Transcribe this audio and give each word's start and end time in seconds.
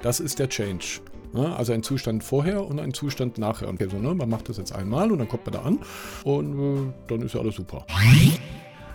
Das 0.00 0.20
ist 0.20 0.38
der 0.38 0.48
Change. 0.48 1.00
Ja, 1.34 1.56
also 1.56 1.72
ein 1.72 1.82
Zustand 1.82 2.22
vorher 2.22 2.64
und 2.64 2.78
ein 2.78 2.94
Zustand 2.94 3.36
nachher. 3.36 3.68
Okay, 3.68 3.88
so, 3.90 3.98
ne, 3.98 4.14
man 4.14 4.28
macht 4.28 4.48
das 4.48 4.56
jetzt 4.56 4.72
einmal 4.72 5.10
und 5.10 5.18
dann 5.18 5.26
kommt 5.26 5.44
man 5.46 5.54
da 5.54 5.62
an 5.62 5.80
und 6.22 6.88
äh, 6.88 6.92
dann 7.08 7.22
ist 7.22 7.34
ja 7.34 7.40
alles 7.40 7.56
super. 7.56 7.84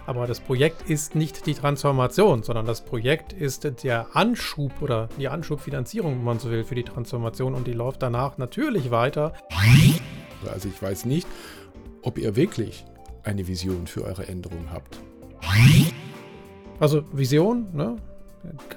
Aber 0.05 0.27
das 0.27 0.39
Projekt 0.39 0.89
ist 0.89 1.13
nicht 1.13 1.45
die 1.45 1.55
Transformation, 1.55 2.41
sondern 2.43 2.65
das 2.65 2.85
Projekt 2.85 3.33
ist 3.33 3.83
der 3.83 4.15
Anschub 4.15 4.81
oder 4.81 5.09
die 5.19 5.27
Anschubfinanzierung, 5.27 6.19
wenn 6.19 6.23
man 6.23 6.39
so 6.39 6.49
will, 6.49 6.63
für 6.63 6.75
die 6.75 6.83
Transformation 6.83 7.53
und 7.53 7.67
die 7.67 7.73
läuft 7.73 8.01
danach 8.01 8.37
natürlich 8.37 8.89
weiter. 8.89 9.33
Also 10.53 10.69
ich 10.69 10.81
weiß 10.81 11.03
nicht, 11.03 11.27
ob 12.01 12.17
ihr 12.17 12.37
wirklich 12.37 12.85
eine 13.23 13.45
Vision 13.45 13.87
für 13.87 14.05
eure 14.05 14.29
Änderung 14.29 14.67
habt. 14.71 15.01
Also 16.79 17.03
Vision 17.11 17.67
ne, 17.73 17.97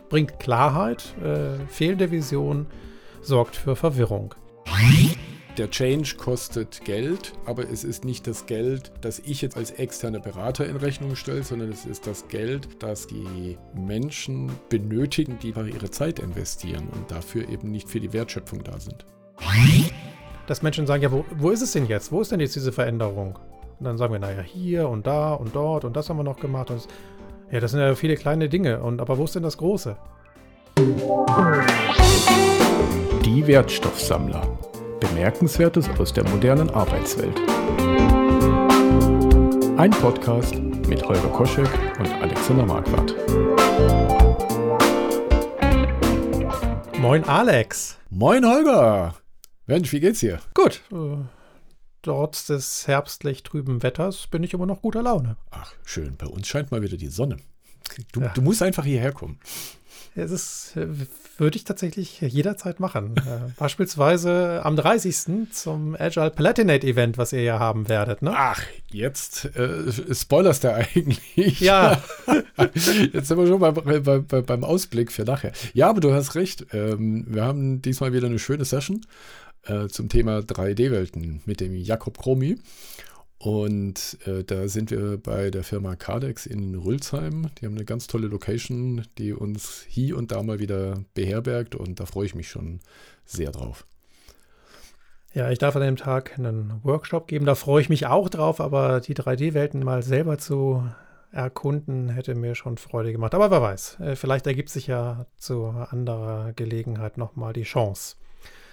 bringt 0.08 0.38
Klarheit, 0.38 1.14
äh, 1.22 1.58
fehlende 1.68 2.10
Vision 2.10 2.66
sorgt 3.20 3.56
für 3.56 3.76
Verwirrung. 3.76 4.34
Der 5.56 5.70
Change 5.70 6.16
kostet 6.18 6.84
Geld, 6.84 7.32
aber 7.46 7.70
es 7.70 7.82
ist 7.82 8.04
nicht 8.04 8.26
das 8.26 8.44
Geld, 8.44 8.92
das 9.00 9.20
ich 9.20 9.40
jetzt 9.40 9.56
als 9.56 9.70
externer 9.70 10.20
Berater 10.20 10.66
in 10.66 10.76
Rechnung 10.76 11.16
stelle, 11.16 11.42
sondern 11.42 11.70
es 11.70 11.86
ist 11.86 12.06
das 12.06 12.28
Geld, 12.28 12.82
das 12.82 13.06
die 13.06 13.56
Menschen 13.74 14.50
benötigen, 14.68 15.38
die 15.40 15.48
ihre 15.48 15.90
Zeit 15.90 16.18
investieren 16.18 16.88
und 16.92 17.10
dafür 17.10 17.48
eben 17.48 17.70
nicht 17.70 17.88
für 17.88 18.00
die 18.00 18.12
Wertschöpfung 18.12 18.64
da 18.64 18.78
sind. 18.78 19.06
Dass 20.46 20.60
Menschen 20.60 20.86
sagen, 20.86 21.02
ja, 21.02 21.10
wo, 21.10 21.24
wo 21.38 21.48
ist 21.50 21.62
es 21.62 21.72
denn 21.72 21.86
jetzt? 21.86 22.12
Wo 22.12 22.20
ist 22.20 22.32
denn 22.32 22.40
jetzt 22.40 22.54
diese 22.54 22.70
Veränderung? 22.72 23.38
Und 23.78 23.84
dann 23.84 23.96
sagen 23.96 24.12
wir, 24.12 24.20
naja, 24.20 24.42
hier 24.42 24.88
und 24.88 25.06
da 25.06 25.32
und 25.32 25.54
dort 25.54 25.86
und 25.86 25.96
das 25.96 26.10
haben 26.10 26.18
wir 26.18 26.24
noch 26.24 26.38
gemacht. 26.38 26.70
Und 26.70 26.76
das, 26.80 26.88
ja, 27.50 27.60
das 27.60 27.70
sind 27.70 27.80
ja 27.80 27.94
viele 27.94 28.16
kleine 28.16 28.48
Dinge. 28.48 28.82
Und 28.82 29.00
aber 29.00 29.18
wo 29.18 29.24
ist 29.24 29.34
denn 29.34 29.42
das 29.42 29.56
Große? 29.56 29.96
Die 33.24 33.46
Wertstoffsammler. 33.46 34.58
Bemerkenswertes 35.00 35.88
aus 35.98 36.12
der 36.12 36.28
modernen 36.28 36.70
Arbeitswelt. 36.70 37.38
Ein 39.78 39.90
Podcast 39.90 40.54
mit 40.88 41.06
Holger 41.06 41.28
Koschek 41.28 41.68
und 41.98 42.12
Alexander 42.22 42.64
Marquardt. 42.64 43.14
Moin 46.98 47.24
Alex. 47.24 47.98
Moin 48.10 48.44
Holger. 48.44 49.14
Mensch, 49.66 49.92
wie 49.92 50.00
geht's 50.00 50.20
dir? 50.20 50.40
Gut. 50.54 50.80
Trotz 52.06 52.46
des 52.46 52.86
herbstlich 52.86 53.42
trüben 53.42 53.82
Wetters 53.82 54.28
bin 54.28 54.44
ich 54.44 54.54
immer 54.54 54.64
noch 54.64 54.80
guter 54.80 55.02
Laune. 55.02 55.36
Ach, 55.50 55.72
schön. 55.84 56.14
Bei 56.16 56.28
uns 56.28 56.46
scheint 56.46 56.70
mal 56.70 56.80
wieder 56.80 56.96
die 56.96 57.08
Sonne. 57.08 57.38
Du, 58.12 58.20
ja. 58.20 58.28
du 58.28 58.42
musst 58.42 58.62
einfach 58.62 58.84
hierher 58.84 59.10
kommen. 59.10 59.40
Es 60.14 60.30
ist, 60.30 60.76
äh, 60.76 60.86
würde 61.36 61.56
ich 61.56 61.64
tatsächlich 61.64 62.20
jederzeit 62.20 62.78
machen. 62.78 63.16
äh, 63.16 63.50
beispielsweise 63.58 64.60
am 64.62 64.76
30. 64.76 65.50
zum 65.50 65.96
Agile 65.98 66.30
Platinate 66.30 66.86
Event, 66.86 67.18
was 67.18 67.32
ihr 67.32 67.42
ja 67.42 67.58
haben 67.58 67.88
werdet. 67.88 68.22
Ne? 68.22 68.32
Ach, 68.36 68.62
jetzt 68.92 69.46
äh, 69.56 70.14
spoilerst 70.14 70.62
du 70.62 70.72
eigentlich. 70.72 71.58
Ja. 71.58 72.00
jetzt 72.56 73.26
sind 73.26 73.36
wir 73.36 73.48
schon 73.48 73.58
bei, 73.58 73.72
bei, 73.72 74.20
bei, 74.20 74.42
beim 74.42 74.62
Ausblick 74.62 75.10
für 75.10 75.24
nachher. 75.24 75.50
Ja, 75.74 75.90
aber 75.90 76.00
du 76.00 76.12
hast 76.12 76.36
recht. 76.36 76.66
Ähm, 76.72 77.26
wir 77.28 77.42
haben 77.42 77.82
diesmal 77.82 78.12
wieder 78.12 78.28
eine 78.28 78.38
schöne 78.38 78.64
Session 78.64 79.00
äh, 79.66 79.88
zum 79.88 80.08
Thema 80.08 80.38
3D-Welten 80.38 81.42
mit 81.44 81.60
dem 81.60 81.74
Jakob 81.74 82.18
Kromi. 82.18 82.56
Und 83.38 84.18
äh, 84.26 84.44
da 84.44 84.66
sind 84.66 84.90
wir 84.90 85.18
bei 85.18 85.50
der 85.50 85.62
Firma 85.62 85.94
Cardex 85.94 86.46
in 86.46 86.74
Rülsheim. 86.74 87.50
Die 87.60 87.66
haben 87.66 87.74
eine 87.74 87.84
ganz 87.84 88.06
tolle 88.06 88.28
Location, 88.28 89.06
die 89.18 89.32
uns 89.32 89.84
hier 89.86 90.16
und 90.16 90.32
da 90.32 90.42
mal 90.42 90.58
wieder 90.58 91.04
beherbergt 91.14 91.74
und 91.74 92.00
da 92.00 92.06
freue 92.06 92.26
ich 92.26 92.34
mich 92.34 92.48
schon 92.48 92.80
sehr 93.24 93.50
drauf. 93.50 93.86
Ja, 95.34 95.50
ich 95.50 95.58
darf 95.58 95.76
an 95.76 95.82
dem 95.82 95.96
Tag 95.96 96.38
einen 96.38 96.80
Workshop 96.82 97.28
geben, 97.28 97.44
da 97.44 97.54
freue 97.54 97.82
ich 97.82 97.90
mich 97.90 98.06
auch 98.06 98.30
drauf, 98.30 98.58
aber 98.58 99.00
die 99.00 99.14
3D-Welten 99.14 99.84
mal 99.84 100.02
selber 100.02 100.38
zu 100.38 100.88
erkunden, 101.30 102.08
hätte 102.08 102.34
mir 102.34 102.54
schon 102.54 102.78
Freude 102.78 103.12
gemacht. 103.12 103.34
Aber 103.34 103.50
wer 103.50 103.60
weiß, 103.60 104.00
äh, 104.00 104.16
vielleicht 104.16 104.46
ergibt 104.46 104.70
sich 104.70 104.86
ja 104.86 105.26
zu 105.36 105.66
anderer 105.66 106.54
Gelegenheit 106.54 107.18
nochmal 107.18 107.52
die 107.52 107.64
Chance. 107.64 108.16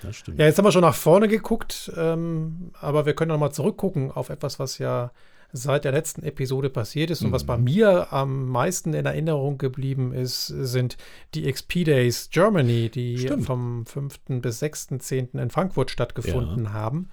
Das 0.04 0.18
stimmt. 0.18 0.40
Ja, 0.40 0.46
jetzt 0.46 0.58
haben 0.58 0.66
wir 0.66 0.72
schon 0.72 0.82
nach 0.82 0.96
vorne 0.96 1.28
geguckt, 1.28 1.92
ähm, 1.98 2.72
aber 2.80 3.06
wir 3.06 3.14
können 3.14 3.30
noch 3.30 3.40
mal 3.40 3.52
zurückgucken 3.52 4.12
auf 4.12 4.30
etwas, 4.30 4.60
was 4.60 4.78
ja 4.78 5.12
seit 5.54 5.86
der 5.86 5.92
letzten 5.92 6.24
Episode 6.24 6.70
passiert 6.70 7.12
ist. 7.12 7.22
Und 7.22 7.32
was 7.32 7.44
bei 7.44 7.58
mhm. 7.58 7.64
mir 7.64 8.12
am 8.12 8.50
meisten 8.50 8.94
in 8.94 9.06
Erinnerung 9.06 9.60
geblieben 9.60 10.12
ist, 10.12 10.48
sind 10.48 10.98
die 11.36 11.50
XP 11.50 11.86
Days 11.86 12.30
Germany, 12.32 12.90
die 12.90 13.20
Stimmt. 13.20 13.46
vom 13.46 13.86
5. 13.86 14.20
bis 14.42 14.62
6.10. 14.62 15.40
in 15.40 15.50
Frankfurt 15.52 15.92
stattgefunden 15.92 16.66
ja. 16.66 16.74
haben. 16.74 17.10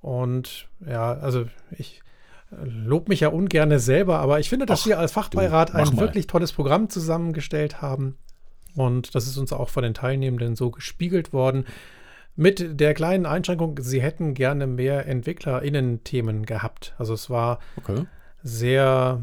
Und 0.00 0.68
ja, 0.86 1.12
also 1.14 1.46
ich 1.76 2.02
lobe 2.64 3.08
mich 3.08 3.20
ja 3.20 3.28
ungern 3.28 3.76
selber, 3.78 4.18
aber 4.18 4.38
ich 4.38 4.48
finde, 4.48 4.66
dass 4.66 4.82
Ach, 4.82 4.86
wir 4.86 4.98
als 4.98 5.12
Fachbeirat 5.12 5.70
du, 5.70 5.74
ein 5.74 5.96
wirklich 5.96 6.26
tolles 6.26 6.52
Programm 6.52 6.90
zusammengestellt 6.90 7.82
haben. 7.82 8.18
Und 8.74 9.14
das 9.14 9.26
ist 9.26 9.36
uns 9.36 9.52
auch 9.52 9.68
von 9.68 9.82
den 9.82 9.92
Teilnehmenden 9.94 10.56
so 10.56 10.70
gespiegelt 10.70 11.32
worden. 11.32 11.66
Mit 12.34 12.80
der 12.80 12.94
kleinen 12.94 13.26
Einschränkung, 13.26 13.78
sie 13.80 14.00
hätten 14.00 14.32
gerne 14.32 14.66
mehr 14.66 15.06
EntwicklerInnen-Themen 15.06 16.46
gehabt. 16.46 16.94
Also 16.96 17.12
es 17.12 17.28
war 17.28 17.58
okay. 17.76 18.06
sehr, 18.42 19.20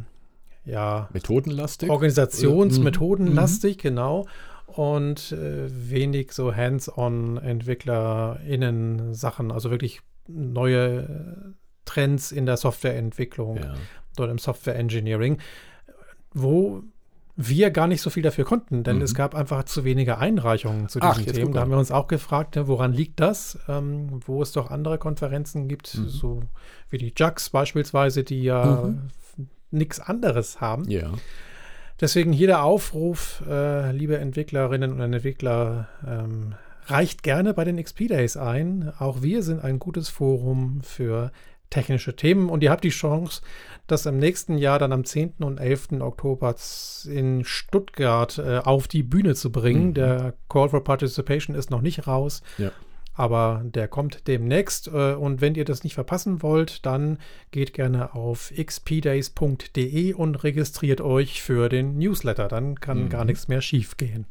ja. 0.63 1.09
Methodenlastig? 1.11 1.89
Organisationsmethodenlastig, 1.89 3.77
mhm. 3.77 3.81
genau. 3.81 4.27
Und 4.67 5.31
äh, 5.31 5.67
wenig 5.69 6.33
so 6.33 6.55
hands-on 6.55 7.37
EntwicklerInnen-Sachen. 7.37 9.51
Also 9.51 9.71
wirklich 9.71 10.01
neue 10.27 11.55
Trends 11.85 12.31
in 12.31 12.45
der 12.45 12.57
Softwareentwicklung 12.57 13.57
ja. 13.57 13.73
oder 14.19 14.29
im 14.29 14.37
Software 14.37 14.75
Engineering, 14.75 15.39
wo 16.35 16.83
wir 17.41 17.71
gar 17.71 17.87
nicht 17.87 18.01
so 18.01 18.09
viel 18.09 18.21
dafür 18.21 18.43
konnten, 18.43 18.83
denn 18.83 18.97
mhm. 18.97 19.01
es 19.03 19.13
gab 19.13 19.33
einfach 19.33 19.63
zu 19.63 19.85
wenige 19.85 20.17
Einreichungen 20.17 20.89
zu 20.89 20.99
diesen 20.99 21.09
Ach, 21.09 21.21
Themen. 21.21 21.53
Da 21.53 21.61
haben 21.61 21.71
wir 21.71 21.77
uns 21.77 21.89
auch 21.89 22.07
gefragt, 22.07 22.57
ne, 22.57 22.67
woran 22.67 22.91
liegt 22.91 23.21
das, 23.21 23.57
ähm, 23.69 24.19
wo 24.25 24.41
es 24.41 24.51
doch 24.51 24.69
andere 24.69 24.97
Konferenzen 24.97 25.69
gibt, 25.69 25.97
mhm. 25.97 26.09
so 26.09 26.41
wie 26.89 26.97
die 26.97 27.13
JUX 27.15 27.49
beispielsweise, 27.49 28.25
die 28.25 28.43
ja 28.43 28.83
mhm. 28.83 29.09
nichts 29.71 30.01
anderes 30.01 30.59
haben. 30.59 30.89
Ja. 30.89 31.13
Deswegen 32.01 32.33
hier 32.33 32.47
der 32.47 32.63
Aufruf, 32.63 33.41
äh, 33.47 33.93
liebe 33.93 34.17
Entwicklerinnen 34.17 34.91
und 34.91 34.99
Entwickler, 34.99 35.87
ähm, 36.05 36.55
reicht 36.87 37.23
gerne 37.23 37.53
bei 37.53 37.63
den 37.63 37.81
XP 37.81 38.09
Days 38.09 38.35
ein. 38.35 38.91
Auch 38.99 39.21
wir 39.21 39.43
sind 39.43 39.63
ein 39.63 39.79
gutes 39.79 40.09
Forum 40.09 40.81
für 40.83 41.31
technische 41.69 42.15
Themen 42.15 42.49
und 42.49 42.63
ihr 42.63 42.71
habt 42.71 42.83
die 42.83 42.89
Chance, 42.89 43.41
das 43.87 44.05
im 44.05 44.17
nächsten 44.17 44.57
Jahr 44.57 44.79
dann 44.79 44.91
am 44.91 45.03
10. 45.03 45.35
und 45.39 45.59
11. 45.59 46.01
Oktober 46.01 46.55
in 47.05 47.43
Stuttgart 47.43 48.37
äh, 48.37 48.59
auf 48.59 48.87
die 48.87 49.03
Bühne 49.03 49.35
zu 49.35 49.51
bringen. 49.51 49.89
Mhm. 49.89 49.93
Der 49.95 50.33
Call 50.47 50.69
for 50.69 50.83
Participation 50.83 51.55
ist 51.55 51.71
noch 51.71 51.81
nicht 51.81 52.07
raus. 52.07 52.41
Ja. 52.57 52.71
Aber 53.13 53.63
der 53.65 53.87
kommt 53.87 54.27
demnächst. 54.27 54.87
Äh, 54.87 55.13
und 55.13 55.41
wenn 55.41 55.55
ihr 55.55 55.65
das 55.65 55.83
nicht 55.83 55.95
verpassen 55.95 56.41
wollt, 56.41 56.85
dann 56.85 57.17
geht 57.51 57.73
gerne 57.73 58.13
auf 58.13 58.53
xpdays.de 58.55 60.13
und 60.13 60.43
registriert 60.43 61.01
euch 61.01 61.41
für 61.41 61.67
den 61.67 61.97
Newsletter. 61.97 62.47
Dann 62.47 62.79
kann 62.79 63.05
mhm. 63.05 63.09
gar 63.09 63.25
nichts 63.25 63.47
mehr 63.47 63.61
schief 63.61 63.97
gehen. 63.97 64.25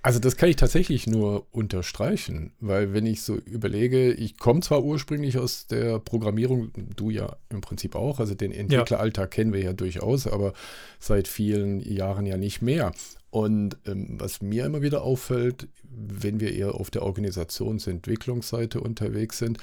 Also 0.00 0.20
das 0.20 0.36
kann 0.36 0.48
ich 0.48 0.56
tatsächlich 0.56 1.06
nur 1.06 1.46
unterstreichen, 1.50 2.52
weil 2.60 2.92
wenn 2.92 3.04
ich 3.04 3.22
so 3.22 3.36
überlege, 3.36 4.12
ich 4.12 4.38
komme 4.38 4.60
zwar 4.60 4.84
ursprünglich 4.84 5.38
aus 5.38 5.66
der 5.66 5.98
Programmierung, 5.98 6.70
du 6.96 7.10
ja 7.10 7.36
im 7.48 7.60
Prinzip 7.60 7.94
auch, 7.96 8.20
also 8.20 8.34
den 8.34 8.52
Entwickleralltag 8.52 9.30
kennen 9.30 9.52
wir 9.52 9.60
ja 9.60 9.72
durchaus, 9.72 10.26
aber 10.26 10.52
seit 11.00 11.26
vielen 11.26 11.80
Jahren 11.80 12.26
ja 12.26 12.36
nicht 12.36 12.62
mehr. 12.62 12.92
Und 13.30 13.76
ähm, 13.86 14.16
was 14.18 14.40
mir 14.40 14.64
immer 14.64 14.82
wieder 14.82 15.02
auffällt, 15.02 15.68
wenn 15.82 16.40
wir 16.40 16.54
eher 16.54 16.74
auf 16.74 16.90
der 16.90 17.02
Organisationsentwicklungsseite 17.02 18.80
unterwegs 18.80 19.38
sind, 19.38 19.58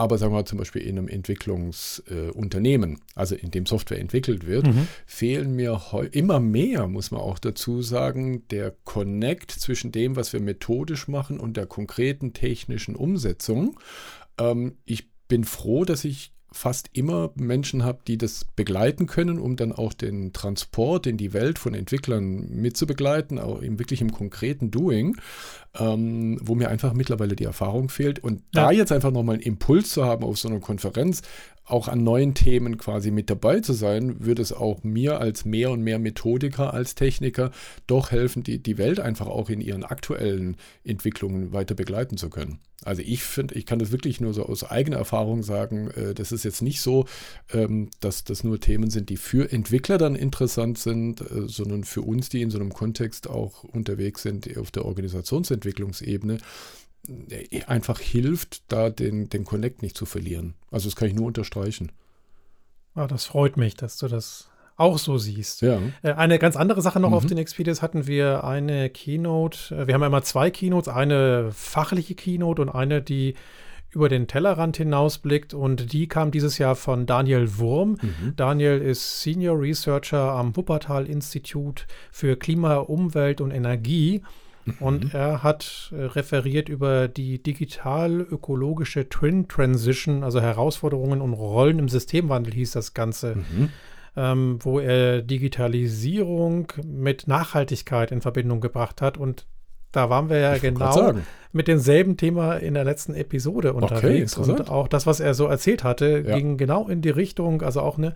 aber 0.00 0.16
sagen 0.16 0.32
wir 0.32 0.38
mal 0.38 0.46
zum 0.46 0.56
Beispiel 0.56 0.80
in 0.80 0.96
einem 0.96 1.08
Entwicklungsunternehmen, 1.08 2.94
äh, 2.94 2.98
also 3.14 3.34
in 3.34 3.50
dem 3.50 3.66
Software 3.66 3.98
entwickelt 3.98 4.46
wird, 4.46 4.66
mhm. 4.66 4.88
fehlen 5.04 5.54
mir 5.54 5.78
immer 6.12 6.40
mehr, 6.40 6.86
muss 6.86 7.10
man 7.10 7.20
auch 7.20 7.38
dazu 7.38 7.82
sagen, 7.82 8.48
der 8.48 8.74
Connect 8.84 9.50
zwischen 9.50 9.92
dem, 9.92 10.16
was 10.16 10.32
wir 10.32 10.40
methodisch 10.40 11.06
machen 11.06 11.38
und 11.38 11.58
der 11.58 11.66
konkreten 11.66 12.32
technischen 12.32 12.96
Umsetzung. 12.96 13.78
Ähm, 14.38 14.78
ich 14.86 15.10
bin 15.28 15.44
froh, 15.44 15.84
dass 15.84 16.06
ich 16.06 16.32
fast 16.52 16.90
immer 16.92 17.30
Menschen 17.34 17.84
habe, 17.84 18.00
die 18.06 18.18
das 18.18 18.44
begleiten 18.56 19.06
können, 19.06 19.38
um 19.38 19.56
dann 19.56 19.72
auch 19.72 19.92
den 19.92 20.32
Transport 20.32 21.06
in 21.06 21.16
die 21.16 21.32
Welt 21.32 21.58
von 21.58 21.74
Entwicklern 21.74 22.48
mitzubegleiten, 22.50 23.38
auch 23.38 23.60
im, 23.60 23.78
wirklich 23.78 24.00
im 24.00 24.12
konkreten 24.12 24.70
Doing. 24.70 25.16
ähm, 25.78 26.38
wo 26.42 26.54
mir 26.54 26.68
einfach 26.68 26.94
mittlerweile 26.94 27.36
die 27.36 27.44
Erfahrung 27.44 27.88
fehlt. 27.88 28.18
Und 28.18 28.42
ja. 28.54 28.64
da 28.64 28.70
jetzt 28.72 28.92
einfach 28.92 29.12
nochmal 29.12 29.36
einen 29.36 29.44
Impuls 29.44 29.90
zu 29.90 30.04
haben 30.04 30.24
auf 30.24 30.38
so 30.38 30.48
einer 30.48 30.60
Konferenz, 30.60 31.22
auch 31.70 31.88
an 31.88 32.02
neuen 32.02 32.34
Themen 32.34 32.78
quasi 32.78 33.10
mit 33.10 33.30
dabei 33.30 33.60
zu 33.60 33.72
sein, 33.72 34.24
würde 34.24 34.42
es 34.42 34.52
auch 34.52 34.82
mir 34.82 35.20
als 35.20 35.44
mehr 35.44 35.70
und 35.70 35.82
mehr 35.82 35.98
Methodiker, 35.98 36.74
als 36.74 36.94
Techniker 36.94 37.50
doch 37.86 38.10
helfen, 38.10 38.42
die, 38.42 38.62
die 38.62 38.78
Welt 38.78 39.00
einfach 39.00 39.26
auch 39.26 39.50
in 39.50 39.60
ihren 39.60 39.84
aktuellen 39.84 40.56
Entwicklungen 40.84 41.52
weiter 41.52 41.74
begleiten 41.74 42.16
zu 42.16 42.30
können. 42.30 42.58
Also 42.82 43.02
ich 43.04 43.22
finde, 43.22 43.54
ich 43.56 43.66
kann 43.66 43.78
das 43.78 43.92
wirklich 43.92 44.20
nur 44.20 44.32
so 44.32 44.46
aus 44.46 44.64
eigener 44.64 44.96
Erfahrung 44.96 45.42
sagen, 45.42 45.90
äh, 45.90 46.14
das 46.14 46.32
ist 46.32 46.44
jetzt 46.44 46.62
nicht 46.62 46.80
so, 46.80 47.04
ähm, 47.52 47.90
dass 48.00 48.24
das 48.24 48.42
nur 48.42 48.58
Themen 48.58 48.90
sind, 48.90 49.10
die 49.10 49.18
für 49.18 49.52
Entwickler 49.52 49.98
dann 49.98 50.14
interessant 50.14 50.78
sind, 50.78 51.20
äh, 51.20 51.46
sondern 51.46 51.84
für 51.84 52.00
uns, 52.00 52.30
die 52.30 52.40
in 52.40 52.50
so 52.50 52.58
einem 52.58 52.72
Kontext 52.72 53.28
auch 53.28 53.64
unterwegs 53.64 54.22
sind 54.22 54.56
auf 54.56 54.70
der 54.70 54.86
Organisationsentwicklungsebene, 54.86 56.38
einfach 57.66 57.98
hilft, 57.98 58.70
da 58.70 58.90
den, 58.90 59.28
den 59.28 59.44
Connect 59.44 59.82
nicht 59.82 59.96
zu 59.96 60.06
verlieren. 60.06 60.54
Also 60.70 60.88
das 60.88 60.96
kann 60.96 61.08
ich 61.08 61.14
nur 61.14 61.26
unterstreichen. 61.26 61.92
Ah, 62.94 63.06
das 63.06 63.24
freut 63.24 63.56
mich, 63.56 63.74
dass 63.74 63.96
du 63.98 64.08
das 64.08 64.50
auch 64.76 64.98
so 64.98 65.18
siehst. 65.18 65.60
Ja. 65.60 65.78
Äh, 66.02 66.12
eine 66.12 66.38
ganz 66.38 66.56
andere 66.56 66.82
Sache 66.82 67.00
noch 67.00 67.10
mhm. 67.10 67.14
auf 67.14 67.26
den 67.26 67.38
Expedies 67.38 67.82
hatten 67.82 68.06
wir 68.06 68.44
eine 68.44 68.88
Keynote. 68.90 69.74
Äh, 69.74 69.86
wir 69.86 69.94
haben 69.94 70.02
einmal 70.02 70.24
zwei 70.24 70.50
Keynotes, 70.50 70.88
eine 70.88 71.52
fachliche 71.52 72.14
Keynote 72.14 72.62
und 72.62 72.70
eine, 72.70 73.02
die 73.02 73.34
über 73.90 74.08
den 74.08 74.28
Tellerrand 74.28 74.76
hinausblickt 74.76 75.52
und 75.52 75.92
die 75.92 76.06
kam 76.06 76.30
dieses 76.30 76.58
Jahr 76.58 76.76
von 76.76 77.06
Daniel 77.06 77.58
Wurm. 77.58 77.98
Mhm. 78.00 78.34
Daniel 78.36 78.80
ist 78.80 79.20
Senior 79.20 79.60
Researcher 79.60 80.32
am 80.32 80.56
Wuppertal 80.56 81.06
Institut 81.06 81.86
für 82.12 82.36
Klima, 82.36 82.76
Umwelt 82.76 83.40
und 83.40 83.50
Energie 83.50 84.22
und 84.78 85.04
mhm. 85.04 85.10
er 85.12 85.42
hat 85.42 85.92
äh, 85.92 86.04
referiert 86.04 86.68
über 86.68 87.08
die 87.08 87.42
digital-ökologische 87.42 89.08
Twin 89.08 89.48
Transition, 89.48 90.22
also 90.22 90.40
Herausforderungen 90.40 91.20
und 91.20 91.32
Rollen 91.32 91.78
im 91.78 91.88
Systemwandel 91.88 92.52
hieß 92.54 92.72
das 92.72 92.94
Ganze, 92.94 93.36
mhm. 93.36 93.70
ähm, 94.16 94.58
wo 94.60 94.78
er 94.78 95.22
Digitalisierung 95.22 96.72
mit 96.84 97.26
Nachhaltigkeit 97.26 98.12
in 98.12 98.20
Verbindung 98.20 98.60
gebracht 98.60 99.00
hat. 99.00 99.16
Und 99.16 99.46
da 99.92 100.10
waren 100.10 100.28
wir 100.28 100.38
ja 100.38 100.54
ich 100.54 100.62
genau 100.62 101.14
mit 101.52 101.66
demselben 101.66 102.16
Thema 102.16 102.54
in 102.54 102.74
der 102.74 102.84
letzten 102.84 103.14
Episode 103.14 103.72
unterwegs. 103.72 104.38
Okay, 104.38 104.50
und 104.50 104.70
auch 104.70 104.86
das, 104.86 105.06
was 105.06 105.18
er 105.18 105.34
so 105.34 105.46
erzählt 105.46 105.82
hatte, 105.82 106.22
ja. 106.24 106.36
ging 106.36 106.56
genau 106.56 106.88
in 106.88 107.02
die 107.02 107.10
Richtung, 107.10 107.62
also 107.62 107.80
auch 107.80 107.98
eine 107.98 108.14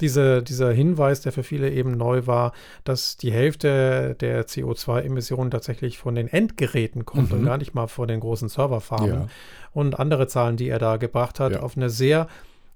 diese, 0.00 0.42
dieser 0.42 0.72
Hinweis, 0.72 1.22
der 1.22 1.32
für 1.32 1.42
viele 1.42 1.70
eben 1.70 1.96
neu 1.96 2.26
war, 2.26 2.52
dass 2.84 3.16
die 3.16 3.32
Hälfte 3.32 4.14
der 4.20 4.46
CO2-Emissionen 4.46 5.50
tatsächlich 5.50 5.98
von 5.98 6.14
den 6.14 6.28
Endgeräten 6.28 7.06
kommt 7.06 7.32
mhm. 7.32 7.38
und 7.38 7.44
gar 7.46 7.56
nicht 7.56 7.74
mal 7.74 7.86
von 7.86 8.06
den 8.06 8.20
großen 8.20 8.48
Serverfarmen. 8.48 9.10
Ja. 9.10 9.28
Und 9.72 9.98
andere 9.98 10.26
Zahlen, 10.26 10.56
die 10.56 10.68
er 10.68 10.78
da 10.78 10.96
gebracht 10.96 11.40
hat, 11.40 11.52
ja. 11.52 11.60
auf 11.60 11.76
eine 11.76 11.90
sehr 11.90 12.28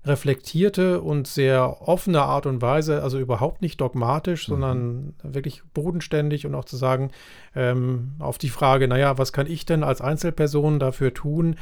reflektierte 0.05 1.01
und 1.03 1.29
sehr 1.29 1.83
offene 1.87 2.23
Art 2.23 2.47
und 2.47 2.63
Weise, 2.63 3.03
also 3.03 3.19
überhaupt 3.19 3.61
nicht 3.61 3.81
dogmatisch, 3.81 4.49
mhm. 4.49 4.53
sondern 4.53 5.15
wirklich 5.23 5.63
bodenständig 5.75 6.47
und 6.47 6.55
auch 6.55 6.65
zu 6.65 6.77
sagen, 6.77 7.11
ähm, 7.55 8.13
auf 8.19 8.39
die 8.39 8.49
Frage, 8.49 8.89
naja, 8.89 9.19
was 9.19 9.33
kann 9.33 9.47
ich 9.47 9.67
denn 9.67 9.85
als 9.85 10.01
Einzelperson 10.01 10.79
dafür 10.79 11.13
tun, 11.13 11.57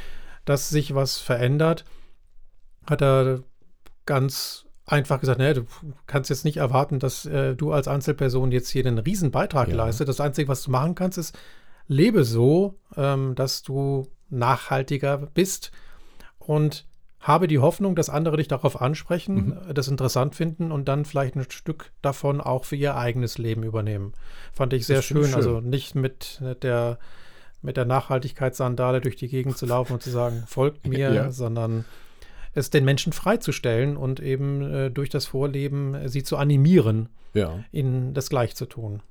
dass 0.44 0.68
sich 0.68 0.94
was 0.94 1.18
verändert, 1.18 1.84
hat 2.86 3.02
er 3.02 3.42
ganz 4.06 4.66
einfach 4.86 5.20
gesagt, 5.20 5.38
naja, 5.38 5.54
du 5.54 5.64
kannst 6.06 6.30
jetzt 6.30 6.44
nicht 6.44 6.56
erwarten, 6.56 6.98
dass 6.98 7.26
äh, 7.26 7.54
du 7.54 7.72
als 7.72 7.88
Einzelperson 7.88 8.52
jetzt 8.52 8.70
hier 8.70 8.86
einen 8.86 8.98
Riesenbeitrag 8.98 9.68
ja. 9.68 9.74
leistest. 9.76 10.08
Das 10.08 10.20
Einzige, 10.20 10.48
was 10.48 10.62
du 10.62 10.70
machen 10.70 10.94
kannst, 10.94 11.18
ist, 11.18 11.38
lebe 11.88 12.24
so, 12.24 12.78
ähm, 12.96 13.34
dass 13.34 13.62
du 13.62 14.06
nachhaltiger 14.30 15.18
bist 15.18 15.72
und 16.38 16.87
habe 17.20 17.48
die 17.48 17.58
Hoffnung, 17.58 17.96
dass 17.96 18.10
andere 18.10 18.36
dich 18.36 18.48
darauf 18.48 18.80
ansprechen, 18.80 19.58
mhm. 19.66 19.74
das 19.74 19.88
interessant 19.88 20.34
finden 20.34 20.70
und 20.70 20.86
dann 20.86 21.04
vielleicht 21.04 21.34
ein 21.34 21.50
Stück 21.50 21.90
davon 22.00 22.40
auch 22.40 22.64
für 22.64 22.76
ihr 22.76 22.96
eigenes 22.96 23.38
Leben 23.38 23.64
übernehmen. 23.64 24.12
Fand 24.52 24.72
ich 24.72 24.86
sehr 24.86 25.02
schön. 25.02 25.24
schön. 25.24 25.34
Also 25.34 25.60
nicht 25.60 25.94
mit 25.94 26.40
der 26.62 26.98
mit 27.60 27.76
der 27.76 27.84
Nachhaltigkeitssandale 27.84 29.00
durch 29.00 29.16
die 29.16 29.28
Gegend 29.28 29.58
zu 29.58 29.66
laufen 29.66 29.94
und 29.94 30.02
zu 30.02 30.10
sagen, 30.10 30.44
folgt 30.46 30.86
mir, 30.86 31.12
ja. 31.12 31.30
sondern 31.32 31.84
es 32.54 32.70
den 32.70 32.84
Menschen 32.84 33.12
freizustellen 33.12 33.96
und 33.96 34.20
eben 34.20 34.62
äh, 34.62 34.90
durch 34.90 35.08
das 35.08 35.26
Vorleben 35.26 35.94
äh, 35.94 36.08
sie 36.08 36.22
zu 36.22 36.36
animieren, 36.36 37.08
ja. 37.34 37.64
ihnen 37.72 38.14
das 38.14 38.30
gleich 38.30 38.54
zu 38.54 38.66
tun. 38.66 39.02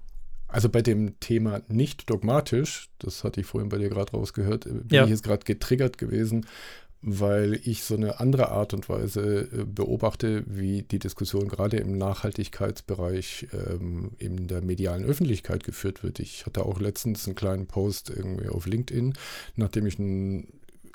Also 0.50 0.70
bei 0.70 0.82
dem 0.82 1.20
Thema 1.20 1.62
nicht 1.68 2.10
dogmatisch, 2.10 2.90
das 3.00 3.24
hatte 3.24 3.42
ich 3.42 3.48
vorhin 3.48 3.70
bei 3.70 3.78
dir 3.78 3.90
gerade 3.90 4.12
rausgehört, 4.12 4.66
äh, 4.66 4.72
bin 4.72 4.86
ja. 4.90 5.04
ich 5.04 5.10
jetzt 5.10 5.24
gerade 5.24 5.44
getriggert 5.44 5.98
gewesen, 5.98 6.46
weil 7.02 7.60
ich 7.64 7.84
so 7.84 7.96
eine 7.96 8.20
andere 8.20 8.50
Art 8.50 8.74
und 8.74 8.90
Weise 8.90 9.50
äh, 9.52 9.66
beobachte, 9.66 10.44
wie 10.48 10.84
die 10.84 11.00
Diskussion 11.00 11.48
gerade 11.48 11.78
im 11.78 11.98
Nachhaltigkeitsbereich 11.98 13.48
ähm, 13.54 14.12
in 14.18 14.48
der 14.48 14.62
medialen 14.62 15.06
Öffentlichkeit 15.06 15.64
geführt 15.64 16.04
wird. 16.04 16.20
Ich 16.20 16.46
hatte 16.46 16.66
auch 16.66 16.80
letztens 16.80 17.28
einen 17.28 17.36
kleinen 17.36 17.68
Post 17.68 18.10
irgendwie 18.10 18.50
auf 18.50 18.66
LinkedIn, 18.66 19.14
nachdem 19.56 19.86
ich 19.86 20.00
einen 20.00 20.48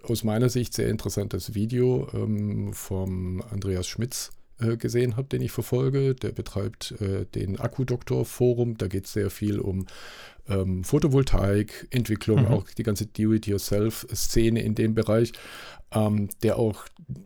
aus 0.03 0.25
meiner 0.25 0.49
Sicht 0.49 0.75
sehr 0.75 0.89
interessantes 0.89 1.55
Video 1.55 2.09
ähm, 2.13 2.73
vom 2.73 3.41
Andreas 3.51 3.87
Schmitz 3.87 4.33
äh, 4.59 4.77
gesehen 4.77 5.17
habe, 5.17 5.29
den 5.29 5.43
ich 5.43 5.53
verfolge. 5.53 6.15
Der 6.15 6.33
betreibt 6.33 6.95
äh, 7.01 7.25
den 7.27 7.59
Akkudoktor-Forum. 7.59 8.77
Da 8.77 8.89
geht 8.89 9.07
es 9.07 9.13
sehr 9.13 9.31
viel 9.31 9.59
um 9.61 9.87
ähm, 10.49 10.85
Photovoltaik, 10.85 11.89
Entwicklung, 11.91 12.41
mhm. 12.43 12.47
auch 12.47 12.69
die 12.71 12.83
ganze 12.83 13.07
Do-it-yourself-Szene 13.07 14.63
in 14.63 14.75
dem 14.75 14.95
Bereich 14.95 15.33
ähm, 15.95 16.29
der 16.43 16.59
auch, 16.59 16.85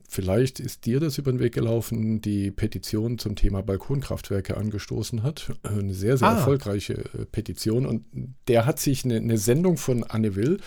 vielleicht 0.09 0.61
ist 0.61 0.87
dir 0.87 1.01
das 1.01 1.19
über 1.19 1.33
den 1.33 1.41
Weg 1.41 1.55
gelaufen, 1.55 2.21
die 2.21 2.51
Petition 2.51 3.19
zum 3.19 3.37
Thema 3.37 3.63
Balkonkraftwerke 3.63 4.57
angestoßen 4.57 5.23
hat. 5.23 5.53
Eine 5.63 5.95
sehr, 5.95 6.17
sehr 6.17 6.29
ah. 6.29 6.37
erfolgreiche 6.37 6.95
äh, 6.95 7.25
Petition. 7.31 7.87
Und 7.87 8.05
der 8.49 8.67
hat 8.67 8.79
sich 8.79 9.05
eine, 9.05 9.17
eine 9.17 9.39
Sendung 9.39 9.77
von 9.77 10.05
Anne 10.05 10.35
Will 10.35 10.59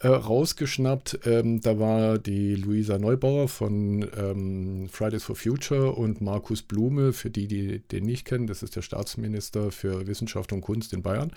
äh, 0.00 0.08
rausgeschnappt. 0.08 1.20
Ähm, 1.24 1.60
da 1.60 1.78
war 1.78 2.18
die 2.18 2.54
Luisa 2.54 2.98
Neubauer 2.98 3.48
von 3.48 4.06
ähm, 4.16 4.88
Fridays 4.90 5.24
for 5.24 5.36
Future 5.36 5.92
und 5.92 6.20
Markus 6.20 6.62
Blume, 6.62 7.12
für 7.12 7.30
die, 7.30 7.48
die 7.48 7.80
den 7.80 8.04
nicht 8.04 8.24
kennen, 8.24 8.46
das 8.46 8.62
ist 8.62 8.76
der 8.76 8.82
Staatsminister 8.82 9.70
für 9.70 10.06
Wissenschaft 10.06 10.52
und 10.52 10.60
Kunst 10.60 10.92
in 10.92 11.02
Bayern. 11.02 11.32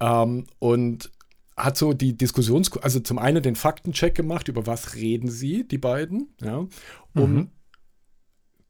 Ähm, 0.00 0.44
und 0.58 1.10
hat 1.56 1.76
so 1.76 1.92
die 1.92 2.16
Diskussions, 2.16 2.70
also 2.78 3.00
zum 3.00 3.18
einen 3.18 3.42
den 3.42 3.56
Faktencheck 3.56 4.14
gemacht, 4.14 4.48
über 4.48 4.66
was 4.66 4.94
reden 4.94 5.30
sie, 5.30 5.66
die 5.66 5.78
beiden, 5.78 6.34
ja, 6.40 6.66
um 7.14 7.34
mhm. 7.34 7.48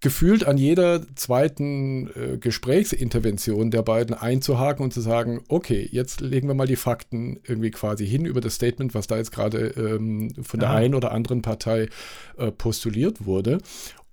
gefühlt 0.01 0.45
an 0.47 0.59
jeder 0.59 1.03
zweiten 1.15 2.11
äh, 2.15 2.39
Gesprächsintervention 2.39 3.71
der 3.71 3.83
beiden 3.83 4.15
einzuhaken 4.15 4.85
und 4.85 4.93
zu 4.93 5.01
sagen, 5.01 5.45
okay, 5.49 5.89
jetzt 5.91 6.21
legen 6.21 6.49
wir 6.49 6.55
mal 6.55 6.67
die 6.67 6.77
Fakten 6.77 7.39
irgendwie 7.47 7.71
quasi 7.71 8.07
hin 8.07 8.25
über 8.25 8.41
das 8.41 8.57
Statement, 8.57 8.95
was 8.95 9.07
da 9.07 9.17
jetzt 9.17 9.33
gerade 9.33 9.69
ähm, 9.77 10.33
von 10.43 10.59
der 10.59 10.71
ja. 10.71 10.75
einen 10.75 10.95
oder 10.95 11.13
anderen 11.13 11.43
Partei 11.43 11.89
äh, 12.37 12.51
postuliert 12.51 13.27
wurde. 13.27 13.59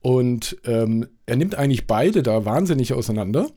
Und 0.01 0.57
ähm, 0.63 1.07
er 1.25 1.35
nimmt 1.35 1.55
eigentlich 1.55 1.87
beide 1.87 2.23
da 2.23 2.45
wahnsinnig 2.45 2.93
auseinander 2.93 3.49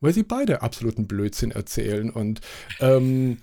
weil 0.00 0.12
sie 0.12 0.22
beide 0.22 0.62
absoluten 0.62 1.06
Blödsinn 1.06 1.50
erzählen. 1.50 2.10
Und 2.10 2.40
ähm, 2.80 3.38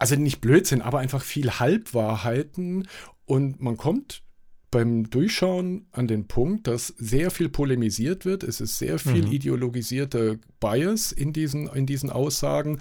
also 0.00 0.16
nicht 0.16 0.40
Blödsinn, 0.40 0.82
aber 0.82 0.98
einfach 0.98 1.22
viel 1.22 1.60
Halbwahrheiten 1.60 2.88
und 3.26 3.60
man 3.60 3.76
kommt 3.76 4.22
beim 4.70 5.10
Durchschauen 5.10 5.86
an 5.90 6.06
den 6.06 6.28
Punkt, 6.28 6.68
dass 6.68 6.88
sehr 6.96 7.30
viel 7.30 7.48
polemisiert 7.48 8.24
wird. 8.24 8.44
Es 8.44 8.60
ist 8.60 8.78
sehr 8.78 8.98
viel 9.00 9.26
mhm. 9.26 9.32
ideologisierter 9.32 10.36
Bias 10.60 11.10
in 11.10 11.32
diesen, 11.32 11.66
in 11.68 11.86
diesen 11.86 12.08
Aussagen. 12.08 12.80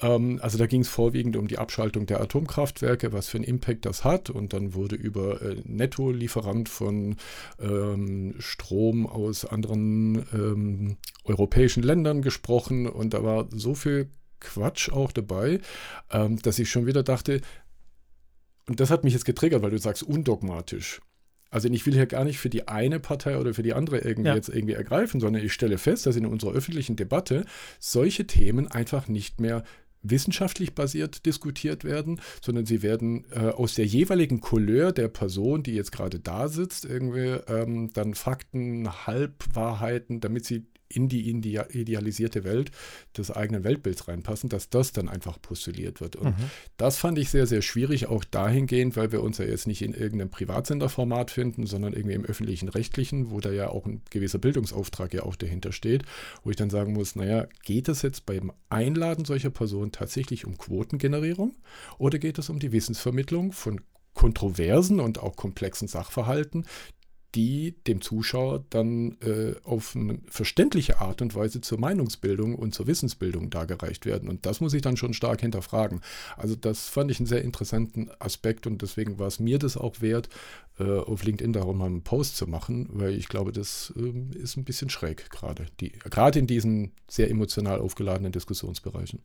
Ähm, 0.00 0.38
also 0.42 0.58
da 0.58 0.66
ging 0.66 0.82
es 0.82 0.88
vorwiegend 0.88 1.36
um 1.36 1.48
die 1.48 1.58
Abschaltung 1.58 2.04
der 2.04 2.20
Atomkraftwerke, 2.20 3.12
was 3.12 3.28
für 3.28 3.38
einen 3.38 3.44
Impact 3.44 3.86
das 3.86 4.04
hat. 4.04 4.28
Und 4.28 4.52
dann 4.52 4.74
wurde 4.74 4.96
über 4.96 5.40
äh, 5.40 5.62
Netto-Lieferant 5.64 6.68
von 6.68 7.16
ähm, 7.58 8.34
Strom 8.38 9.06
aus 9.06 9.46
anderen 9.46 10.26
ähm, 10.34 10.96
europäischen 11.24 11.82
Ländern 11.82 12.20
gesprochen. 12.20 12.86
Und 12.86 13.14
da 13.14 13.24
war 13.24 13.48
so 13.50 13.74
viel 13.74 14.10
Quatsch 14.40 14.90
auch 14.90 15.12
dabei, 15.12 15.60
ähm, 16.10 16.40
dass 16.42 16.58
ich 16.58 16.70
schon 16.70 16.86
wieder 16.86 17.02
dachte, 17.02 17.40
und 18.66 18.80
das 18.80 18.90
hat 18.90 19.04
mich 19.04 19.14
jetzt 19.14 19.24
getriggert, 19.24 19.62
weil 19.62 19.70
du 19.70 19.78
sagst 19.78 20.02
undogmatisch. 20.02 21.00
Also 21.50 21.68
ich 21.68 21.84
will 21.84 21.94
hier 21.94 22.06
gar 22.06 22.24
nicht 22.24 22.38
für 22.38 22.48
die 22.48 22.68
eine 22.68 23.00
Partei 23.00 23.36
oder 23.36 23.52
für 23.54 23.64
die 23.64 23.74
andere 23.74 23.98
irgendwie 23.98 24.28
ja. 24.28 24.36
jetzt 24.36 24.48
irgendwie 24.48 24.74
ergreifen, 24.74 25.20
sondern 25.20 25.44
ich 25.44 25.52
stelle 25.52 25.78
fest, 25.78 26.06
dass 26.06 26.14
in 26.14 26.26
unserer 26.26 26.52
öffentlichen 26.52 26.94
Debatte 26.94 27.44
solche 27.80 28.26
Themen 28.26 28.68
einfach 28.68 29.08
nicht 29.08 29.40
mehr 29.40 29.64
wissenschaftlich 30.02 30.74
basiert 30.74 31.26
diskutiert 31.26 31.84
werden, 31.84 32.20
sondern 32.40 32.64
sie 32.64 32.82
werden 32.82 33.24
äh, 33.32 33.48
aus 33.48 33.74
der 33.74 33.86
jeweiligen 33.86 34.40
Couleur 34.40 34.92
der 34.92 35.08
Person, 35.08 35.62
die 35.62 35.74
jetzt 35.74 35.92
gerade 35.92 36.20
da 36.20 36.48
sitzt, 36.48 36.84
irgendwie 36.84 37.40
ähm, 37.48 37.92
dann 37.92 38.14
Fakten, 38.14 38.88
Halbwahrheiten, 39.06 40.20
damit 40.20 40.46
sie 40.46 40.66
in 40.92 41.08
die 41.08 41.30
idealisierte 41.30 42.44
Welt 42.44 42.70
des 43.16 43.30
eigenen 43.30 43.64
Weltbilds 43.64 44.08
reinpassen, 44.08 44.48
dass 44.48 44.70
das 44.70 44.92
dann 44.92 45.08
einfach 45.08 45.40
postuliert 45.40 46.00
wird. 46.00 46.16
Und 46.16 46.38
mhm. 46.38 46.50
das 46.76 46.98
fand 46.98 47.18
ich 47.18 47.30
sehr, 47.30 47.46
sehr 47.46 47.62
schwierig, 47.62 48.06
auch 48.06 48.24
dahingehend, 48.24 48.96
weil 48.96 49.12
wir 49.12 49.22
uns 49.22 49.38
ja 49.38 49.44
jetzt 49.44 49.66
nicht 49.66 49.82
in 49.82 49.94
irgendeinem 49.94 50.30
Privatsenderformat 50.30 51.30
finden, 51.30 51.66
sondern 51.66 51.92
irgendwie 51.92 52.14
im 52.14 52.24
öffentlichen 52.24 52.68
Rechtlichen, 52.68 53.30
wo 53.30 53.40
da 53.40 53.52
ja 53.52 53.68
auch 53.68 53.86
ein 53.86 54.02
gewisser 54.10 54.38
Bildungsauftrag 54.38 55.14
ja 55.14 55.22
auch 55.22 55.36
dahinter 55.36 55.72
steht, 55.72 56.02
wo 56.42 56.50
ich 56.50 56.56
dann 56.56 56.70
sagen 56.70 56.92
muss, 56.92 57.14
naja, 57.14 57.46
geht 57.64 57.88
es 57.88 58.02
jetzt 58.02 58.26
beim 58.26 58.52
Einladen 58.68 59.24
solcher 59.24 59.50
Personen 59.50 59.92
tatsächlich 59.92 60.44
um 60.44 60.58
Quotengenerierung 60.58 61.54
oder 61.98 62.18
geht 62.18 62.38
es 62.38 62.50
um 62.50 62.58
die 62.58 62.72
Wissensvermittlung 62.72 63.52
von 63.52 63.80
kontroversen 64.14 65.00
und 65.00 65.20
auch 65.20 65.36
komplexen 65.36 65.88
Sachverhalten, 65.88 66.66
die 67.34 67.76
dem 67.86 68.00
Zuschauer 68.00 68.64
dann 68.70 69.16
äh, 69.20 69.54
auf 69.64 69.94
eine 69.94 70.18
verständliche 70.28 71.00
Art 71.00 71.22
und 71.22 71.34
Weise 71.34 71.60
zur 71.60 71.78
Meinungsbildung 71.78 72.54
und 72.54 72.74
zur 72.74 72.86
Wissensbildung 72.86 73.50
dargereicht 73.50 74.04
werden. 74.04 74.28
Und 74.28 74.46
das 74.46 74.60
muss 74.60 74.74
ich 74.74 74.82
dann 74.82 74.96
schon 74.96 75.14
stark 75.14 75.40
hinterfragen. 75.40 76.00
Also 76.36 76.56
das 76.56 76.88
fand 76.88 77.10
ich 77.10 77.20
einen 77.20 77.26
sehr 77.26 77.42
interessanten 77.42 78.10
Aspekt 78.18 78.66
und 78.66 78.82
deswegen 78.82 79.18
war 79.18 79.28
es 79.28 79.38
mir 79.38 79.58
das 79.58 79.76
auch 79.76 80.00
wert, 80.00 80.28
äh, 80.78 80.98
auf 80.98 81.22
LinkedIn 81.22 81.52
darum 81.52 81.78
mal 81.78 81.86
einen 81.86 82.02
Post 82.02 82.36
zu 82.36 82.46
machen, 82.46 82.88
weil 82.92 83.14
ich 83.14 83.28
glaube, 83.28 83.52
das 83.52 83.92
äh, 83.96 84.38
ist 84.38 84.56
ein 84.56 84.64
bisschen 84.64 84.90
schräg 84.90 85.30
gerade, 85.30 85.66
gerade 86.10 86.38
in 86.38 86.46
diesen 86.46 86.92
sehr 87.08 87.30
emotional 87.30 87.80
aufgeladenen 87.80 88.32
Diskussionsbereichen. 88.32 89.20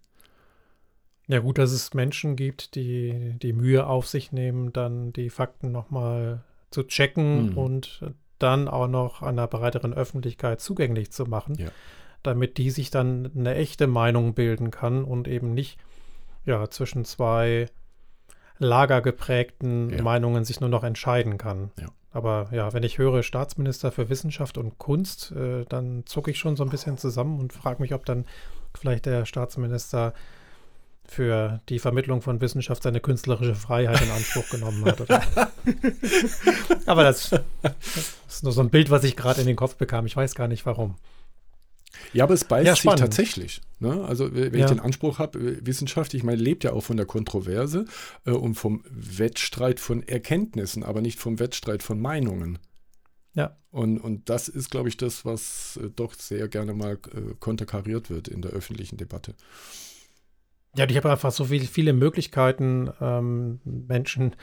Ja, 1.28 1.40
gut, 1.40 1.58
dass 1.58 1.72
es 1.72 1.96
Menschen 1.96 2.36
gibt, 2.36 2.76
die 2.76 3.34
die 3.42 3.54
Mühe 3.54 3.88
auf 3.88 4.08
sich 4.08 4.32
nehmen, 4.32 4.74
dann 4.74 5.12
die 5.12 5.32
Fakten 5.32 5.72
nochmal 5.72 6.44
zu 6.76 6.84
checken 6.84 7.52
mhm. 7.52 7.58
und 7.58 8.02
dann 8.38 8.68
auch 8.68 8.88
noch 8.90 9.22
einer 9.22 9.48
breiteren 9.48 9.94
Öffentlichkeit 9.94 10.60
zugänglich 10.60 11.12
zu 11.12 11.26
machen, 11.26 11.56
ja. 11.56 11.70
damit 12.22 12.58
die 12.58 12.70
sich 12.70 12.92
dann 12.92 13.32
eine 13.34 13.56
echte 13.56 13.88
Meinung 13.88 14.34
bilden 14.34 14.72
kann 14.72 15.06
und 15.06 15.30
eben 15.30 15.54
nicht 15.54 15.80
ja, 16.44 16.70
zwischen 16.70 17.06
zwei 17.06 17.68
lagergeprägten 18.58 19.90
ja. 19.90 20.04
Meinungen 20.04 20.44
sich 20.44 20.60
nur 20.60 20.70
noch 20.70 20.84
entscheiden 20.84 21.38
kann. 21.38 21.72
Ja. 21.80 21.88
Aber 22.12 22.50
ja, 22.52 22.74
wenn 22.74 22.84
ich 22.84 22.98
höre 22.98 23.24
Staatsminister 23.24 23.92
für 23.92 24.10
Wissenschaft 24.10 24.58
und 24.58 24.78
Kunst, 24.78 25.32
äh, 25.32 25.66
dann 25.68 26.06
zucke 26.06 26.32
ich 26.32 26.40
schon 26.40 26.58
so 26.58 26.64
ein 26.64 26.70
bisschen 26.70 26.98
zusammen 26.98 27.40
und 27.40 27.54
frage 27.54 27.82
mich, 27.82 27.94
ob 27.94 28.06
dann 28.06 28.26
vielleicht 28.74 29.06
der 29.06 29.26
Staatsminister 29.26 30.14
für 31.08 31.62
die 31.70 31.80
Vermittlung 31.80 32.22
von 32.22 32.42
Wissenschaft 32.42 32.84
seine 32.84 33.00
künstlerische 33.00 33.56
Freiheit 33.56 34.02
in 34.02 34.12
Anspruch 34.12 34.50
genommen 34.50 34.86
hat. 34.86 35.02
Aber 36.86 37.04
das, 37.04 37.30
das, 37.62 38.16
ist 38.28 38.44
nur 38.44 38.52
so 38.52 38.62
ein 38.62 38.70
Bild, 38.70 38.90
was 38.90 39.04
ich 39.04 39.16
gerade 39.16 39.42
in 39.42 39.48
den 39.48 39.56
Kopf 39.56 39.76
bekam. 39.76 40.06
Ich 40.06 40.16
weiß 40.16 40.36
gar 40.36 40.48
nicht 40.48 40.66
warum. 40.66 40.96
Ja, 42.14 42.24
aber 42.24 42.34
es 42.34 42.44
beißt 42.44 42.66
ja, 42.66 42.76
sich 42.76 43.00
tatsächlich. 43.00 43.62
Ne? 43.80 44.04
Also 44.06 44.34
wenn 44.34 44.54
ja. 44.54 44.66
ich 44.66 44.72
den 44.72 44.80
Anspruch 44.80 45.20
habe, 45.20 45.40
äh, 45.40 45.66
Wissenschaft, 45.66 46.14
ich 46.14 46.24
meine, 46.24 46.42
lebt 46.42 46.64
ja 46.64 46.74
auch 46.74 46.82
von 46.82 46.98
der 46.98 47.06
Kontroverse 47.06 47.86
äh, 48.26 48.32
und 48.32 48.56
vom 48.56 48.84
Wettstreit 48.90 49.80
von 49.80 50.04
Erkenntnissen, 50.04 50.84
aber 50.84 51.02
nicht 51.02 51.20
vom 51.20 51.40
Wettstreit 51.40 51.84
von 51.84 52.00
Meinungen. 52.00 52.60
Ja. 53.34 53.58
Und, 53.70 54.00
und 54.00 54.30
das 54.30 54.48
ist, 54.48 54.72
glaube 54.72 54.90
ich, 54.90 54.98
das, 54.98 55.26
was 55.26 55.78
äh, 55.82 55.90
doch 55.90 56.14
sehr 56.14 56.48
gerne 56.48 56.74
mal 56.74 56.94
äh, 57.14 57.34
konterkariert 57.40 58.10
wird 58.10 58.28
in 58.28 58.42
der 58.42 58.52
öffentlichen 58.52 58.98
Debatte. 58.98 59.36
Ja, 60.78 60.86
ich 60.88 60.98
habe 60.98 61.12
einfach 61.12 61.32
so 61.32 61.46
viel, 61.46 61.66
viele 61.66 61.94
Möglichkeiten, 61.94 62.90
ähm, 63.00 63.60
Menschen 63.64 64.36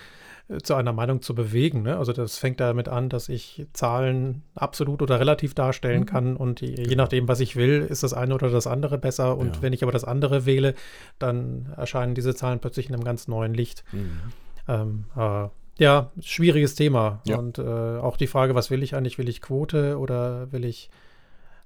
äh, 0.48 0.58
zu 0.58 0.74
einer 0.74 0.92
Meinung 0.92 1.20
zu 1.20 1.34
bewegen. 1.34 1.82
Ne? 1.82 1.96
Also 1.96 2.12
das 2.12 2.38
fängt 2.38 2.60
damit 2.60 2.88
an, 2.88 3.08
dass 3.08 3.28
ich 3.28 3.66
Zahlen 3.72 4.42
absolut 4.54 5.02
oder 5.02 5.20
relativ 5.20 5.54
darstellen 5.54 6.00
mhm. 6.00 6.06
kann 6.06 6.36
und 6.36 6.60
je, 6.60 6.88
je, 6.88 6.96
nachdem, 6.96 7.28
was 7.28 7.40
ich 7.40 7.56
will, 7.56 7.86
ist 7.88 8.02
das 8.02 8.14
eine 8.14 8.34
oder 8.34 8.50
das 8.50 8.66
andere 8.66 8.98
besser. 8.98 9.36
Und 9.36 9.56
ja. 9.56 9.62
wenn 9.62 9.72
ich 9.72 9.82
aber 9.82 9.92
das 9.92 10.04
andere 10.04 10.46
wähle, 10.46 10.74
dann 11.18 11.72
erscheinen 11.76 12.14
diese 12.14 12.34
Zahlen 12.34 12.60
plötzlich 12.60 12.88
in 12.88 12.94
einem 12.94 13.04
ganz 13.04 13.28
neuen 13.28 13.54
Licht. 13.54 13.84
Mhm. 13.92 14.20
Ähm, 14.68 15.04
äh, 15.16 15.48
ja, 15.78 16.12
schwieriges 16.20 16.74
Thema. 16.74 17.20
Ja. 17.26 17.38
Und 17.38 17.58
äh, 17.58 17.62
auch 17.62 18.16
die 18.16 18.26
Frage, 18.26 18.54
was 18.54 18.70
will 18.70 18.82
ich 18.82 18.94
eigentlich? 18.94 19.18
Will 19.18 19.28
ich 19.28 19.40
Quote 19.40 19.98
oder 19.98 20.52
will 20.52 20.64
ich 20.64 20.90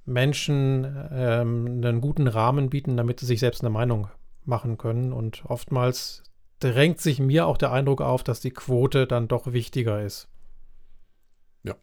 Menschen 0.07 0.87
ähm, 1.13 1.81
einen 1.83 2.01
guten 2.01 2.29
Rahmen 2.29 2.71
bieten, 2.71 2.97
damit 2.97 3.21
sie 3.21 3.27
sich 3.27 3.41
selbst 3.41 3.63
eine 3.63 3.71
Meinung 3.71 4.09
machen 4.47 4.79
können. 4.79 5.13
Und 5.13 5.45
oftmals 5.47 6.23
drängt 6.61 7.01
sich 7.01 7.19
mir 7.19 7.47
auch 7.47 7.59
der 7.59 7.73
Eindruck 7.73 8.01
auf, 8.01 8.23
dass 8.23 8.41
die 8.41 8.51
Quote 8.51 9.07
dann 9.07 9.29
doch 9.29 9.53
wichtiger 9.53 10.03
ist. 10.03 10.29
Ja. 11.63 11.75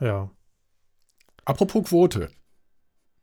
Ja. 0.00 0.30
Apropos 1.44 1.88
Quote. 1.88 2.30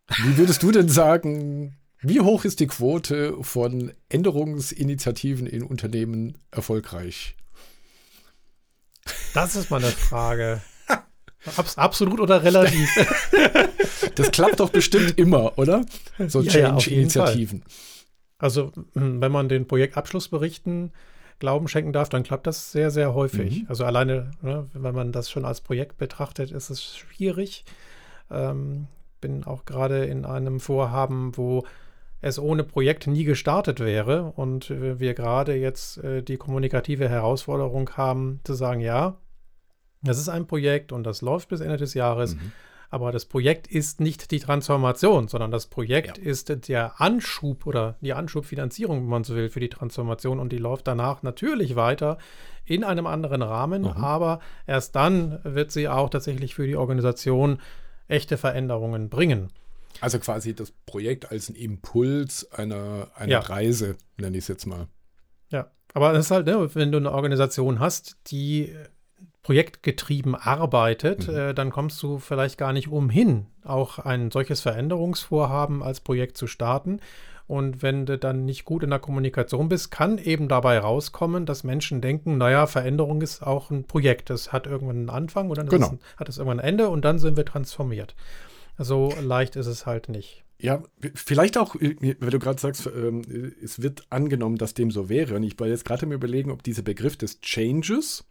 Wie 0.08 0.38
würdest 0.38 0.63
du 0.63 0.72
denn 0.72 0.89
sagen, 0.89 1.77
wie 2.01 2.22
hoch 2.22 2.46
ist 2.46 2.60
die 2.60 2.67
Quote 2.67 3.38
von 3.41 3.93
Änderungsinitiativen 4.10 5.48
in 5.48 5.63
Unternehmen 5.63 6.38
erfolgreich? 6.51 7.38
Das 9.34 9.55
ist 9.55 9.70
mal 9.70 9.77
eine 9.77 9.91
Frage. 9.91 10.62
Abs 11.58 11.77
absolut 11.77 12.20
oder 12.20 12.43
relativ? 12.43 12.89
Das 14.15 14.29
klappt 14.32 14.60
doch 14.60 14.70
bestimmt 14.70 15.17
immer, 15.17 15.58
oder? 15.58 15.86
So 16.27 16.43
Change-Initiativen. 16.43 17.63
Ja, 17.65 17.74
also, 18.43 18.73
hm, 18.93 19.21
wenn 19.21 19.31
man 19.31 19.47
den 19.47 19.67
Projektabschlussberichten 19.67 20.91
Glauben 21.39 21.69
schenken 21.69 21.93
darf, 21.93 22.09
dann 22.09 22.23
klappt 22.23 22.45
das 22.45 22.73
sehr, 22.73 22.91
sehr 22.91 23.13
häufig. 23.13 23.62
Mhm. 23.62 23.65
Also 23.69 23.85
alleine, 23.85 24.31
ne, 24.41 24.67
wenn 24.73 24.93
man 24.93 25.13
das 25.13 25.31
schon 25.31 25.45
als 25.45 25.62
Projekt 25.62 25.97
betrachtet, 25.97 26.51
ist 26.51 26.69
es 26.69 26.95
schwierig. 26.95 27.63
Ähm, 28.29 28.88
bin 29.21 29.45
auch 29.45 29.63
gerade 29.63 30.03
in 30.05 30.25
einem 30.25 30.59
Vorhaben, 30.59 31.38
wo 31.38 31.63
es 32.19 32.38
ohne 32.38 32.65
Projekt 32.65 33.07
nie 33.07 33.23
gestartet 33.23 33.79
wäre 33.79 34.33
und 34.35 34.69
wir 34.69 35.13
gerade 35.13 35.55
jetzt 35.55 35.97
äh, 36.03 36.21
die 36.21 36.38
kommunikative 36.38 37.07
Herausforderung 37.07 37.89
haben, 37.91 38.41
zu 38.43 38.55
sagen, 38.55 38.81
ja, 38.81 39.15
das 40.01 40.17
ist 40.17 40.27
ein 40.27 40.47
Projekt 40.47 40.91
und 40.91 41.03
das 41.05 41.21
läuft 41.21 41.47
bis 41.47 41.62
Ende 41.62 41.77
des 41.77 41.93
Jahres. 41.93 42.35
Mhm. 42.35 42.51
Aber 42.93 43.12
das 43.12 43.25
Projekt 43.25 43.65
ist 43.65 44.01
nicht 44.01 44.29
die 44.29 44.39
Transformation, 44.39 45.27
sondern 45.27 45.50
das 45.50 45.65
Projekt 45.65 46.19
ja. 46.19 46.23
ist 46.25 46.67
der 46.67 47.01
Anschub 47.01 47.65
oder 47.65 47.95
die 48.01 48.13
Anschubfinanzierung, 48.13 49.01
wenn 49.01 49.09
man 49.09 49.23
so 49.23 49.35
will, 49.35 49.50
für 49.50 49.59
die 49.59 49.69
Transformation 49.69 50.39
und 50.39 50.51
die 50.51 50.59
läuft 50.59 50.85
danach 50.85 51.23
natürlich 51.23 51.75
weiter 51.75 52.19
in 52.65 52.83
einem 52.83 53.07
anderen 53.07 53.41
Rahmen, 53.41 53.81
mhm. 53.81 53.88
aber 53.88 54.41
erst 54.67 54.95
dann 54.95 55.39
wird 55.43 55.71
sie 55.71 55.89
auch 55.89 56.12
tatsächlich 56.12 56.53
für 56.53 56.67
die 56.67 56.75
Organisation 56.75 57.57
echte 58.07 58.38
Veränderungen 58.38 59.09
bringen. 59.09 59.50
Also 60.00 60.19
quasi 60.19 60.53
das 60.53 60.69
Projekt 60.85 61.31
als 61.31 61.50
ein 61.50 61.55
Impuls 61.55 62.51
einer, 62.51 63.07
einer 63.15 63.31
ja. 63.31 63.39
Reise, 63.39 63.95
nenne 64.17 64.38
ich 64.38 64.43
es 64.43 64.50
jetzt 64.50 64.67
mal. 64.67 64.85
Ja, 65.50 65.71
aber 65.95 66.13
das 66.13 66.25
ist 66.25 66.31
halt, 66.31 66.45
ne, 66.45 66.69
wenn 66.75 66.91
du 66.91 67.00
eine 67.00 67.12
Organisation 67.12 67.79
hast, 67.79 68.17
die 68.27 68.71
projektgetrieben 69.43 70.35
arbeitet, 70.35 71.27
mhm. 71.27 71.35
äh, 71.35 71.53
dann 71.53 71.69
kommst 71.69 72.01
du 72.01 72.17
vielleicht 72.17 72.57
gar 72.57 72.73
nicht 72.73 72.88
umhin, 72.88 73.45
auch 73.63 74.00
ein 74.00 74.31
solches 74.31 74.62
Veränderungsvorhaben 74.62 75.83
als 75.83 76.00
Projekt 76.00 76.38
zu 76.38 76.47
starten. 76.47 77.00
Und 77.45 77.81
wenn 77.81 78.05
du 78.05 78.17
dann 78.17 78.45
nicht 78.45 78.63
gut 78.63 78.83
in 78.83 78.89
der 78.89 79.00
Kommunikation 79.00 79.67
bist, 79.67 79.91
kann 79.91 80.17
eben 80.17 80.47
dabei 80.47 80.79
rauskommen, 80.79 81.45
dass 81.45 81.65
Menschen 81.65 82.00
denken, 82.00 82.38
naja, 82.38 82.67
Veränderung 82.67 83.21
ist 83.21 83.43
auch 83.43 83.69
ein 83.69 83.83
Projekt. 83.83 84.29
Das 84.29 84.53
hat 84.53 84.65
irgendwann 84.65 84.95
einen 84.95 85.09
Anfang 85.09 85.50
und 85.50 85.57
dann 85.57 85.67
genau. 85.67 85.89
ein, 85.89 86.00
hat 86.17 86.29
es 86.29 86.38
irgendwann 86.38 86.62
ein 86.62 86.67
Ende 86.67 86.88
und 86.89 87.03
dann 87.03 87.19
sind 87.19 87.35
wir 87.35 87.45
transformiert. 87.45 88.15
So 88.77 89.13
leicht 89.21 89.57
ist 89.57 89.67
es 89.67 89.85
halt 89.85 90.07
nicht. 90.07 90.43
Ja, 90.57 90.81
vielleicht 91.13 91.57
auch, 91.57 91.75
äh, 91.75 92.15
weil 92.21 92.29
du 92.29 92.39
gerade 92.39 92.62
sagst, 92.62 92.88
ähm, 92.88 93.23
es 93.62 93.81
wird 93.81 94.03
angenommen, 94.09 94.57
dass 94.57 94.73
dem 94.73 94.91
so 94.91 95.09
wäre. 95.09 95.35
Und 95.35 95.43
ich 95.43 95.59
war 95.59 95.67
jetzt 95.67 95.83
gerade 95.83 96.05
im 96.05 96.13
Überlegen, 96.13 96.50
ob 96.50 96.63
dieser 96.63 96.83
Begriff 96.83 97.17
des 97.17 97.41
Changes, 97.41 98.23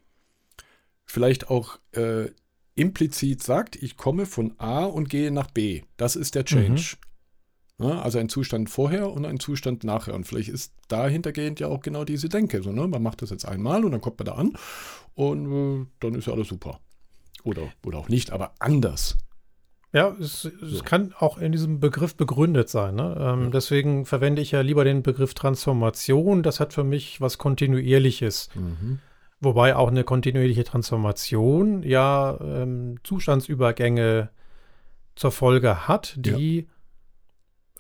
vielleicht 1.13 1.51
auch 1.51 1.79
äh, 1.93 2.31
implizit 2.75 3.43
sagt, 3.43 3.77
ich 3.77 3.99
komme 3.99 4.25
von 4.25 4.55
A 4.59 4.85
und 4.85 5.11
gehe 5.11 5.31
nach 5.31 5.51
B. 5.51 5.83
Das 5.99 6.17
ist 6.17 6.35
der 6.35 6.47
Change. 6.47 6.97
Mhm. 7.79 7.87
Ja, 7.87 8.01
also 8.01 8.19
ein 8.19 8.31
Zustand 8.31 8.71
vorher 8.71 9.11
und 9.13 9.27
ein 9.27 9.39
Zustand 9.39 9.85
nachher. 9.85 10.15
Und 10.15 10.25
vielleicht 10.25 10.49
ist 10.49 10.73
dahintergehend 10.89 11.61
ja 11.61 11.69
auch 11.69 11.83
genau 11.83 12.05
diese 12.05 12.31
Denke. 12.31 12.63
So, 12.63 12.73
ne? 12.73 12.89
Man 12.89 13.03
macht 13.03 13.21
das 13.21 13.29
jetzt 13.29 13.47
einmal 13.47 13.85
und 13.85 13.93
dann 13.93 14.01
kommt 14.01 14.21
man 14.21 14.27
da 14.27 14.33
an 14.33 14.57
und 15.15 15.83
äh, 15.83 15.87
dann 16.01 16.15
ist 16.15 16.27
ja 16.27 16.33
alles 16.33 16.49
super. 16.49 16.81
Oder, 17.45 17.73
oder 17.85 17.99
auch 17.99 18.09
nicht, 18.09 18.31
aber 18.31 18.55
anders. 18.59 19.19
Ja, 19.93 20.17
es, 20.19 20.47
es 20.47 20.79
so. 20.79 20.83
kann 20.83 21.13
auch 21.19 21.37
in 21.37 21.53
diesem 21.53 21.79
Begriff 21.79 22.15
begründet 22.15 22.71
sein. 22.71 22.95
Ne? 22.95 23.17
Ähm, 23.21 23.45
ja. 23.45 23.51
Deswegen 23.51 24.07
verwende 24.07 24.41
ich 24.41 24.53
ja 24.53 24.63
lieber 24.63 24.85
den 24.85 25.03
Begriff 25.03 25.35
Transformation. 25.35 26.43
Das 26.43 26.59
hat 26.59 26.73
für 26.73 26.85
mich 26.85 27.21
was 27.21 27.37
Kontinuierliches. 27.37 28.49
Mhm. 28.55 29.01
Wobei 29.43 29.75
auch 29.75 29.89
eine 29.89 30.05
kontinuierliche 30.05 30.63
Transformation 30.63 31.83
ja 31.83 32.39
ähm, 32.41 33.01
Zustandsübergänge 33.03 34.31
zur 35.17 35.33
Folge 35.33 35.89
hat, 35.89 36.15
die 36.17 36.61
ja. 36.61 36.65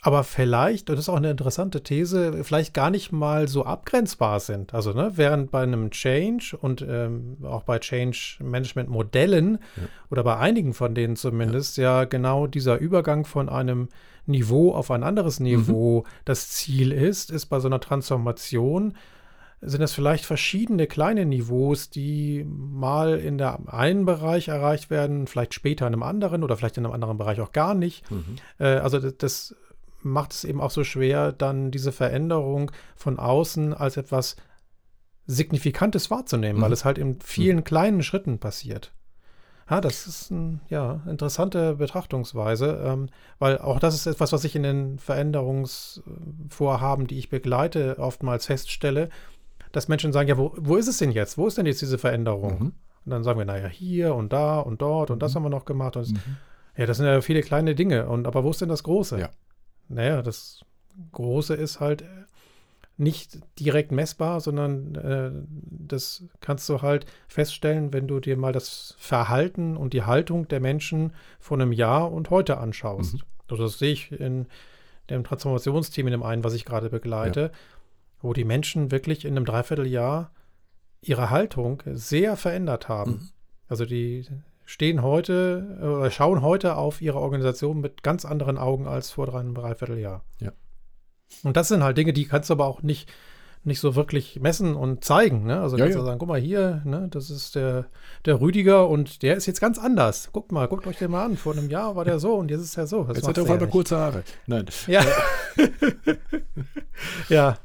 aber 0.00 0.24
vielleicht, 0.24 0.90
und 0.90 0.96
das 0.96 1.04
ist 1.04 1.08
auch 1.08 1.16
eine 1.16 1.30
interessante 1.30 1.84
These, 1.84 2.42
vielleicht 2.42 2.74
gar 2.74 2.90
nicht 2.90 3.12
mal 3.12 3.46
so 3.46 3.64
abgrenzbar 3.64 4.40
sind. 4.40 4.74
Also 4.74 4.92
ne, 4.92 5.12
während 5.14 5.52
bei 5.52 5.62
einem 5.62 5.92
Change 5.92 6.58
und 6.60 6.84
ähm, 6.86 7.36
auch 7.44 7.62
bei 7.62 7.78
Change 7.78 8.38
Management 8.40 8.88
Modellen 8.90 9.58
ja. 9.76 9.84
oder 10.10 10.24
bei 10.24 10.36
einigen 10.38 10.74
von 10.74 10.96
denen 10.96 11.14
zumindest 11.14 11.76
ja. 11.76 12.00
ja. 12.00 12.04
genau 12.06 12.48
dieser 12.48 12.78
Übergang 12.78 13.24
von 13.24 13.48
einem 13.48 13.88
Niveau 14.26 14.74
auf 14.74 14.90
ein 14.90 15.04
anderes 15.04 15.38
mhm. 15.38 15.46
Niveau 15.46 16.00
mhm. 16.00 16.10
das 16.24 16.50
Ziel 16.50 16.90
ist, 16.90 17.30
ist 17.30 17.46
bei 17.46 17.60
so 17.60 17.68
einer 17.68 17.80
Transformation 17.80 18.94
sind 19.64 19.80
das 19.80 19.92
vielleicht 19.92 20.26
verschiedene 20.26 20.88
kleine 20.88 21.24
Niveaus, 21.24 21.88
die 21.88 22.44
mal 22.44 23.18
in 23.18 23.38
der 23.38 23.60
einen 23.72 24.04
Bereich 24.04 24.48
erreicht 24.48 24.90
werden, 24.90 25.28
vielleicht 25.28 25.54
später 25.54 25.86
in 25.86 25.92
einem 25.92 26.02
anderen 26.02 26.42
oder 26.42 26.56
vielleicht 26.56 26.78
in 26.78 26.84
einem 26.84 26.94
anderen 26.94 27.16
Bereich 27.16 27.40
auch 27.40 27.52
gar 27.52 27.74
nicht. 27.74 28.10
Mhm. 28.10 28.36
Äh, 28.58 28.78
also 28.78 28.98
das, 28.98 29.16
das 29.18 29.56
macht 30.00 30.32
es 30.32 30.42
eben 30.42 30.60
auch 30.60 30.72
so 30.72 30.82
schwer, 30.82 31.30
dann 31.30 31.70
diese 31.70 31.92
Veränderung 31.92 32.72
von 32.96 33.20
außen 33.20 33.72
als 33.72 33.96
etwas 33.96 34.34
Signifikantes 35.26 36.10
wahrzunehmen, 36.10 36.58
mhm. 36.58 36.64
weil 36.64 36.72
es 36.72 36.84
halt 36.84 36.98
in 36.98 37.20
vielen 37.20 37.58
mhm. 37.58 37.64
kleinen 37.64 38.02
Schritten 38.02 38.40
passiert. 38.40 38.92
Ja, 39.70 39.80
das 39.80 40.08
ist 40.08 40.32
eine 40.32 40.58
ja, 40.68 41.02
interessante 41.06 41.76
Betrachtungsweise, 41.76 42.82
ähm, 42.84 43.08
weil 43.38 43.58
auch 43.58 43.78
das 43.78 43.94
ist 43.94 44.06
etwas, 44.06 44.32
was 44.32 44.42
ich 44.44 44.56
in 44.56 44.64
den 44.64 44.98
Veränderungsvorhaben, 44.98 47.06
die 47.06 47.18
ich 47.18 47.30
begleite, 47.30 47.98
oftmals 47.98 48.46
feststelle, 48.46 49.08
dass 49.72 49.88
Menschen 49.88 50.12
sagen, 50.12 50.28
ja, 50.28 50.38
wo, 50.38 50.52
wo 50.56 50.76
ist 50.76 50.88
es 50.88 50.98
denn 50.98 51.10
jetzt? 51.10 51.38
Wo 51.38 51.46
ist 51.46 51.58
denn 51.58 51.66
jetzt 51.66 51.82
diese 51.82 51.98
Veränderung? 51.98 52.58
Mhm. 52.58 52.72
Und 53.04 53.10
dann 53.10 53.24
sagen 53.24 53.38
wir, 53.38 53.46
naja, 53.46 53.66
hier 53.66 54.14
und 54.14 54.32
da 54.32 54.60
und 54.60 54.80
dort 54.80 55.10
und 55.10 55.22
das 55.22 55.32
mhm. 55.32 55.36
haben 55.36 55.42
wir 55.44 55.50
noch 55.50 55.64
gemacht. 55.64 55.96
Und 55.96 56.12
mhm. 56.12 56.36
Ja, 56.76 56.86
das 56.86 56.98
sind 56.98 57.06
ja 57.06 57.20
viele 57.20 57.42
kleine 57.42 57.74
Dinge. 57.74 58.08
Und 58.08 58.26
aber 58.26 58.44
wo 58.44 58.50
ist 58.50 58.60
denn 58.60 58.68
das 58.68 58.82
Große? 58.82 59.18
Ja. 59.18 59.30
Naja, 59.88 60.22
das 60.22 60.64
Große 61.12 61.54
ist 61.54 61.80
halt 61.80 62.04
nicht 62.96 63.40
direkt 63.58 63.90
messbar, 63.90 64.40
sondern 64.40 64.94
äh, 64.94 65.30
das 65.86 66.24
kannst 66.40 66.68
du 66.68 66.82
halt 66.82 67.06
feststellen, 67.26 67.92
wenn 67.92 68.06
du 68.06 68.20
dir 68.20 68.36
mal 68.36 68.52
das 68.52 68.94
Verhalten 68.98 69.76
und 69.76 69.92
die 69.92 70.02
Haltung 70.02 70.46
der 70.48 70.60
Menschen 70.60 71.12
vor 71.40 71.58
einem 71.58 71.72
Jahr 71.72 72.12
und 72.12 72.30
heute 72.30 72.58
anschaust. 72.58 73.14
Mhm. 73.14 73.20
Also 73.48 73.64
das 73.64 73.78
sehe 73.78 73.92
ich 73.92 74.12
in 74.12 74.46
dem 75.10 75.24
Transformationsteam, 75.24 76.06
in 76.06 76.12
dem 76.12 76.22
einen, 76.22 76.44
was 76.44 76.54
ich 76.54 76.64
gerade 76.64 76.90
begleite, 76.90 77.40
ja. 77.40 77.50
Wo 78.22 78.32
die 78.32 78.44
Menschen 78.44 78.90
wirklich 78.90 79.24
in 79.24 79.36
einem 79.36 79.44
Dreivierteljahr 79.44 80.30
ihre 81.00 81.30
Haltung 81.30 81.82
sehr 81.86 82.36
verändert 82.36 82.88
haben. 82.88 83.10
Mhm. 83.10 83.28
Also 83.68 83.84
die 83.84 84.26
stehen 84.64 85.02
heute 85.02 85.78
oder 85.82 86.10
schauen 86.10 86.40
heute 86.40 86.76
auf 86.76 87.02
ihre 87.02 87.18
Organisation 87.18 87.80
mit 87.80 88.02
ganz 88.02 88.24
anderen 88.24 88.56
Augen 88.56 88.86
als 88.86 89.10
vor 89.10 89.34
einem 89.34 89.54
Dreivierteljahr. 89.54 90.24
Ja. 90.40 90.52
Und 91.42 91.56
das 91.56 91.68
sind 91.68 91.82
halt 91.82 91.98
Dinge, 91.98 92.12
die 92.12 92.26
kannst 92.26 92.50
du 92.50 92.54
aber 92.54 92.66
auch 92.66 92.82
nicht, 92.82 93.10
nicht 93.64 93.80
so 93.80 93.96
wirklich 93.96 94.40
messen 94.40 94.74
und 94.74 95.02
zeigen. 95.02 95.44
Ne? 95.44 95.60
Also 95.60 95.76
ja, 95.76 95.84
kannst 95.84 95.96
ja. 95.96 96.00
du 96.00 96.06
sagen, 96.06 96.18
guck 96.18 96.28
mal 96.28 96.40
hier, 96.40 96.82
ne, 96.84 97.08
das 97.10 97.30
ist 97.30 97.54
der, 97.54 97.86
der 98.24 98.40
Rüdiger 98.40 98.88
und 98.88 99.22
der 99.22 99.36
ist 99.36 99.46
jetzt 99.46 99.60
ganz 99.60 99.78
anders. 99.78 100.30
Guckt 100.32 100.52
mal, 100.52 100.68
guckt 100.68 100.86
euch 100.86 100.98
den 100.98 101.10
mal 101.10 101.24
an. 101.24 101.36
Vor 101.36 101.54
einem 101.54 101.70
Jahr 101.70 101.96
war 101.96 102.04
der 102.04 102.18
so 102.18 102.34
und 102.34 102.50
jetzt 102.50 102.62
ist 102.62 102.76
er 102.76 102.86
so. 102.86 103.04
Das 103.04 103.16
jetzt 103.16 103.28
hat 103.28 103.36
er 103.38 103.42
auf 103.44 103.50
einmal 103.50 103.68
kurze 103.68 103.96
Haare. 103.96 104.24
Nein. 104.46 104.66
Ja. 104.86 105.02
ja, 107.28 107.58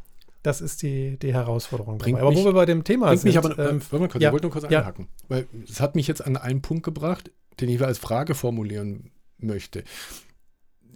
das 0.48 0.62
ist 0.62 0.82
die, 0.82 1.18
die 1.20 1.34
Herausforderung. 1.34 1.98
Bringt 1.98 2.20
aber 2.20 2.30
mich, 2.30 2.40
wo 2.40 2.46
wir 2.46 2.54
bei 2.54 2.66
dem 2.66 2.86
Thema 2.86 3.16
sind. 3.18 3.26
Mich 3.26 3.38
aber, 3.38 3.60
ähm, 3.60 3.82
kurz, 3.82 4.14
ja, 4.14 4.30
ich 4.30 4.32
wollte 4.32 4.46
nur 4.46 4.52
kurz 4.52 4.64
ja. 4.70 4.80
einhaken. 4.80 5.10
Weil 5.28 5.46
es 5.70 5.82
hat 5.82 5.96
mich 5.96 6.08
jetzt 6.08 6.26
an 6.26 6.38
einen 6.38 6.62
Punkt 6.62 6.84
gebracht, 6.84 7.32
den 7.60 7.68
ich 7.68 7.82
als 7.82 7.98
Frage 7.98 8.34
formulieren 8.34 9.12
möchte. 9.38 9.84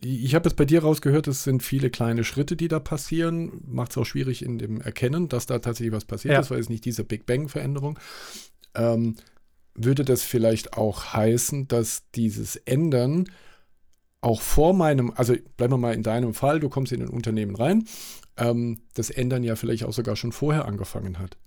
Ich 0.03 0.33
habe 0.35 0.47
jetzt 0.47 0.55
bei 0.55 0.63
dir 0.63 0.83
rausgehört, 0.83 1.27
es 1.27 1.43
sind 1.43 1.63
viele 1.63 1.89
kleine 1.89 2.23
Schritte, 2.23 2.55
die 2.55 2.69
da 2.69 2.79
passieren. 2.79 3.61
Macht 3.67 3.91
es 3.91 3.97
auch 3.97 4.05
schwierig 4.05 4.43
in 4.43 4.57
dem 4.57 4.79
Erkennen, 4.79 5.27
dass 5.27 5.47
da 5.47 5.59
tatsächlich 5.59 5.93
was 5.93 6.05
passiert 6.05 6.33
ja. 6.33 6.39
ist, 6.39 6.49
weil 6.49 6.59
es 6.59 6.69
nicht 6.69 6.85
diese 6.85 7.03
Big 7.03 7.25
Bang-Veränderung. 7.25 7.99
Ähm, 8.73 9.17
würde 9.75 10.05
das 10.05 10.23
vielleicht 10.23 10.77
auch 10.77 11.13
heißen, 11.13 11.67
dass 11.67 12.03
dieses 12.15 12.55
Ändern 12.55 13.29
auch 14.21 14.41
vor 14.41 14.73
meinem, 14.73 15.11
also 15.15 15.35
bleiben 15.57 15.73
wir 15.73 15.77
mal 15.77 15.93
in 15.93 16.03
deinem 16.03 16.33
Fall, 16.33 16.61
du 16.61 16.69
kommst 16.69 16.93
in 16.93 17.01
ein 17.01 17.09
Unternehmen 17.09 17.55
rein 17.55 17.83
ähm, 18.41 18.79
das 18.95 19.09
Ändern 19.09 19.43
ja 19.43 19.55
vielleicht 19.55 19.85
auch 19.85 19.93
sogar 19.93 20.15
schon 20.15 20.31
vorher 20.31 20.65
angefangen 20.65 21.19
hat. 21.19 21.37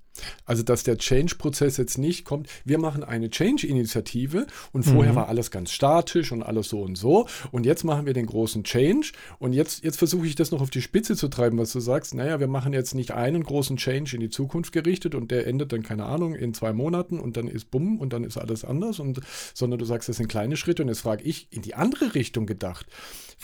Also, 0.44 0.62
dass 0.62 0.84
der 0.84 0.96
Change-Prozess 0.96 1.76
jetzt 1.76 1.98
nicht 1.98 2.24
kommt, 2.24 2.48
wir 2.64 2.78
machen 2.78 3.02
eine 3.02 3.30
Change-Initiative 3.30 4.46
und 4.72 4.84
vorher 4.84 5.12
mhm. 5.12 5.16
war 5.16 5.28
alles 5.28 5.50
ganz 5.50 5.72
statisch 5.72 6.30
und 6.30 6.44
alles 6.44 6.68
so 6.68 6.82
und 6.82 6.96
so 6.96 7.26
und 7.50 7.66
jetzt 7.66 7.82
machen 7.82 8.06
wir 8.06 8.12
den 8.12 8.26
großen 8.26 8.62
Change 8.62 9.10
und 9.40 9.54
jetzt, 9.54 9.82
jetzt 9.82 9.96
versuche 9.96 10.26
ich 10.26 10.36
das 10.36 10.52
noch 10.52 10.60
auf 10.60 10.70
die 10.70 10.82
Spitze 10.82 11.16
zu 11.16 11.26
treiben, 11.26 11.58
was 11.58 11.72
du 11.72 11.80
sagst, 11.80 12.14
naja, 12.14 12.38
wir 12.38 12.46
machen 12.46 12.72
jetzt 12.72 12.94
nicht 12.94 13.10
einen 13.10 13.42
großen 13.42 13.76
Change 13.76 14.14
in 14.14 14.20
die 14.20 14.30
Zukunft 14.30 14.72
gerichtet 14.72 15.16
und 15.16 15.32
der 15.32 15.48
endet 15.48 15.72
dann, 15.72 15.82
keine 15.82 16.04
Ahnung, 16.04 16.36
in 16.36 16.54
zwei 16.54 16.72
Monaten 16.72 17.18
und 17.18 17.36
dann 17.36 17.48
ist 17.48 17.72
bumm 17.72 17.98
und 17.98 18.12
dann 18.12 18.22
ist 18.22 18.36
alles 18.36 18.64
anders 18.64 19.00
und, 19.00 19.20
sondern 19.52 19.80
du 19.80 19.84
sagst, 19.84 20.08
das 20.08 20.18
sind 20.18 20.28
kleine 20.28 20.56
Schritte 20.56 20.82
und 20.82 20.88
jetzt 20.88 21.00
frage 21.00 21.24
ich, 21.24 21.48
in 21.50 21.62
die 21.62 21.74
andere 21.74 22.14
Richtung 22.14 22.46
gedacht. 22.46 22.86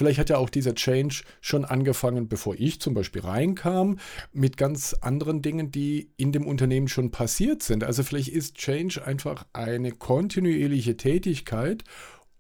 Vielleicht 0.00 0.18
hat 0.18 0.30
ja 0.30 0.38
auch 0.38 0.48
dieser 0.48 0.74
Change 0.74 1.24
schon 1.42 1.66
angefangen, 1.66 2.26
bevor 2.26 2.54
ich 2.54 2.80
zum 2.80 2.94
Beispiel 2.94 3.20
reinkam, 3.20 3.98
mit 4.32 4.56
ganz 4.56 4.94
anderen 4.94 5.42
Dingen, 5.42 5.72
die 5.72 6.14
in 6.16 6.32
dem 6.32 6.46
Unternehmen 6.46 6.88
schon 6.88 7.10
passiert 7.10 7.62
sind. 7.62 7.84
Also 7.84 8.02
vielleicht 8.02 8.28
ist 8.28 8.54
Change 8.54 9.04
einfach 9.04 9.44
eine 9.52 9.92
kontinuierliche 9.92 10.96
Tätigkeit 10.96 11.84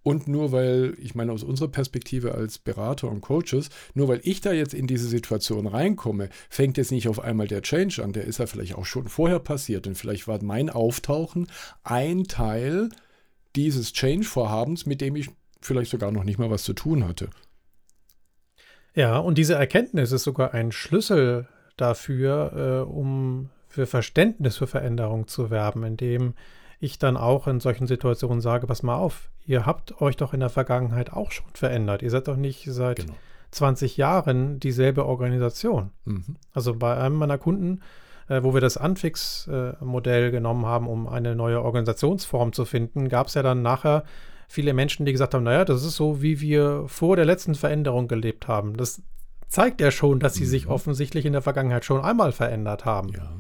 und 0.02 0.26
nur 0.26 0.52
weil, 0.52 0.94
ich 1.00 1.14
meine 1.14 1.32
aus 1.32 1.42
unserer 1.42 1.68
Perspektive 1.68 2.34
als 2.34 2.58
Berater 2.58 3.10
und 3.10 3.20
Coaches, 3.20 3.68
nur 3.92 4.08
weil 4.08 4.22
ich 4.24 4.40
da 4.40 4.54
jetzt 4.54 4.72
in 4.72 4.86
diese 4.86 5.08
Situation 5.08 5.66
reinkomme, 5.66 6.30
fängt 6.48 6.78
jetzt 6.78 6.92
nicht 6.92 7.08
auf 7.08 7.20
einmal 7.20 7.46
der 7.46 7.60
Change 7.60 8.02
an. 8.02 8.14
Der 8.14 8.24
ist 8.24 8.38
ja 8.38 8.46
vielleicht 8.46 8.74
auch 8.76 8.86
schon 8.86 9.06
vorher 9.06 9.38
passiert. 9.38 9.86
Und 9.86 9.96
vielleicht 9.96 10.26
war 10.26 10.42
mein 10.42 10.70
Auftauchen 10.70 11.46
ein 11.82 12.24
Teil 12.24 12.88
dieses 13.54 13.92
Change-Vorhabens, 13.92 14.86
mit 14.86 15.02
dem 15.02 15.14
ich 15.14 15.28
vielleicht 15.60 15.90
sogar 15.90 16.10
noch 16.10 16.24
nicht 16.24 16.38
mal 16.38 16.48
was 16.48 16.62
zu 16.62 16.72
tun 16.72 17.06
hatte. 17.06 17.28
Ja, 18.94 19.18
und 19.18 19.38
diese 19.38 19.54
Erkenntnis 19.54 20.12
ist 20.12 20.24
sogar 20.24 20.52
ein 20.54 20.72
Schlüssel 20.72 21.46
dafür, 21.76 22.84
äh, 22.86 22.90
um 22.90 23.50
für 23.68 23.86
Verständnis 23.86 24.56
für 24.56 24.66
Veränderung 24.66 25.28
zu 25.28 25.50
werben, 25.50 25.84
indem 25.84 26.34
ich 26.80 26.98
dann 26.98 27.16
auch 27.16 27.46
in 27.46 27.60
solchen 27.60 27.86
Situationen 27.86 28.40
sage, 28.40 28.66
pass 28.66 28.82
mal 28.82 28.96
auf, 28.96 29.30
ihr 29.46 29.66
habt 29.66 30.00
euch 30.00 30.16
doch 30.16 30.34
in 30.34 30.40
der 30.40 30.48
Vergangenheit 30.48 31.12
auch 31.12 31.30
schon 31.30 31.46
verändert. 31.52 32.02
Ihr 32.02 32.10
seid 32.10 32.26
doch 32.26 32.36
nicht 32.36 32.64
seit 32.66 33.00
genau. 33.00 33.14
20 33.52 33.96
Jahren 33.96 34.58
dieselbe 34.58 35.06
Organisation. 35.06 35.90
Mhm. 36.04 36.36
Also 36.52 36.74
bei 36.74 36.96
einem 36.96 37.16
meiner 37.16 37.38
Kunden, 37.38 37.80
äh, 38.28 38.42
wo 38.42 38.54
wir 38.54 38.60
das 38.60 38.76
Anfix-Modell 38.76 40.28
äh, 40.28 40.30
genommen 40.30 40.66
haben, 40.66 40.88
um 40.88 41.06
eine 41.06 41.36
neue 41.36 41.62
Organisationsform 41.62 42.52
zu 42.52 42.64
finden, 42.64 43.08
gab 43.08 43.26
es 43.26 43.34
ja 43.34 43.42
dann 43.42 43.62
nachher 43.62 44.04
viele 44.50 44.74
Menschen, 44.74 45.06
die 45.06 45.12
gesagt 45.12 45.32
haben, 45.32 45.44
naja, 45.44 45.64
das 45.64 45.84
ist 45.84 45.94
so, 45.94 46.22
wie 46.22 46.40
wir 46.40 46.82
vor 46.88 47.14
der 47.14 47.24
letzten 47.24 47.54
Veränderung 47.54 48.08
gelebt 48.08 48.48
haben. 48.48 48.76
Das 48.76 49.00
zeigt 49.46 49.80
ja 49.80 49.92
schon, 49.92 50.18
dass 50.18 50.34
sie 50.34 50.42
mhm. 50.42 50.48
sich 50.48 50.66
offensichtlich 50.66 51.24
in 51.24 51.32
der 51.32 51.40
Vergangenheit 51.40 51.84
schon 51.84 52.00
einmal 52.00 52.32
verändert 52.32 52.84
haben. 52.84 53.10
Ja. 53.10 53.30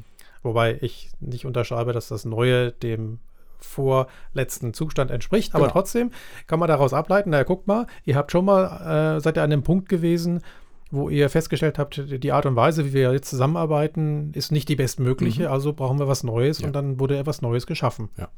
Wobei 0.44 0.78
ich 0.80 1.10
nicht 1.18 1.46
unterschreibe, 1.46 1.92
dass 1.92 2.06
das 2.06 2.24
Neue 2.24 2.70
dem 2.70 3.18
vorletzten 3.58 4.72
Zustand 4.72 5.10
entspricht. 5.10 5.56
Aber 5.56 5.64
genau. 5.64 5.72
trotzdem 5.72 6.12
kann 6.46 6.60
man 6.60 6.68
daraus 6.68 6.94
ableiten, 6.94 7.30
naja, 7.30 7.42
guckt 7.42 7.66
mal, 7.66 7.88
ihr 8.04 8.14
habt 8.14 8.30
schon 8.30 8.44
mal, 8.44 9.16
äh, 9.16 9.20
seid 9.20 9.36
ihr 9.36 9.42
an 9.42 9.50
dem 9.50 9.64
Punkt 9.64 9.88
gewesen, 9.88 10.42
wo 10.92 11.08
ihr 11.08 11.28
festgestellt 11.28 11.76
habt, 11.76 12.00
die 12.06 12.32
Art 12.32 12.46
und 12.46 12.54
Weise, 12.54 12.84
wie 12.84 12.92
wir 12.92 13.12
jetzt 13.12 13.28
zusammenarbeiten, 13.28 14.32
ist 14.32 14.52
nicht 14.52 14.68
die 14.68 14.76
bestmögliche, 14.76 15.48
mhm. 15.48 15.52
also 15.52 15.72
brauchen 15.72 15.98
wir 15.98 16.06
was 16.06 16.22
Neues 16.22 16.60
ja. 16.60 16.68
und 16.68 16.72
dann 16.72 17.00
wurde 17.00 17.18
etwas 17.18 17.42
Neues 17.42 17.66
geschaffen. 17.66 18.10
Ja. 18.16 18.28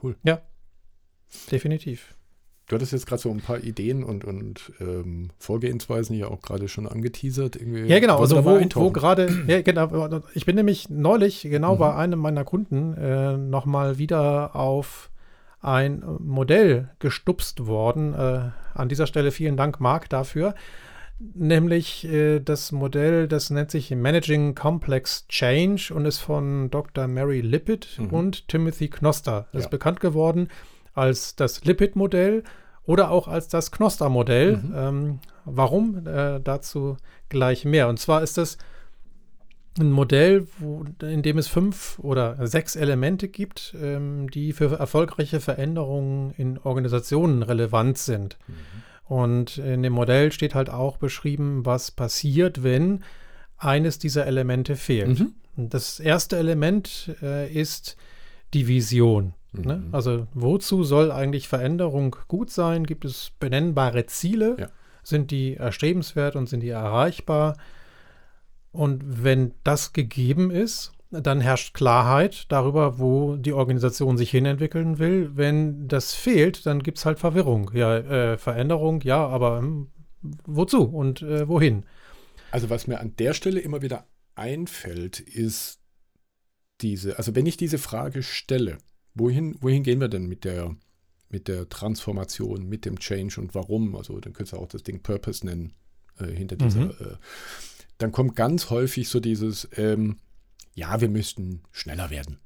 Cool. 0.00 0.16
Ja. 0.22 0.40
Definitiv. 1.50 2.16
Du 2.68 2.74
hattest 2.74 2.92
jetzt 2.92 3.06
gerade 3.06 3.22
so 3.22 3.30
ein 3.30 3.40
paar 3.40 3.62
Ideen 3.62 4.02
und, 4.02 4.24
und 4.24 4.72
ähm, 4.80 5.30
Vorgehensweisen 5.38 6.16
ja 6.16 6.26
auch 6.26 6.42
gerade 6.42 6.66
schon 6.66 6.88
angeteasert. 6.88 7.54
Irgendwie 7.54 7.84
ja, 7.84 8.00
genau. 8.00 8.18
Also, 8.18 8.44
wo, 8.44 8.60
wo 8.74 8.90
gerade, 8.90 9.28
ja, 9.46 9.62
genau. 9.62 10.20
Ich 10.34 10.46
bin 10.46 10.56
nämlich 10.56 10.90
neulich 10.90 11.42
genau 11.42 11.76
mhm. 11.76 11.78
bei 11.78 11.94
einem 11.94 12.18
meiner 12.18 12.44
Kunden 12.44 12.94
äh, 12.94 13.36
nochmal 13.36 13.98
wieder 13.98 14.56
auf 14.56 15.10
ein 15.60 16.02
Modell 16.18 16.90
gestupst 16.98 17.66
worden. 17.66 18.14
Äh, 18.14 18.50
an 18.74 18.88
dieser 18.88 19.06
Stelle 19.06 19.30
vielen 19.30 19.56
Dank, 19.56 19.80
Marc, 19.80 20.08
dafür. 20.08 20.56
Nämlich 21.18 22.04
äh, 22.08 22.40
das 22.40 22.72
Modell, 22.72 23.28
das 23.28 23.50
nennt 23.50 23.70
sich 23.70 23.92
Managing 23.92 24.56
Complex 24.56 25.28
Change 25.28 25.94
und 25.94 26.04
ist 26.04 26.18
von 26.18 26.68
Dr. 26.70 27.06
Mary 27.06 27.42
Lippitt 27.42 27.96
mhm. 27.98 28.08
und 28.08 28.48
Timothy 28.48 28.88
Knoster. 28.88 29.46
Das 29.52 29.60
ja. 29.60 29.66
ist 29.66 29.70
bekannt 29.70 30.00
geworden 30.00 30.48
als 30.96 31.36
das 31.36 31.64
Lipid-Modell 31.64 32.42
oder 32.84 33.10
auch 33.10 33.28
als 33.28 33.48
das 33.48 33.70
Knoster-Modell. 33.70 34.56
Mhm. 34.56 34.72
Ähm, 34.74 35.18
warum? 35.44 36.06
Äh, 36.06 36.40
dazu 36.42 36.96
gleich 37.28 37.64
mehr. 37.64 37.88
Und 37.88 37.98
zwar 37.98 38.22
ist 38.22 38.38
das 38.38 38.58
ein 39.78 39.90
Modell, 39.90 40.46
wo, 40.58 40.84
in 41.02 41.22
dem 41.22 41.38
es 41.38 41.48
fünf 41.48 41.98
oder 41.98 42.46
sechs 42.46 42.76
Elemente 42.76 43.28
gibt, 43.28 43.74
ähm, 43.80 44.30
die 44.30 44.52
für 44.52 44.78
erfolgreiche 44.78 45.40
Veränderungen 45.40 46.32
in 46.36 46.58
Organisationen 46.58 47.42
relevant 47.42 47.98
sind. 47.98 48.38
Mhm. 48.46 48.54
Und 49.04 49.58
in 49.58 49.82
dem 49.82 49.92
Modell 49.92 50.32
steht 50.32 50.54
halt 50.54 50.70
auch 50.70 50.96
beschrieben, 50.96 51.64
was 51.64 51.90
passiert, 51.90 52.62
wenn 52.62 53.04
eines 53.58 53.98
dieser 53.98 54.26
Elemente 54.26 54.76
fehlt. 54.76 55.20
Mhm. 55.20 55.34
Das 55.56 56.00
erste 56.00 56.36
Element 56.36 57.14
äh, 57.22 57.50
ist 57.52 57.96
die 58.52 58.66
Vision. 58.66 59.34
Ne? 59.64 59.76
Mhm. 59.76 59.94
Also 59.94 60.26
wozu 60.34 60.84
soll 60.84 61.10
eigentlich 61.10 61.48
Veränderung 61.48 62.16
gut 62.28 62.50
sein? 62.50 62.84
Gibt 62.84 63.04
es 63.04 63.32
benennbare 63.38 64.06
Ziele? 64.06 64.56
Ja. 64.58 64.68
Sind 65.02 65.30
die 65.30 65.54
erstrebenswert 65.54 66.36
und 66.36 66.48
sind 66.48 66.60
die 66.60 66.70
erreichbar? 66.70 67.56
Und 68.72 69.24
wenn 69.24 69.54
das 69.64 69.92
gegeben 69.92 70.50
ist, 70.50 70.92
dann 71.10 71.40
herrscht 71.40 71.74
Klarheit 71.74 72.46
darüber, 72.50 72.98
wo 72.98 73.36
die 73.36 73.52
Organisation 73.52 74.16
sich 74.16 74.30
hinentwickeln 74.30 74.98
will. 74.98 75.30
Wenn 75.34 75.88
das 75.88 76.14
fehlt, 76.14 76.66
dann 76.66 76.82
gibt 76.82 76.98
es 76.98 77.06
halt 77.06 77.18
Verwirrung. 77.18 77.70
Ja, 77.74 77.96
äh, 77.96 78.38
Veränderung, 78.38 79.00
ja, 79.02 79.26
aber 79.26 79.58
hm, 79.58 79.88
wozu 80.44 80.82
und 80.82 81.22
äh, 81.22 81.48
wohin? 81.48 81.84
Also 82.50 82.70
was 82.70 82.86
mir 82.86 83.00
an 83.00 83.14
der 83.16 83.34
Stelle 83.34 83.60
immer 83.60 83.82
wieder 83.82 84.06
einfällt, 84.34 85.20
ist 85.20 85.80
diese, 86.80 87.18
also 87.18 87.34
wenn 87.34 87.46
ich 87.46 87.56
diese 87.56 87.78
Frage 87.78 88.22
stelle, 88.22 88.78
wohin, 89.16 89.56
wohin 89.60 89.82
gehen 89.82 90.00
wir 90.00 90.08
denn 90.08 90.26
mit 90.26 90.44
der, 90.44 90.76
mit 91.28 91.48
der 91.48 91.68
Transformation, 91.68 92.68
mit 92.68 92.84
dem 92.84 92.98
Change 93.00 93.40
und 93.40 93.54
warum? 93.54 93.96
Also 93.96 94.20
dann 94.20 94.32
könntest 94.32 94.52
du 94.52 94.58
auch 94.58 94.68
das 94.68 94.82
Ding 94.82 95.02
Purpose 95.02 95.44
nennen 95.44 95.72
äh, 96.18 96.26
hinter 96.26 96.56
dieser. 96.56 96.80
Mhm. 96.80 96.90
Äh, 96.90 97.16
dann 97.98 98.12
kommt 98.12 98.36
ganz 98.36 98.70
häufig 98.70 99.08
so 99.08 99.20
dieses, 99.20 99.68
ähm, 99.76 100.18
ja, 100.74 101.00
wir 101.00 101.08
müssten 101.08 101.62
schneller 101.72 102.10
werden. 102.10 102.38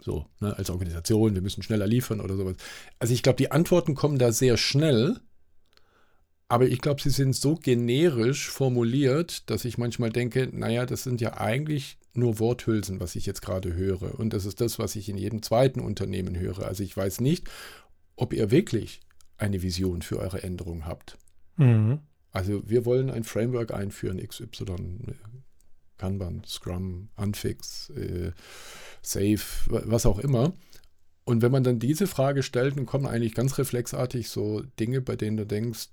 So, 0.00 0.26
ne, 0.40 0.56
als 0.56 0.70
Organisation, 0.70 1.34
wir 1.34 1.42
müssen 1.42 1.62
schneller 1.62 1.86
liefern 1.86 2.20
oder 2.20 2.36
sowas. 2.36 2.56
Also 3.00 3.12
ich 3.12 3.24
glaube, 3.24 3.36
die 3.36 3.50
Antworten 3.50 3.96
kommen 3.96 4.18
da 4.18 4.30
sehr 4.30 4.56
schnell, 4.56 5.20
aber 6.46 6.68
ich 6.68 6.80
glaube, 6.80 7.02
sie 7.02 7.10
sind 7.10 7.34
so 7.34 7.56
generisch 7.56 8.48
formuliert, 8.48 9.50
dass 9.50 9.64
ich 9.64 9.76
manchmal 9.76 10.10
denke, 10.10 10.48
naja, 10.52 10.86
das 10.86 11.02
sind 11.02 11.20
ja 11.20 11.36
eigentlich 11.36 11.97
nur 12.14 12.38
Worthülsen, 12.38 13.00
was 13.00 13.16
ich 13.16 13.26
jetzt 13.26 13.42
gerade 13.42 13.74
höre. 13.74 14.18
Und 14.18 14.32
das 14.32 14.44
ist 14.44 14.60
das, 14.60 14.78
was 14.78 14.96
ich 14.96 15.08
in 15.08 15.16
jedem 15.16 15.42
zweiten 15.42 15.80
Unternehmen 15.80 16.38
höre. 16.38 16.66
Also 16.66 16.82
ich 16.82 16.96
weiß 16.96 17.20
nicht, 17.20 17.48
ob 18.16 18.32
ihr 18.32 18.50
wirklich 18.50 19.00
eine 19.36 19.62
Vision 19.62 20.02
für 20.02 20.18
eure 20.18 20.42
Änderung 20.42 20.84
habt. 20.84 21.16
Mhm. 21.56 22.00
Also 22.32 22.68
wir 22.68 22.84
wollen 22.84 23.10
ein 23.10 23.24
Framework 23.24 23.72
einführen, 23.72 24.18
XY, 24.18 25.14
Kanban, 25.96 26.42
Scrum, 26.46 27.08
Unfix, 27.16 27.90
äh, 27.90 28.32
Safe, 29.02 29.40
was 29.66 30.06
auch 30.06 30.18
immer. 30.18 30.52
Und 31.24 31.42
wenn 31.42 31.52
man 31.52 31.64
dann 31.64 31.78
diese 31.78 32.06
Frage 32.06 32.42
stellt, 32.42 32.76
dann 32.76 32.86
kommen 32.86 33.06
eigentlich 33.06 33.34
ganz 33.34 33.58
reflexartig 33.58 34.30
so 34.30 34.62
Dinge, 34.80 35.00
bei 35.00 35.14
denen 35.14 35.36
du 35.36 35.46
denkst, 35.46 35.88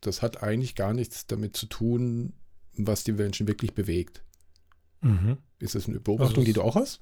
das 0.00 0.22
hat 0.22 0.42
eigentlich 0.42 0.74
gar 0.74 0.92
nichts 0.92 1.26
damit 1.26 1.56
zu 1.56 1.66
tun, 1.66 2.32
was 2.76 3.04
die 3.04 3.12
Menschen 3.12 3.46
wirklich 3.46 3.74
bewegt. 3.74 4.24
Mhm. 5.02 5.38
Ist 5.58 5.74
das 5.74 5.88
eine 5.88 6.00
Beobachtung, 6.00 6.38
also 6.38 6.44
die 6.44 6.52
du 6.52 6.62
auch 6.62 6.74
hast? 6.74 7.00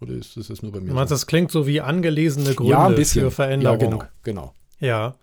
Oder 0.00 0.14
ist 0.14 0.36
das, 0.36 0.48
das 0.48 0.62
nur 0.62 0.72
bei 0.72 0.80
mir? 0.80 0.92
Meinst, 0.92 1.10
so? 1.10 1.14
das 1.14 1.26
klingt 1.26 1.50
so 1.50 1.66
wie 1.66 1.80
angelesene 1.80 2.54
Gründe 2.54 2.72
ja, 2.72 2.86
ein 2.86 2.94
bisschen. 2.94 3.24
für 3.24 3.30
Veränderung. 3.30 3.80
Ja, 3.80 3.86
genau. 3.86 4.04
genau. 4.22 4.54
Ja. 4.78 5.16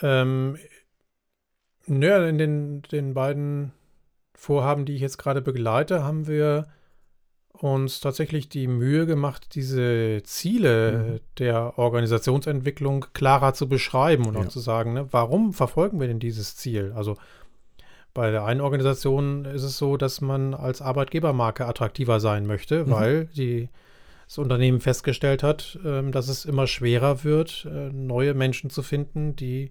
Ähm, 0.00 0.56
naja, 1.86 2.26
in 2.26 2.38
den, 2.38 2.82
den 2.82 3.14
beiden 3.14 3.72
Vorhaben, 4.34 4.84
die 4.84 4.94
ich 4.94 5.00
jetzt 5.00 5.18
gerade 5.18 5.42
begleite, 5.42 6.04
haben 6.04 6.26
wir 6.26 6.66
uns 7.52 8.00
tatsächlich 8.00 8.48
die 8.48 8.66
Mühe 8.66 9.06
gemacht, 9.06 9.54
diese 9.54 10.22
Ziele 10.24 10.92
mhm. 10.92 11.20
der 11.38 11.78
Organisationsentwicklung 11.78 13.06
klarer 13.14 13.54
zu 13.54 13.68
beschreiben 13.68 14.26
und 14.26 14.34
ja. 14.34 14.40
auch 14.40 14.48
zu 14.48 14.60
sagen, 14.60 14.92
ne, 14.92 15.08
warum 15.10 15.52
verfolgen 15.52 16.00
wir 16.00 16.06
denn 16.06 16.20
dieses 16.20 16.56
Ziel? 16.56 16.92
Also 16.94 17.16
bei 18.16 18.30
der 18.30 18.46
einen 18.46 18.62
Organisation 18.62 19.44
ist 19.44 19.62
es 19.62 19.76
so, 19.76 19.98
dass 19.98 20.22
man 20.22 20.54
als 20.54 20.80
Arbeitgebermarke 20.80 21.66
attraktiver 21.66 22.18
sein 22.18 22.46
möchte, 22.46 22.86
mhm. 22.86 22.90
weil 22.90 23.26
die, 23.26 23.68
das 24.26 24.38
Unternehmen 24.38 24.80
festgestellt 24.80 25.42
hat, 25.42 25.78
ähm, 25.84 26.12
dass 26.12 26.28
es 26.28 26.46
immer 26.46 26.66
schwerer 26.66 27.24
wird, 27.24 27.68
äh, 27.70 27.90
neue 27.90 28.32
Menschen 28.32 28.70
zu 28.70 28.82
finden, 28.82 29.36
die 29.36 29.70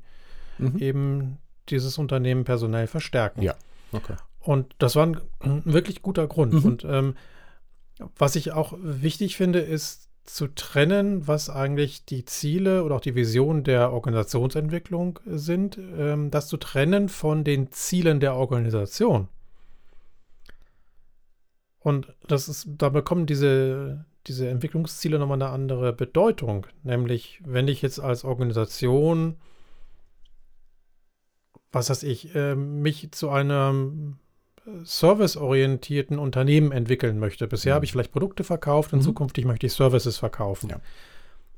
mhm. 0.60 0.78
eben 0.78 1.38
dieses 1.70 1.98
Unternehmen 1.98 2.44
personell 2.44 2.86
verstärken. 2.86 3.42
Ja, 3.42 3.56
okay. 3.92 4.14
Und 4.40 4.76
das 4.78 4.96
war 4.96 5.08
ein, 5.08 5.18
ein 5.40 5.64
wirklich 5.66 6.04
guter 6.04 6.28
Grund. 6.28 6.54
Mhm. 6.54 6.66
Und 6.66 6.86
ähm, 6.86 7.16
was 8.16 8.36
ich 8.36 8.52
auch 8.52 8.78
wichtig 8.80 9.38
finde, 9.38 9.58
ist 9.58 10.05
zu 10.26 10.48
trennen, 10.48 11.28
was 11.28 11.50
eigentlich 11.50 12.06
die 12.06 12.26
Ziele 12.26 12.84
oder 12.84 12.96
auch 12.96 13.02
die 13.02 13.16
Vision 13.16 13.64
der 13.64 13.94
Organisationsentwicklung 13.94 15.20
sind, 15.26 15.78
ähm, 15.78 16.32
das 16.32 16.48
zu 16.48 16.58
trennen 16.58 17.10
von 17.10 17.44
den 17.44 17.72
Zielen 17.72 18.20
der 18.20 18.36
Organisation. 18.36 19.28
Und 21.80 22.12
das 22.28 22.50
ist, 22.50 22.68
da 22.78 22.90
bekommen 22.90 23.28
diese, 23.28 24.06
diese 24.26 24.50
Entwicklungsziele 24.50 25.20
nochmal 25.20 25.42
eine 25.42 25.52
andere 25.52 25.94
Bedeutung. 25.94 26.66
Nämlich, 26.82 27.40
wenn 27.46 27.68
ich 27.68 27.84
jetzt 27.84 28.00
als 28.00 28.26
Organisation, 28.26 29.38
was 31.72 31.92
weiß 31.92 32.02
ich, 32.02 32.34
äh, 32.34 32.56
mich 32.56 33.12
zu 33.12 33.30
einem 33.30 34.18
serviceorientierten 34.84 36.18
Unternehmen 36.18 36.72
entwickeln 36.72 37.20
möchte. 37.20 37.48
Bisher 37.48 37.74
mhm. 37.74 37.76
habe 37.76 37.86
ich 37.86 37.92
vielleicht 37.92 38.12
Produkte 38.12 38.44
verkauft, 38.44 38.94
in 38.94 39.00
mhm. 39.00 39.04
Zukunft 39.04 39.38
möchte 39.44 39.68
ich 39.68 39.74
Services 39.74 40.18
verkaufen. 40.18 40.70
Ja. 40.70 40.80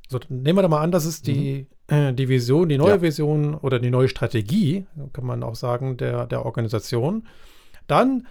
So, 0.10 0.20
nehmen 0.30 0.58
wir 0.58 0.62
doch 0.62 0.70
mal 0.70 0.82
an, 0.82 0.92
das 0.92 1.06
ist 1.06 1.28
die, 1.28 1.68
mhm. 1.90 1.96
äh, 1.96 2.14
die 2.14 2.30
Vision, 2.30 2.70
die 2.70 2.78
neue 2.78 2.96
ja. 2.96 3.02
Vision 3.02 3.56
oder 3.56 3.80
die 3.80 3.90
neue 3.90 4.08
Strategie, 4.08 4.86
kann 5.14 5.26
man 5.26 5.44
auch 5.44 5.56
sagen, 5.56 5.98
der, 5.98 6.26
der 6.28 6.46
Organisation. 6.46 7.28
Dann 7.88 8.28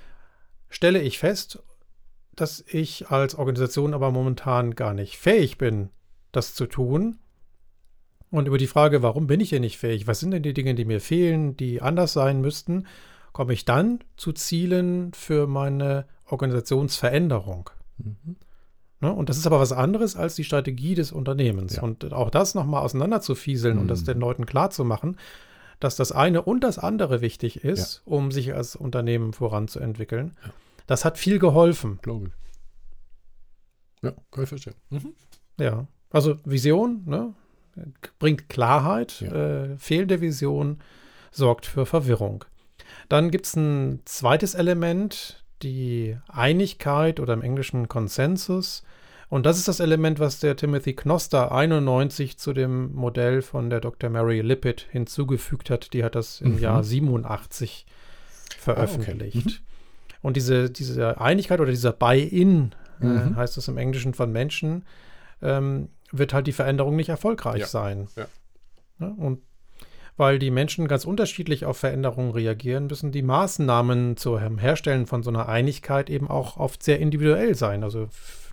stelle 0.69 1.01
ich 1.01 1.19
fest, 1.19 1.63
dass 2.35 2.63
ich 2.69 3.09
als 3.09 3.35
Organisation 3.35 3.95
aber 3.95 4.11
momentan 4.11 4.75
gar 4.75 4.93
nicht 4.93 5.17
fähig 5.17 5.59
bin, 5.59 5.91
das 6.33 6.55
zu 6.55 6.67
tun. 6.67 7.19
Und 8.31 8.47
über 8.47 8.59
die 8.59 8.67
Frage, 8.67 9.03
warum 9.03 9.27
bin 9.27 9.41
ich 9.41 9.51
denn 9.51 9.63
nicht 9.63 9.79
fähig? 9.79 10.07
Was 10.07 10.21
sind 10.21 10.33
denn 10.33 10.43
die 10.43 10.53
Dinge, 10.53 10.75
die 10.75 10.85
mir 10.85 11.01
fehlen, 11.01 11.57
die 11.57 11.81
anders 11.81 12.13
sein 12.13 12.41
müssten? 12.43 12.87
Komme 13.37 13.53
ich 13.53 13.67
dann 13.67 13.99
zu 14.17 14.33
Zielen 14.33 15.13
für 15.13 15.47
meine 15.47 16.07
Organisationsveränderung. 16.25 17.69
Mhm. 17.99 18.37
Ne? 19.03 19.13
Und 19.13 19.29
das 19.29 19.37
ist 19.37 19.47
aber 19.47 19.61
was 19.61 19.73
anderes 19.73 20.17
als 20.17 20.37
die 20.37 20.45
Strategie 20.45 20.95
des 20.95 21.13
Unternehmens. 21.13 21.77
Ja. 21.77 21.83
Und 21.83 22.15
auch 22.15 22.31
das 22.31 22.55
nochmal 22.55 22.83
auseinanderzufieseln 22.83 23.75
mhm. 23.75 23.83
und 23.83 23.89
das 23.89 24.01
mhm. 24.01 24.07
den 24.07 24.21
Leuten 24.21 24.47
klarzumachen, 24.47 25.19
dass 25.81 25.97
das 25.97 26.13
eine 26.13 26.41
und 26.41 26.65
das 26.65 26.79
andere 26.79 27.21
wichtig 27.21 27.63
ist, 27.63 28.03
ja. 28.07 28.11
um 28.11 28.33
sich 28.33 28.55
als 28.55 28.75
Unternehmen 28.75 29.35
voranzuentwickeln. 29.35 30.35
Ja. 30.43 30.51
Das 30.87 31.05
hat 31.05 31.19
viel 31.19 31.39
geholfen. 31.39 31.99
Glaube 32.01 32.29
ich. 32.29 32.33
Ja, 34.03 34.13
kann 34.31 34.45
ich 34.45 34.49
verstehen. 34.49 34.77
Mhm. 34.89 35.13
Ja, 35.61 35.87
also 36.09 36.37
Vision 36.47 37.03
ne, 37.05 37.35
bringt 38.19 38.49
Klarheit, 38.49 39.21
äh, 39.21 39.77
fehlende 39.77 40.23
Vision 40.23 40.79
sorgt 41.33 41.67
für 41.67 41.85
Verwirrung. 41.85 42.47
Dann 43.09 43.31
gibt 43.31 43.47
es 43.47 43.57
ein 43.57 44.01
zweites 44.05 44.55
Element, 44.55 45.45
die 45.63 46.17
Einigkeit 46.29 47.21
oder 47.21 47.35
im 47.35 47.43
Englischen 47.43 47.89
Konsensus. 47.89 48.83
Und 49.29 49.47
das 49.47 49.59
ist 49.59 49.69
das 49.69 49.81
Element, 49.81 50.21
was 50.21 50.39
der 50.39 50.57
Timothy 50.57 50.95
Knoster 50.95 51.51
91 51.53 52.39
zu 52.39 52.53
dem 52.53 52.95
Modell 52.95 53.43
von 53.43 53.71
der 53.71 53.81
Dr. 53.81 54.09
Mary 54.11 54.41
Lippitt 54.41 54.87
hinzugefügt 54.91 55.71
hat. 55.71 55.93
Die 55.93 56.05
hat 56.05 56.15
das 56.15 56.41
im 56.41 56.55
mhm. 56.55 56.59
Jahr 56.61 56.85
87 56.85 57.87
veröffentlicht. 58.59 59.37
Ah, 59.37 59.41
okay. 59.41 59.51
mhm. 59.51 60.19
Und 60.23 60.37
diese, 60.37 60.71
diese 60.71 61.21
Einigkeit 61.21 61.61
oder 61.61 61.71
dieser 61.71 61.93
Buy-in, 61.93 62.75
äh, 63.01 63.05
mhm. 63.05 63.33
äh, 63.33 63.37
heißt 63.37 63.57
das 63.57 63.69
im 63.69 63.79
Englischen 63.79 64.15
von 64.15 64.31
Menschen, 64.31 64.85
ähm, 65.43 65.89
wird 66.13 66.33
halt 66.33 66.47
die 66.47 66.53
Veränderung 66.53 66.97
nicht 66.97 67.09
erfolgreich 67.09 67.61
ja. 67.61 67.67
sein. 67.67 68.09
Ja. 68.17 68.27
Ja, 68.99 69.09
und 69.09 69.43
weil 70.17 70.39
die 70.39 70.51
Menschen 70.51 70.89
ganz 70.89 71.05
unterschiedlich 71.05 71.65
auf 71.65 71.79
Veränderungen 71.79 72.31
reagieren, 72.31 72.87
müssen 72.87 73.13
die 73.13 73.23
Maßnahmen 73.23 74.17
zum 74.17 74.59
Herstellen 74.59 75.07
von 75.07 75.23
so 75.23 75.31
einer 75.31 75.49
Einigkeit 75.49 76.11
eben 76.11 76.29
auch 76.29 76.57
oft 76.57 76.83
sehr 76.83 76.99
individuell 76.99 77.55
sein. 77.55 77.83
Also 77.83 78.09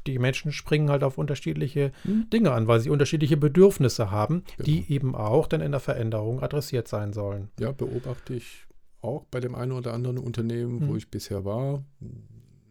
die 0.06 0.20
Menschen 0.20 0.52
springen 0.52 0.90
halt 0.90 1.04
auf 1.04 1.18
unterschiedliche 1.18 1.94
hm. 2.04 2.30
Dinge 2.32 2.52
an, 2.52 2.68
weil 2.68 2.82
sie 2.82 2.90
unterschiedliche 2.90 3.38
Bedürfnisse 3.38 4.12
haben, 4.12 4.44
genau. 4.58 4.66
die 4.66 4.92
eben 4.92 5.16
auch 5.16 5.48
dann 5.48 5.62
in 5.62 5.72
der 5.72 5.80
Veränderung 5.80 6.44
adressiert 6.44 6.88
sein 6.88 7.14
sollen. 7.14 7.50
Ja, 7.60 7.72
beobachte 7.72 8.34
ich 8.34 8.66
auch 9.02 9.26
bei 9.26 9.40
dem 9.40 9.56
einen 9.56 9.72
oder 9.72 9.94
anderen 9.94 10.18
Unternehmen, 10.18 10.82
hm. 10.82 10.88
wo 10.90 10.96
ich 10.96 11.10
bisher 11.10 11.46
war. 11.46 11.84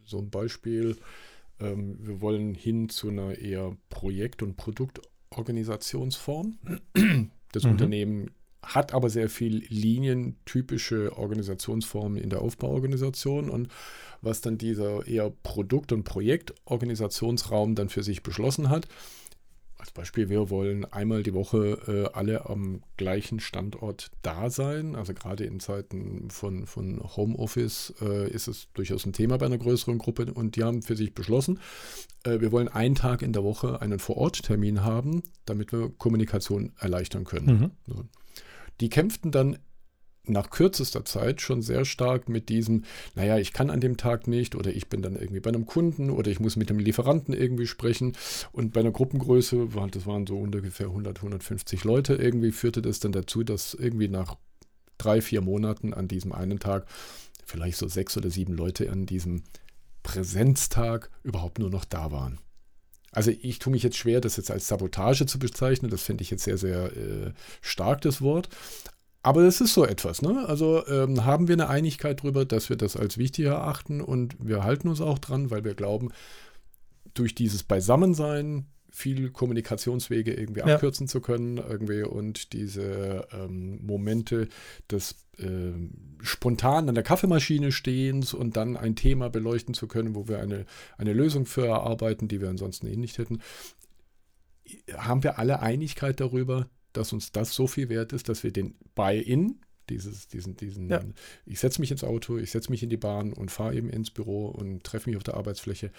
So 0.05 0.19
ein 0.19 0.31
Beispiel, 0.31 0.97
ähm, 1.61 1.97
wir 2.01 2.21
wollen 2.21 2.55
hin 2.55 2.89
zu 2.89 3.09
einer 3.09 3.39
eher 3.39 3.77
Projekt- 3.89 4.43
und 4.43 4.57
Produktorganisationsform. 4.57 6.59
Das 7.53 7.65
mhm. 7.65 7.73
Unternehmen 7.73 8.31
hat 8.63 8.95
aber 8.95 9.11
sehr 9.11 9.29
viel 9.29 9.65
linientypische 9.69 11.17
Organisationsformen 11.17 12.17
in 12.17 12.31
der 12.31 12.43
Aufbauorganisation 12.43 13.51
und 13.51 13.69
was 14.21 14.41
dann 14.41 14.57
dieser 14.57 15.07
eher 15.07 15.31
Produkt- 15.43 15.93
und 15.93 16.05
Projektorganisationsraum 16.05 17.75
dann 17.75 17.89
für 17.89 18.03
sich 18.03 18.23
beschlossen 18.23 18.69
hat, 18.71 18.87
als 19.83 19.91
Beispiel, 19.91 20.29
wir 20.29 20.49
wollen 20.49 20.85
einmal 20.85 21.25
die 21.25 21.35
Woche 21.35 21.77
äh, 21.89 22.17
alle 22.17 22.49
am 22.49 22.83
gleichen 22.97 23.41
Standort 23.41 24.13
da 24.23 24.49
sein. 24.49 24.95
Also 24.95 25.13
gerade 25.13 25.45
in 25.45 25.59
Zeiten 25.59 26.31
von, 26.31 26.67
von 26.69 27.03
Homeoffice 27.17 27.93
äh, 28.01 28.31
ist 28.31 28.47
es 28.47 28.69
durchaus 28.75 29.05
ein 29.05 29.13
Thema 29.13 29.39
bei 29.39 29.47
einer 29.47 29.59
größeren 29.59 29.99
Gruppe 29.99 30.33
und 30.33 30.55
die 30.55 30.63
haben 30.63 30.83
für 30.83 30.95
sich 30.95 31.15
beschlossen, 31.15 31.59
äh, 32.23 32.39
wir 32.39 32.53
wollen 32.53 32.69
einen 32.69 32.95
Tag 32.95 33.23
in 33.23 33.33
der 33.33 33.43
Woche 33.43 33.83
einen 33.83 33.99
Vororttermin 33.99 34.85
haben, 34.85 35.25
damit 35.47 35.73
wir 35.73 35.91
Kommunikation 35.99 36.71
erleichtern 36.79 37.25
können. 37.25 37.47
Mhm. 37.47 37.71
So. 37.89 38.05
Die 38.81 38.89
kämpften 38.89 39.31
dann 39.31 39.59
nach 40.27 40.51
kürzester 40.51 41.05
Zeit 41.05 41.41
schon 41.41 41.63
sehr 41.63 41.85
stark 41.85 42.29
mit 42.29 42.49
diesem, 42.49 42.85
naja, 43.15 43.39
ich 43.39 43.53
kann 43.53 43.71
an 43.71 43.81
dem 43.81 43.97
Tag 43.97 44.29
nicht 44.29 44.55
oder 44.55 44.73
ich 44.73 44.89
bin 44.89 45.03
dann 45.03 45.17
irgendwie 45.17 45.41
bei 45.41 45.49
einem 45.49 45.67
Kunden 45.67 46.11
oder 46.11 46.31
ich 46.31 46.39
muss 46.39 46.57
mit 46.57 46.71
dem 46.71 46.79
Lieferanten 46.79 47.35
irgendwie 47.35 47.67
sprechen. 47.67 48.17
Und 48.53 48.73
bei 48.73 48.81
einer 48.81 48.93
Gruppengröße, 48.93 49.69
das 49.91 50.07
waren 50.07 50.27
so 50.27 50.39
ungefähr 50.39 50.87
100, 50.87 51.19
150 51.19 51.85
Leute, 51.85 52.15
irgendwie 52.15 52.53
führte 52.53 52.83
das 52.83 53.01
dann 53.01 53.13
dazu, 53.13 53.43
dass 53.43 53.75
irgendwie 53.75 54.09
nach 54.09 54.37
drei, 54.99 55.21
vier 55.21 55.41
Monaten 55.41 55.93
an 55.93 56.07
diesem 56.07 56.33
einen 56.33 56.61
Tag 56.61 56.87
vielleicht 57.45 57.79
so 57.79 57.89
sechs 57.89 58.17
oder 58.17 58.31
sieben 58.31 58.55
Leute 58.55 58.91
an 58.91 59.07
diesem 59.07 59.43
Präsenztag 60.05 61.11
überhaupt 61.25 61.59
nur 61.59 61.71
noch 61.71 61.85
da 61.85 62.13
waren. 62.13 62.39
Also 63.13 63.31
ich 63.31 63.59
tue 63.59 63.71
mich 63.71 63.83
jetzt 63.83 63.97
schwer, 63.99 64.21
das 64.21 64.37
jetzt 64.37 64.51
als 64.51 64.67
Sabotage 64.67 65.27
zu 65.27 65.39
bezeichnen. 65.39 65.91
Das 65.91 66.03
finde 66.03 66.23
ich 66.23 66.31
jetzt 66.31 66.45
sehr, 66.45 66.59
sehr 66.59 66.97
äh, 66.97 67.33
stark, 67.61 68.01
das 68.01 68.23
Wort. 68.23 68.49
Aber 69.23 69.43
es 69.43 69.61
ist 69.61 69.75
so 69.75 69.87
etwas, 69.87 70.21
ne? 70.21 70.47
Also 70.49 70.85
ähm, 70.89 71.25
haben 71.25 71.47
wir 71.47 71.55
eine 71.55 71.69
Einigkeit 71.69 72.21
darüber, 72.21 72.45
dass 72.45 72.71
wir 72.71 72.77
das 72.77 72.97
als 72.97 73.19
wichtig 73.19 73.45
erachten 73.45 74.01
und 74.01 74.35
wir 74.41 74.65
halten 74.65 74.89
uns 74.89 75.01
auch 75.01 75.19
dran, 75.21 75.51
weil 75.51 75.63
wir 75.63 75.75
glauben, 75.75 76.11
durch 77.15 77.35
dieses 77.35 77.63
Beisammensein 77.63 78.67
viel 78.93 79.31
Kommunikationswege 79.31 80.35
irgendwie 80.35 80.61
ja. 80.61 80.67
abkürzen 80.67 81.09
zu 81.09 81.21
können, 81.21 81.57
irgendwie 81.57 82.03
und 82.03 82.53
diese 82.53 83.27
ähm, 83.33 83.85
Momente 83.85 84.49
des 84.91 85.17
äh, 85.39 85.73
spontan 86.21 86.89
an 86.89 86.95
der 86.95 87.03
Kaffeemaschine 87.03 87.73
stehens 87.73 88.35
und 88.35 88.57
dann 88.57 88.77
ein 88.77 88.95
Thema 88.95 89.31
beleuchten 89.31 89.75
zu 89.75 89.89
können, 89.89 90.15
wo 90.15 90.29
wir 90.29 90.41
eine, 90.41 90.67
eine 90.99 91.15
Lösung 91.15 91.47
für 91.47 91.67
erarbeiten, 91.67 92.29
die 92.29 92.41
wir 92.41 92.51
ansonsten 92.51 92.87
eh 92.87 92.97
nicht 92.97 93.17
hätten, 93.17 93.41
haben 94.95 95.23
wir 95.23 95.39
alle 95.39 95.61
Einigkeit 95.61 96.21
darüber, 96.21 96.69
dass 96.93 97.15
uns 97.15 97.33
das 97.33 97.55
so 97.55 97.67
viel 97.67 97.89
wert 97.89 98.13
ist, 98.13 98.29
dass 98.29 98.45
wir 98.45 98.53
den 98.53 98.75
Buy-in, 98.95 99.61
dieses, 99.89 100.29
diesen, 100.29 100.57
diesen, 100.57 100.89
ja. 100.89 101.03
ich 101.45 101.61
setze 101.61 101.81
mich 101.81 101.91
ins 101.91 102.05
Auto, 102.05 102.39
ich 102.39 102.51
setze 102.51 102.71
mich 102.71 102.83
in 102.83 102.91
die 102.91 102.97
Bahn 102.97 103.33
und 103.33 103.51
fahre 103.51 103.75
eben 103.75 103.91
ins 103.91 104.11
Büro 104.11 104.47
und 104.47 104.85
treffe 104.85 105.09
mich 105.09 105.17
auf 105.17 105.25
der 105.25 105.35
Arbeitsfläche. 105.35 105.91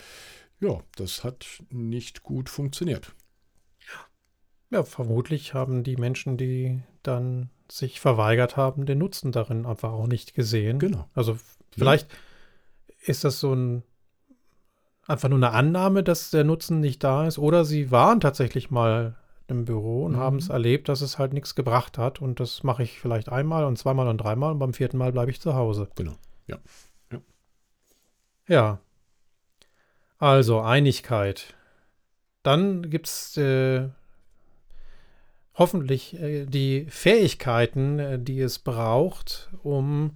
Ja, 0.60 0.82
das 0.96 1.24
hat 1.24 1.64
nicht 1.70 2.24
gut 2.24 2.50
funktioniert. 2.50 3.14
Ja, 4.70 4.84
vermutlich 4.84 5.54
haben 5.54 5.84
die 5.84 5.98
Menschen, 5.98 6.38
die 6.38 6.82
dann 7.04 7.50
sich 7.70 8.00
verweigert 8.00 8.58
haben, 8.58 8.86
den 8.86 8.98
Nutzen 8.98 9.32
darin 9.32 9.66
einfach 9.66 9.92
auch 9.92 10.08
nicht 10.08 10.34
gesehen. 10.34 10.80
Genau. 10.80 11.08
Also 11.14 11.38
vielleicht 11.72 12.12
ja. 12.12 12.18
ist 13.06 13.24
das 13.24 13.40
so 13.40 13.54
ein 13.54 13.84
einfach 15.06 15.30
nur 15.30 15.38
eine 15.38 15.52
Annahme, 15.52 16.04
dass 16.04 16.32
der 16.32 16.44
Nutzen 16.44 16.80
nicht 16.80 17.04
da 17.04 17.28
ist, 17.28 17.38
oder 17.38 17.66
sie 17.66 17.92
waren 17.92 18.20
tatsächlich 18.20 18.72
mal 18.72 19.16
im 19.48 19.66
Büro 19.66 20.06
und 20.06 20.14
mhm. 20.14 20.18
haben 20.18 20.38
es 20.38 20.50
erlebt, 20.50 20.90
dass 20.90 21.02
es 21.02 21.20
halt 21.20 21.34
nichts 21.34 21.56
gebracht 21.56 21.98
hat. 21.98 22.22
Und 22.22 22.40
das 22.40 22.64
mache 22.64 22.84
ich 22.84 23.00
vielleicht 23.00 23.30
einmal 23.30 23.66
und 23.66 23.78
zweimal 23.78 24.08
und 24.08 24.18
dreimal 24.18 24.52
und 24.52 24.60
beim 24.60 24.74
vierten 24.74 24.98
Mal 24.98 25.12
bleibe 25.12 25.32
ich 25.32 25.42
zu 25.42 25.54
Hause. 25.54 25.90
Genau, 25.96 26.16
ja. 26.48 26.58
Ja. 27.12 27.22
ja. 28.48 28.80
Also 30.24 30.62
Einigkeit. 30.62 31.54
Dann 32.44 32.90
gibt 32.90 33.08
es 33.08 33.36
äh, 33.36 33.90
hoffentlich 35.54 36.18
äh, 36.18 36.46
die 36.46 36.86
Fähigkeiten, 36.88 38.00
äh, 38.00 38.20
die 38.20 38.40
es 38.40 38.60
braucht, 38.60 39.50
um 39.64 40.16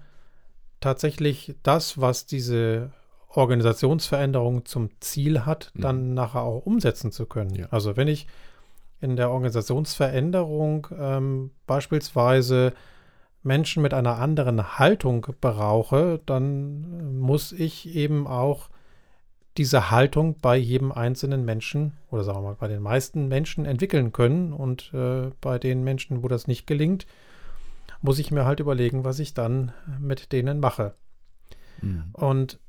tatsächlich 0.79 1.57
das, 1.61 1.99
was 1.99 2.25
diese 2.25 2.93
Organisationsveränderung 3.27 4.63
zum 4.63 4.91
Ziel 5.01 5.45
hat, 5.45 5.73
mhm. 5.73 5.81
dann 5.81 6.13
nachher 6.13 6.43
auch 6.43 6.65
umsetzen 6.65 7.11
zu 7.11 7.25
können. 7.25 7.53
Ja. 7.53 7.67
Also 7.71 7.97
wenn 7.97 8.07
ich 8.07 8.27
in 9.01 9.17
der 9.17 9.29
Organisationsveränderung 9.29 10.87
ähm, 10.97 11.51
beispielsweise 11.65 12.71
Menschen 13.43 13.83
mit 13.83 13.93
einer 13.93 14.19
anderen 14.19 14.79
Haltung 14.79 15.27
brauche, 15.41 16.21
dann 16.25 17.19
muss 17.19 17.51
ich 17.51 17.93
eben 17.93 18.25
auch 18.25 18.69
diese 19.57 19.91
Haltung 19.91 20.37
bei 20.39 20.55
jedem 20.55 20.91
einzelnen 20.91 21.43
Menschen 21.43 21.93
oder 22.11 22.23
sagen 22.23 22.39
wir 22.39 22.49
mal 22.49 22.55
bei 22.59 22.67
den 22.67 22.81
meisten 22.81 23.27
Menschen 23.27 23.65
entwickeln 23.65 24.11
können. 24.11 24.53
Und 24.53 24.93
äh, 24.93 25.31
bei 25.41 25.57
den 25.59 25.83
Menschen, 25.83 26.23
wo 26.23 26.27
das 26.27 26.47
nicht 26.47 26.67
gelingt, 26.67 27.07
muss 28.01 28.19
ich 28.19 28.31
mir 28.31 28.45
halt 28.45 28.59
überlegen, 28.59 29.03
was 29.03 29.19
ich 29.19 29.33
dann 29.33 29.71
mit 29.99 30.31
denen 30.31 30.59
mache. 30.59 30.93
Mhm. 31.81 32.05
Und 32.13 32.59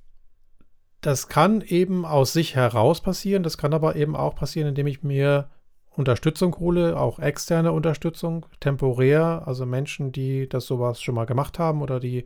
das 1.01 1.29
kann 1.29 1.61
eben 1.61 2.05
aus 2.05 2.33
sich 2.33 2.57
heraus 2.57 3.01
passieren, 3.01 3.43
das 3.43 3.59
kann 3.59 3.73
aber 3.73 3.95
eben 3.95 4.17
auch 4.17 4.35
passieren, 4.35 4.69
indem 4.69 4.89
ich 4.89 5.03
mir 5.03 5.49
Unterstützung 5.91 6.57
hole, 6.59 6.99
auch 6.99 7.19
externe 7.19 7.73
Unterstützung, 7.73 8.47
temporär, 8.61 9.43
also 9.47 9.67
Menschen, 9.67 10.13
die 10.13 10.49
das 10.49 10.67
sowas 10.67 11.03
schon 11.03 11.15
mal 11.15 11.27
gemacht 11.27 11.59
haben 11.59 11.83
oder 11.83 12.01
die 12.01 12.25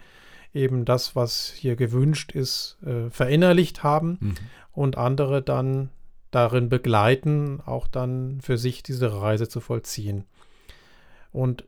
eben 0.55 0.85
das, 0.85 1.17
was 1.17 1.49
hier 1.49 1.77
gewünscht 1.77 2.33
ist, 2.33 2.79
äh, 2.85 3.11
verinnerlicht 3.11 3.83
haben 3.83 4.19
mhm. 4.21 4.35
und 4.73 4.99
andere 4.99 5.43
dann 5.43 5.91
darin 6.31 6.69
begleiten, 6.69 7.61
auch 7.65 7.87
dann 7.87 8.41
für 8.41 8.59
sich 8.59 8.83
diese 8.83 9.21
Reise 9.21 9.49
zu 9.49 9.61
vollziehen. 9.61 10.25
Und 11.31 11.65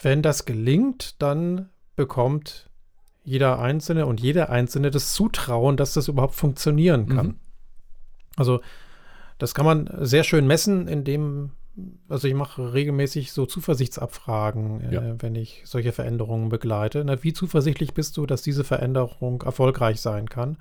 wenn 0.00 0.22
das 0.22 0.44
gelingt, 0.44 1.20
dann 1.22 1.68
bekommt 1.96 2.70
jeder 3.24 3.58
Einzelne 3.58 4.06
und 4.06 4.20
jeder 4.20 4.50
Einzelne 4.50 4.90
das 4.90 5.14
Zutrauen, 5.14 5.76
dass 5.76 5.94
das 5.94 6.08
überhaupt 6.08 6.34
funktionieren 6.34 7.08
kann. 7.08 7.26
Mhm. 7.26 7.38
Also 8.36 8.60
das 9.38 9.54
kann 9.54 9.64
man 9.64 9.90
sehr 10.00 10.24
schön 10.24 10.46
messen, 10.46 10.88
indem, 10.88 11.52
also 12.08 12.28
ich 12.28 12.34
mache 12.34 12.72
regelmäßig 12.72 13.32
so 13.32 13.46
Zuversichtsabfragen, 13.46 14.80
äh, 14.80 14.94
ja. 14.94 15.02
äh, 15.02 15.14
wenn 15.18 15.34
ich 15.34 15.62
solche 15.64 15.92
Veränderungen 15.92 16.48
begleite. 16.48 17.04
Na, 17.04 17.22
wie 17.22 17.32
zuversichtlich 17.32 17.94
bist 17.94 18.16
du, 18.16 18.26
dass 18.26 18.42
diese 18.42 18.64
Veränderung 18.64 19.42
erfolgreich 19.42 20.00
sein 20.00 20.28
kann? 20.28 20.58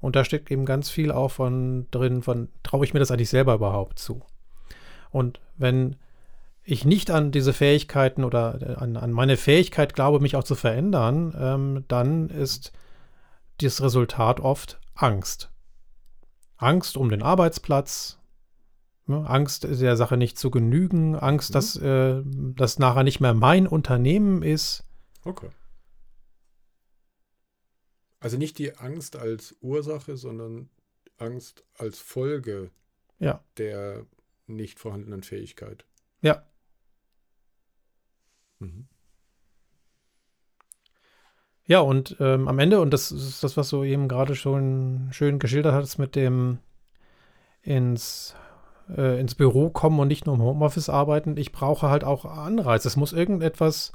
Und 0.00 0.16
da 0.16 0.24
steckt 0.24 0.50
eben 0.50 0.64
ganz 0.64 0.90
viel 0.90 1.10
auch 1.10 1.30
von 1.30 1.86
drin, 1.90 2.22
von 2.22 2.48
traue 2.62 2.84
ich 2.84 2.94
mir 2.94 3.00
das 3.00 3.10
eigentlich 3.10 3.30
selber 3.30 3.54
überhaupt 3.54 3.98
zu? 3.98 4.22
Und 5.10 5.40
wenn 5.56 5.96
ich 6.62 6.84
nicht 6.84 7.10
an 7.10 7.30
diese 7.30 7.52
Fähigkeiten 7.52 8.24
oder 8.24 8.58
äh, 8.60 8.74
an, 8.74 8.96
an 8.96 9.12
meine 9.12 9.36
Fähigkeit 9.36 9.94
glaube, 9.94 10.20
mich 10.20 10.36
auch 10.36 10.44
zu 10.44 10.54
verändern, 10.54 11.34
ähm, 11.38 11.84
dann 11.88 12.28
ist 12.28 12.72
das 13.60 13.82
Resultat 13.82 14.40
oft 14.40 14.78
Angst. 14.94 15.50
Angst 16.56 16.96
um 16.96 17.08
den 17.08 17.22
Arbeitsplatz? 17.22 18.17
Angst 19.08 19.64
der 19.64 19.96
Sache 19.96 20.16
nicht 20.16 20.38
zu 20.38 20.50
genügen, 20.50 21.16
Angst, 21.16 21.50
mhm. 21.50 21.54
dass 21.54 21.76
äh, 21.76 22.22
das 22.24 22.78
nachher 22.78 23.04
nicht 23.04 23.20
mehr 23.20 23.34
mein 23.34 23.66
Unternehmen 23.66 24.42
ist. 24.42 24.84
Okay. 25.24 25.50
Also 28.20 28.36
nicht 28.36 28.58
die 28.58 28.76
Angst 28.76 29.16
als 29.16 29.56
Ursache, 29.60 30.16
sondern 30.16 30.68
Angst 31.16 31.64
als 31.76 31.98
Folge 31.98 32.70
ja. 33.18 33.42
der 33.56 34.06
nicht 34.46 34.78
vorhandenen 34.78 35.22
Fähigkeit. 35.22 35.84
Ja. 36.20 36.44
Mhm. 38.58 38.88
Ja, 41.64 41.80
und 41.80 42.16
ähm, 42.18 42.48
am 42.48 42.58
Ende, 42.58 42.80
und 42.80 42.94
das 42.94 43.12
ist 43.12 43.44
das, 43.44 43.58
was 43.58 43.68
du 43.68 43.84
eben 43.84 44.08
gerade 44.08 44.34
schon 44.34 45.08
schön 45.12 45.38
geschildert 45.38 45.74
hast, 45.74 45.98
mit 45.98 46.16
dem 46.16 46.60
ins, 47.60 48.34
äh, 48.96 49.20
ins 49.20 49.34
Büro 49.34 49.70
kommen 49.70 49.98
und 50.00 50.08
nicht 50.08 50.26
nur 50.26 50.36
im 50.36 50.42
Homeoffice 50.42 50.88
arbeiten, 50.88 51.36
ich 51.36 51.52
brauche 51.52 51.88
halt 51.88 52.04
auch 52.04 52.24
Anreiz. 52.24 52.84
Es 52.84 52.96
muss 52.96 53.12
irgendetwas 53.12 53.92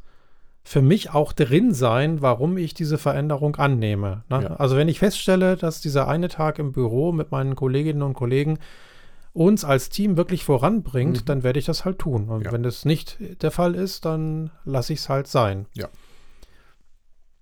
für 0.63 0.82
mich 0.82 1.13
auch 1.13 1.34
drin 1.34 1.73
sein, 1.73 2.21
warum 2.21 2.58
ich 2.58 2.73
diese 2.73 2.97
Veränderung 2.97 3.58
annehme. 3.58 4.23
Ne? 4.29 4.43
Ja. 4.43 4.56
Also 4.56 4.77
wenn 4.77 4.88
ich 4.88 4.99
feststelle, 4.99 5.58
dass 5.58 5.82
dieser 5.82 6.08
eine 6.08 6.29
Tag 6.29 6.58
im 6.58 6.71
Büro 6.71 7.12
mit 7.12 7.32
meinen 7.32 7.56
Kolleginnen 7.56 8.01
und 8.01 8.13
Kollegen 8.13 8.60
uns 9.34 9.65
als 9.65 9.89
Team 9.89 10.15
wirklich 10.15 10.45
voranbringt, 10.45 11.21
mhm. 11.21 11.25
dann 11.25 11.43
werde 11.43 11.60
ich 11.60 11.65
das 11.65 11.86
halt 11.86 11.99
tun. 11.99 12.29
Und 12.29 12.45
ja. 12.45 12.51
wenn 12.51 12.63
das 12.63 12.86
nicht 12.86 13.17
der 13.41 13.51
Fall 13.51 13.75
ist, 13.75 14.06
dann 14.06 14.51
lasse 14.63 14.93
ich 14.93 14.99
es 14.99 15.10
halt 15.10 15.27
sein. 15.27 15.65
Ja. 15.73 15.89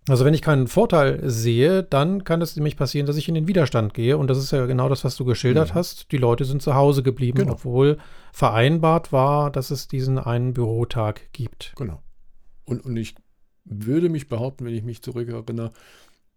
Also 0.09 0.25
wenn 0.25 0.33
ich 0.33 0.41
keinen 0.41 0.67
Vorteil 0.67 1.29
sehe, 1.29 1.83
dann 1.83 2.23
kann 2.23 2.41
es 2.41 2.55
nämlich 2.55 2.75
passieren, 2.75 3.05
dass 3.05 3.17
ich 3.17 3.27
in 3.27 3.35
den 3.35 3.47
Widerstand 3.47 3.93
gehe. 3.93 4.17
Und 4.17 4.29
das 4.29 4.39
ist 4.39 4.51
ja 4.51 4.65
genau 4.65 4.89
das, 4.89 5.03
was 5.03 5.15
du 5.15 5.25
geschildert 5.25 5.69
mhm. 5.69 5.75
hast. 5.75 6.11
Die 6.11 6.17
Leute 6.17 6.43
sind 6.43 6.61
zu 6.61 6.73
Hause 6.73 7.03
geblieben, 7.03 7.39
genau. 7.39 7.53
obwohl 7.53 7.97
vereinbart 8.33 9.11
war, 9.11 9.51
dass 9.51 9.69
es 9.69 9.87
diesen 9.87 10.17
einen 10.17 10.53
Bürotag 10.53 11.31
gibt. 11.33 11.73
Genau. 11.77 12.01
Und, 12.65 12.83
und 12.83 12.97
ich 12.97 13.15
würde 13.63 14.09
mich 14.09 14.27
behaupten, 14.27 14.65
wenn 14.65 14.73
ich 14.73 14.83
mich 14.83 15.03
zurückerinnere, 15.03 15.71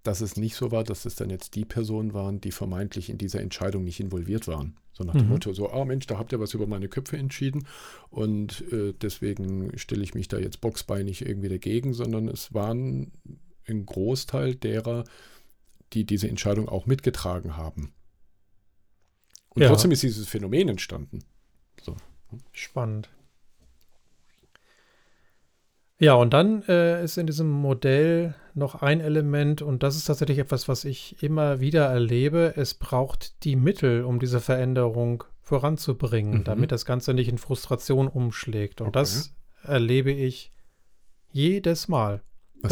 dass 0.03 0.21
es 0.21 0.37
nicht 0.37 0.55
so 0.55 0.71
war, 0.71 0.85
dass 0.85 1.07
es 1.07 1.15
dann 1.15 1.31
jetzt 1.31 1.55
die 1.55 1.65
Personen 1.65 2.13
waren, 2.13 2.41
die 2.41 2.53
vermeintlich 2.53 3.09
in 3.09 3.17
dieser 3.17 3.41
Entscheidung 3.41 3.85
nicht 3.85 4.01
involviert 4.01 4.47
waren. 4.47 4.77
So 4.93 5.03
nach 5.03 5.15
dem 5.15 5.25
mhm. 5.25 5.31
Motto, 5.31 5.53
so, 5.55 5.71
ah 5.71 5.85
Mensch, 5.87 6.07
da 6.07 6.19
habt 6.19 6.33
ihr 6.33 6.39
was 6.39 6.55
über 6.55 6.67
meine 6.67 6.89
Köpfe 6.89 7.17
entschieden 7.17 7.67
und 8.11 8.63
äh, 8.71 8.93
deswegen 8.93 9.77
stelle 9.77 10.05
ich 10.05 10.15
mich 10.15 10.29
da 10.29 10.39
jetzt 10.39 10.61
boxbeinig 10.61 11.27
irgendwie 11.27 11.49
dagegen, 11.49 11.95
sondern 11.95 12.29
es 12.29 12.55
waren 12.55 13.11
ein 13.69 13.87
Großteil 13.87 14.55
derer, 14.55 15.05
die 15.93 16.05
diese 16.05 16.29
Entscheidung 16.29 16.69
auch 16.69 16.87
mitgetragen 16.87 17.57
haben. 17.57 17.93
Und 19.51 19.63
ja. 19.63 19.69
trotzdem 19.69 19.93
ist 19.93 20.03
dieses 20.03 20.29
Phänomen 20.29 20.69
entstanden. 20.69 21.21
So. 21.81 21.97
Spannend. 22.53 23.09
Ja, 25.99 26.15
und 26.15 26.35
dann 26.35 26.63
äh, 26.65 27.05
ist 27.05 27.17
in 27.19 27.27
diesem 27.27 27.49
Modell 27.49 28.35
noch 28.55 28.83
ein 28.83 29.01
Element, 29.01 29.63
und 29.63 29.83
das 29.83 29.97
ist 29.97 30.07
tatsächlich 30.07 30.39
etwas, 30.39 30.69
was 30.69 30.85
ich 30.85 31.23
immer 31.23 31.61
wieder 31.61 31.87
erlebe. 31.87 32.55
Es 32.57 32.75
braucht 32.75 33.45
die 33.45 33.57
Mittel, 33.57 34.03
um 34.05 34.19
diese 34.19 34.41
Veränderung 34.41 35.25
voranzubringen, 35.41 36.39
mhm. 36.39 36.45
damit 36.45 36.73
das 36.73 36.85
Ganze 36.85 37.15
nicht 37.15 37.29
in 37.29 37.39
Frustration 37.39 38.09
umschlägt. 38.09 38.81
Und 38.81 38.89
okay. 38.89 38.99
das 38.99 39.35
erlebe 39.63 40.11
ich 40.11 40.53
jedes 41.31 41.87
Mal. 41.87 42.23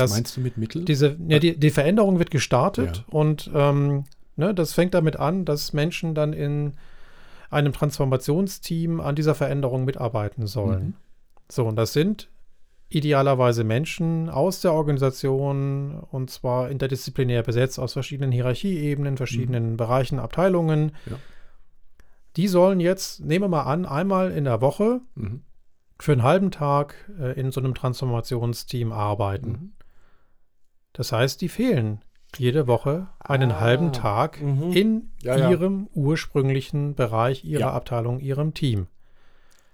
Was 0.01 0.11
meinst 0.13 0.37
du 0.37 0.41
mit 0.41 0.57
Mittel? 0.57 0.85
Diese, 0.85 1.17
ja, 1.29 1.39
die, 1.39 1.59
die 1.59 1.71
Veränderung 1.71 2.19
wird 2.19 2.31
gestartet 2.31 2.99
ja. 2.99 3.05
und 3.13 3.51
ähm, 3.55 4.05
ne, 4.37 4.55
das 4.55 4.73
fängt 4.73 4.95
damit 4.95 5.17
an, 5.17 5.45
dass 5.45 5.73
Menschen 5.73 6.15
dann 6.15 6.33
in 6.33 6.75
einem 7.51 7.73
Transformationsteam 7.73 9.01
an 9.01 9.15
dieser 9.15 9.35
Veränderung 9.35 9.85
mitarbeiten 9.85 10.47
sollen. 10.47 10.85
Mhm. 10.85 10.95
So, 11.51 11.67
und 11.67 11.77
das 11.77 11.93
sind 11.93 12.29
idealerweise 12.89 13.65
Menschen 13.65 14.29
aus 14.29 14.61
der 14.61 14.73
Organisation 14.73 15.99
und 16.11 16.31
zwar 16.31 16.71
interdisziplinär 16.71 17.43
besetzt 17.43 17.79
aus 17.79 17.95
verschiedenen 17.95 18.33
Hierarchieebenen, 18.33 19.17
verschiedenen 19.17 19.73
mhm. 19.73 19.77
Bereichen, 19.77 20.19
Abteilungen. 20.19 20.93
Ja. 21.09 21.17
Die 22.37 22.49
sollen 22.49 22.81
jetzt, 22.81 23.21
nehmen 23.21 23.45
wir 23.45 23.49
mal 23.49 23.63
an, 23.63 23.87
einmal 23.87 24.31
in 24.31 24.45
der 24.45 24.61
Woche 24.61 25.01
mhm. 25.15 25.43
für 25.99 26.13
einen 26.13 26.23
halben 26.23 26.51
Tag 26.51 27.11
äh, 27.19 27.39
in 27.39 27.51
so 27.51 27.61
einem 27.61 27.75
Transformationsteam 27.75 28.93
arbeiten. 28.93 29.51
Mhm. 29.51 29.73
Das 30.93 31.13
heißt, 31.13 31.41
die 31.41 31.49
fehlen 31.49 32.01
jede 32.37 32.67
Woche 32.67 33.09
einen 33.19 33.53
ah. 33.53 33.61
halben 33.61 33.93
Tag 33.93 34.41
mhm. 34.41 34.73
in 34.73 35.11
ja, 35.23 35.51
ihrem 35.51 35.85
ja. 35.85 35.91
ursprünglichen 35.95 36.95
Bereich, 36.95 37.45
ihrer 37.45 37.73
Abteilung, 37.73 38.21
ihrem 38.21 38.55
Team. 38.55 38.87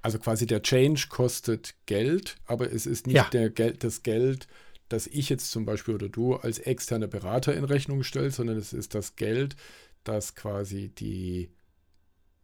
Also 0.02 0.18
quasi 0.18 0.46
der 0.46 0.62
Change 0.62 1.06
kostet 1.08 1.74
Geld, 1.86 2.36
aber 2.46 2.72
es 2.72 2.86
ist 2.86 3.06
nicht 3.06 3.16
ja. 3.16 3.28
der 3.30 3.50
Geld, 3.50 3.84
das 3.84 4.02
Geld, 4.02 4.46
das 4.88 5.06
ich 5.06 5.28
jetzt 5.28 5.50
zum 5.50 5.66
Beispiel 5.66 5.94
oder 5.94 6.08
du 6.08 6.34
als 6.34 6.58
externer 6.58 7.08
Berater 7.08 7.54
in 7.54 7.64
Rechnung 7.64 8.02
stellt, 8.02 8.32
sondern 8.32 8.56
es 8.56 8.72
ist 8.72 8.94
das 8.94 9.16
Geld, 9.16 9.56
das 10.04 10.34
quasi 10.34 10.88
die 10.88 11.50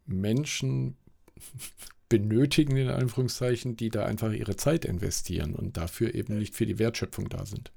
Menschen 0.05 0.97
benötigen, 2.09 2.77
in 2.77 2.89
Anführungszeichen, 2.89 3.77
die 3.77 3.89
da 3.89 4.05
einfach 4.05 4.31
ihre 4.31 4.57
Zeit 4.57 4.85
investieren 4.85 5.55
und 5.55 5.75
dafür 5.75 6.13
eben 6.13 6.37
nicht 6.37 6.53
für 6.53 6.67
die 6.67 6.77
Wertschöpfung 6.77 7.29
da 7.29 7.45
sind. 7.45 7.71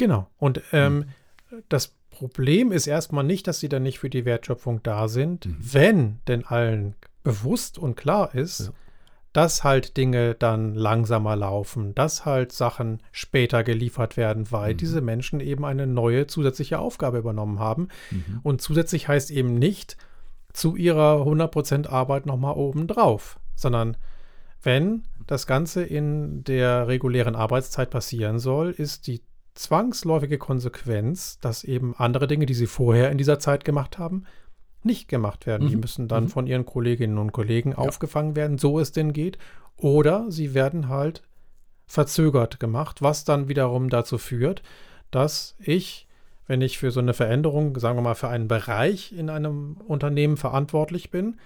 Genau. 0.00 0.30
Und 0.38 0.62
ähm, 0.72 1.04
mhm. 1.50 1.62
das 1.68 1.94
Problem 2.08 2.72
ist 2.72 2.86
erstmal 2.86 3.22
nicht, 3.22 3.46
dass 3.46 3.60
sie 3.60 3.68
dann 3.68 3.82
nicht 3.82 3.98
für 3.98 4.08
die 4.08 4.24
Wertschöpfung 4.24 4.82
da 4.82 5.08
sind, 5.08 5.44
mhm. 5.44 5.56
wenn 5.60 6.18
denn 6.26 6.46
allen 6.46 6.94
bewusst 7.22 7.76
und 7.76 7.96
klar 7.96 8.34
ist, 8.34 8.60
ja. 8.60 8.72
dass 9.34 9.62
halt 9.62 9.98
Dinge 9.98 10.34
dann 10.34 10.74
langsamer 10.74 11.36
laufen, 11.36 11.94
dass 11.94 12.24
halt 12.24 12.52
Sachen 12.52 13.02
später 13.12 13.62
geliefert 13.62 14.16
werden, 14.16 14.50
weil 14.50 14.72
mhm. 14.72 14.78
diese 14.78 15.02
Menschen 15.02 15.38
eben 15.40 15.66
eine 15.66 15.86
neue 15.86 16.26
zusätzliche 16.26 16.78
Aufgabe 16.78 17.18
übernommen 17.18 17.58
haben. 17.58 17.88
Mhm. 18.10 18.40
Und 18.42 18.62
zusätzlich 18.62 19.06
heißt 19.06 19.30
eben 19.30 19.54
nicht 19.54 19.98
zu 20.54 20.76
ihrer 20.76 21.26
100% 21.26 21.88
Arbeit 21.88 22.24
nochmal 22.24 22.54
obendrauf, 22.54 23.38
sondern 23.54 23.98
wenn 24.62 25.02
das 25.26 25.46
Ganze 25.46 25.84
in 25.84 26.42
der 26.42 26.88
regulären 26.88 27.36
Arbeitszeit 27.36 27.90
passieren 27.90 28.38
soll, 28.38 28.70
ist 28.70 29.06
die 29.06 29.20
zwangsläufige 29.54 30.38
Konsequenz, 30.38 31.38
dass 31.40 31.64
eben 31.64 31.94
andere 31.96 32.26
Dinge, 32.26 32.46
die 32.46 32.54
sie 32.54 32.66
vorher 32.66 33.10
in 33.10 33.18
dieser 33.18 33.38
Zeit 33.38 33.64
gemacht 33.64 33.98
haben, 33.98 34.24
nicht 34.82 35.08
gemacht 35.08 35.46
werden. 35.46 35.66
Mhm. 35.66 35.70
Die 35.70 35.76
müssen 35.76 36.08
dann 36.08 36.24
mhm. 36.24 36.28
von 36.28 36.46
ihren 36.46 36.66
Kolleginnen 36.66 37.18
und 37.18 37.32
Kollegen 37.32 37.72
ja. 37.72 37.78
aufgefangen 37.78 38.36
werden, 38.36 38.58
so 38.58 38.78
es 38.78 38.92
denn 38.92 39.12
geht. 39.12 39.38
Oder 39.76 40.30
sie 40.30 40.54
werden 40.54 40.88
halt 40.88 41.22
verzögert 41.86 42.60
gemacht, 42.60 43.02
was 43.02 43.24
dann 43.24 43.48
wiederum 43.48 43.88
dazu 43.88 44.16
führt, 44.16 44.62
dass 45.10 45.56
ich, 45.58 46.06
wenn 46.46 46.60
ich 46.60 46.78
für 46.78 46.90
so 46.90 47.00
eine 47.00 47.14
Veränderung, 47.14 47.76
sagen 47.78 47.98
wir 47.98 48.02
mal, 48.02 48.14
für 48.14 48.28
einen 48.28 48.48
Bereich 48.48 49.12
in 49.12 49.28
einem 49.28 49.76
Unternehmen 49.86 50.36
verantwortlich 50.36 51.10
bin, 51.10 51.38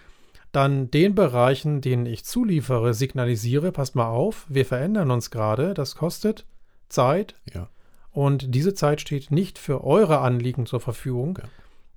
dann 0.52 0.90
den 0.90 1.14
Bereichen, 1.14 1.80
denen 1.80 2.06
ich 2.06 2.24
zuliefere, 2.24 2.94
signalisiere, 2.94 3.72
passt 3.72 3.96
mal 3.96 4.08
auf, 4.08 4.46
wir 4.48 4.66
verändern 4.66 5.10
uns 5.10 5.30
gerade, 5.30 5.74
das 5.74 5.96
kostet 5.96 6.46
Zeit. 6.88 7.34
Ja. 7.52 7.68
Und 8.14 8.54
diese 8.54 8.74
Zeit 8.74 9.00
steht 9.00 9.32
nicht 9.32 9.58
für 9.58 9.82
eure 9.82 10.20
Anliegen 10.20 10.66
zur 10.66 10.80
Verfügung. 10.80 11.36
Ja. 11.42 11.48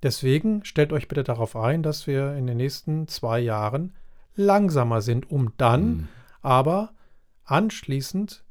Deswegen 0.02 0.64
stellt 0.64 0.92
euch 0.92 1.06
bitte 1.06 1.22
darauf 1.22 1.54
ein, 1.54 1.84
dass 1.84 2.08
wir 2.08 2.34
in 2.34 2.48
den 2.48 2.56
nächsten 2.56 3.06
zwei 3.06 3.38
Jahren 3.38 3.94
langsamer 4.34 5.00
sind, 5.00 5.30
um 5.30 5.52
dann 5.58 5.86
mhm. 5.86 6.08
aber 6.42 6.92
anschließend 7.44 8.42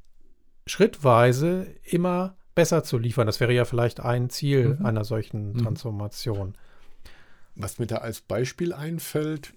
schrittweise 0.66 1.68
immer 1.84 2.38
besser 2.56 2.86
zu 2.86 2.98
liefern. 2.98 3.28
Das 3.28 3.42
wäre 3.42 3.54
ja 3.54 3.66
vielleicht 3.66 4.00
ein 4.00 4.30
Ziel 4.30 4.78
mhm. 4.80 4.86
einer 4.86 5.04
solchen 5.04 5.52
mhm. 5.52 5.58
Transformation. 5.58 6.56
Was 7.56 7.80
mir 7.80 7.88
da 7.88 7.98
als 7.98 8.22
Beispiel 8.22 8.72
einfällt, 8.72 9.54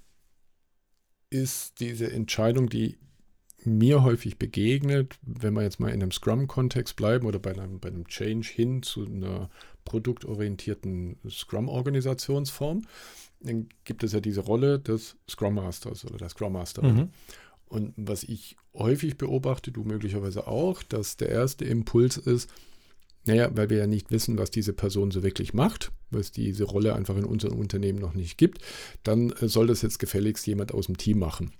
ist 1.30 1.78
diese 1.78 2.10
Entscheidung, 2.10 2.68
die 2.68 2.98
mir 3.64 4.02
häufig 4.02 4.38
begegnet, 4.38 5.18
wenn 5.22 5.54
wir 5.54 5.62
jetzt 5.62 5.80
mal 5.80 5.88
in 5.88 6.02
einem 6.02 6.12
Scrum-Kontext 6.12 6.96
bleiben 6.96 7.26
oder 7.26 7.38
bei 7.38 7.52
einem, 7.52 7.80
bei 7.80 7.88
einem 7.88 8.06
Change 8.06 8.48
hin 8.48 8.82
zu 8.82 9.04
einer 9.04 9.50
produktorientierten 9.84 11.16
Scrum-Organisationsform, 11.28 12.82
dann 13.40 13.68
gibt 13.84 14.04
es 14.04 14.12
ja 14.12 14.20
diese 14.20 14.40
Rolle 14.40 14.78
des 14.78 15.16
Scrum 15.28 15.54
Masters 15.54 16.04
oder 16.04 16.18
der 16.18 16.28
Scrum 16.28 16.52
Masterin. 16.52 16.94
Mhm. 16.94 17.08
Und 17.66 17.94
was 17.96 18.24
ich 18.24 18.56
häufig 18.74 19.16
beobachte, 19.16 19.72
du 19.72 19.84
möglicherweise 19.84 20.46
auch, 20.46 20.82
dass 20.82 21.16
der 21.16 21.28
erste 21.28 21.64
Impuls 21.64 22.16
ist, 22.16 22.50
naja, 23.26 23.50
weil 23.54 23.70
wir 23.70 23.78
ja 23.78 23.86
nicht 23.86 24.10
wissen, 24.10 24.38
was 24.38 24.50
diese 24.50 24.72
Person 24.72 25.10
so 25.10 25.22
wirklich 25.22 25.54
macht, 25.54 25.92
weil 26.10 26.20
es 26.20 26.32
diese 26.32 26.64
Rolle 26.64 26.94
einfach 26.94 27.16
in 27.16 27.24
unserem 27.24 27.58
Unternehmen 27.58 27.98
noch 27.98 28.14
nicht 28.14 28.38
gibt, 28.38 28.60
dann 29.02 29.30
äh, 29.30 29.48
soll 29.48 29.66
das 29.66 29.82
jetzt 29.82 29.98
gefälligst 29.98 30.46
jemand 30.46 30.72
aus 30.72 30.86
dem 30.86 30.96
Team 30.96 31.18
machen. 31.18 31.52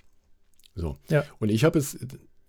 So. 0.81 0.99
Ja. 1.09 1.25
Und 1.39 1.51
ich 1.51 1.65
habe 1.65 1.79
es 1.79 1.99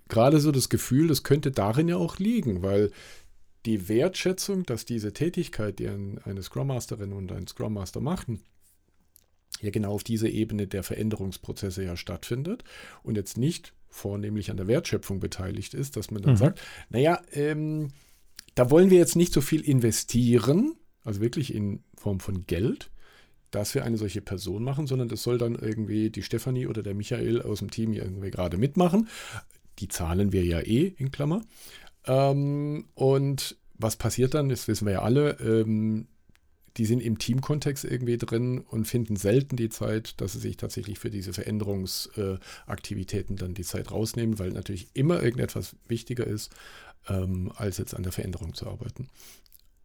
gerade 0.07 0.39
so 0.39 0.51
das 0.51 0.69
Gefühl, 0.69 1.07
das 1.07 1.23
könnte 1.23 1.51
darin 1.51 1.87
ja 1.87 1.97
auch 1.97 2.17
liegen, 2.17 2.61
weil 2.63 2.91
die 3.65 3.87
Wertschätzung, 3.87 4.63
dass 4.65 4.85
diese 4.85 5.13
Tätigkeit, 5.13 5.79
die 5.79 5.87
eine 5.87 6.41
Scrum 6.41 6.67
Masterin 6.67 7.13
und 7.13 7.31
ein 7.31 7.47
Scrum 7.47 7.73
Master 7.73 8.01
machen, 8.01 8.41
ja 9.61 9.69
genau 9.69 9.93
auf 9.93 10.03
dieser 10.03 10.29
Ebene 10.29 10.67
der 10.67 10.83
Veränderungsprozesse 10.83 11.83
ja 11.83 11.95
stattfindet 11.95 12.63
und 13.03 13.15
jetzt 13.15 13.37
nicht 13.37 13.73
vornehmlich 13.89 14.49
an 14.49 14.57
der 14.57 14.67
Wertschöpfung 14.67 15.19
beteiligt 15.19 15.73
ist, 15.73 15.97
dass 15.97 16.11
man 16.11 16.21
dann 16.21 16.33
mhm. 16.33 16.37
sagt, 16.37 16.61
naja, 16.89 17.21
ähm, 17.33 17.89
da 18.55 18.69
wollen 18.69 18.89
wir 18.89 18.97
jetzt 18.97 19.15
nicht 19.15 19.33
so 19.33 19.41
viel 19.41 19.61
investieren, 19.61 20.75
also 21.03 21.21
wirklich 21.21 21.53
in 21.53 21.83
Form 21.95 22.19
von 22.19 22.45
Geld, 22.47 22.89
dass 23.51 23.75
wir 23.75 23.83
eine 23.83 23.97
solche 23.97 24.21
Person 24.21 24.63
machen, 24.63 24.87
sondern 24.87 25.09
das 25.09 25.23
soll 25.23 25.37
dann 25.37 25.55
irgendwie 25.55 26.09
die 26.09 26.23
Stefanie 26.23 26.67
oder 26.67 26.83
der 26.83 26.95
Michael 26.95 27.41
aus 27.41 27.59
dem 27.59 27.69
Team 27.69 27.93
irgendwie 27.93 28.31
gerade 28.31 28.57
mitmachen. 28.57 29.09
Die 29.79 29.87
zahlen 29.87 30.31
wir 30.31 30.43
ja 30.43 30.59
eh 30.59 30.93
in 30.97 31.11
Klammer. 31.11 31.43
Ähm, 32.05 32.85
und 32.95 33.57
was 33.77 33.95
passiert 33.95 34.33
dann? 34.33 34.49
Das 34.49 34.67
wissen 34.67 34.85
wir 34.85 34.93
ja 34.93 35.01
alle. 35.01 35.37
Ähm, 35.39 36.07
die 36.77 36.85
sind 36.85 37.01
im 37.01 37.17
Teamkontext 37.17 37.83
irgendwie 37.83 38.17
drin 38.17 38.59
und 38.59 38.87
finden 38.87 39.17
selten 39.17 39.57
die 39.57 39.69
Zeit, 39.69 40.21
dass 40.21 40.33
sie 40.33 40.39
sich 40.39 40.57
tatsächlich 40.57 40.99
für 40.99 41.09
diese 41.09 41.33
Veränderungsaktivitäten 41.33 43.35
äh, 43.35 43.39
dann 43.39 43.53
die 43.53 43.63
Zeit 43.63 43.91
rausnehmen, 43.91 44.39
weil 44.39 44.51
natürlich 44.51 44.87
immer 44.93 45.21
irgendetwas 45.21 45.75
wichtiger 45.87 46.25
ist, 46.25 46.51
ähm, 47.09 47.51
als 47.55 47.77
jetzt 47.77 47.93
an 47.93 48.03
der 48.03 48.13
Veränderung 48.13 48.53
zu 48.53 48.67
arbeiten. 48.67 49.09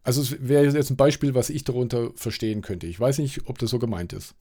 Also 0.07 0.21
es 0.21 0.47
wäre 0.47 0.63
jetzt 0.63 0.89
ein 0.89 0.95
Beispiel, 0.95 1.35
was 1.35 1.49
ich 1.49 1.65
darunter 1.65 2.11
verstehen 2.15 2.61
könnte. 2.61 2.87
Ich 2.87 2.97
weiß 2.97 3.17
nicht, 3.17 3.49
ob 3.49 3.57
das 3.57 3.69
so 3.69 3.77
gemeint 3.77 4.13
ist. 4.13 4.35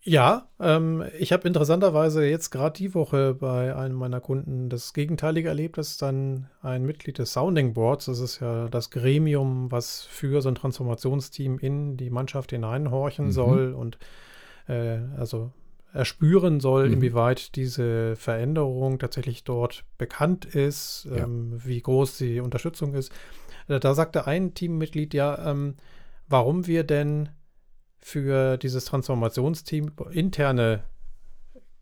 Ja, 0.00 0.48
ähm, 0.58 1.04
ich 1.18 1.30
habe 1.30 1.46
interessanterweise 1.46 2.24
jetzt 2.24 2.48
gerade 2.48 2.78
die 2.78 2.94
Woche 2.94 3.34
bei 3.34 3.76
einem 3.76 3.96
meiner 3.96 4.22
Kunden 4.22 4.70
das 4.70 4.94
Gegenteilige 4.94 5.48
erlebt, 5.48 5.76
dass 5.76 5.98
dann 5.98 6.48
ein 6.62 6.86
Mitglied 6.86 7.18
des 7.18 7.34
Sounding 7.34 7.74
Boards, 7.74 8.06
das 8.06 8.20
ist 8.20 8.40
ja 8.40 8.68
das 8.70 8.88
Gremium, 8.90 9.70
was 9.70 10.04
für 10.04 10.40
so 10.40 10.48
ein 10.48 10.54
Transformationsteam 10.54 11.58
in 11.58 11.98
die 11.98 12.08
Mannschaft 12.08 12.52
hineinhorchen 12.52 13.26
mhm. 13.26 13.32
soll 13.32 13.74
und 13.74 13.98
äh, 14.68 15.00
also 15.18 15.52
erspüren 15.92 16.60
soll, 16.60 16.86
mhm. 16.86 16.94
inwieweit 16.94 17.56
diese 17.56 18.16
Veränderung 18.16 18.98
tatsächlich 18.98 19.44
dort 19.44 19.84
bekannt 19.98 20.46
ist, 20.46 21.08
ja. 21.10 21.24
ähm, 21.24 21.60
wie 21.62 21.82
groß 21.82 22.16
die 22.16 22.40
Unterstützung 22.40 22.94
ist 22.94 23.12
da 23.66 23.94
sagte 23.94 24.26
ein 24.26 24.54
Teammitglied 24.54 25.14
ja, 25.14 25.50
ähm, 25.50 25.74
warum 26.28 26.66
wir 26.66 26.84
denn 26.84 27.30
für 27.98 28.56
dieses 28.56 28.84
Transformationsteam 28.84 29.92
interne 30.12 30.84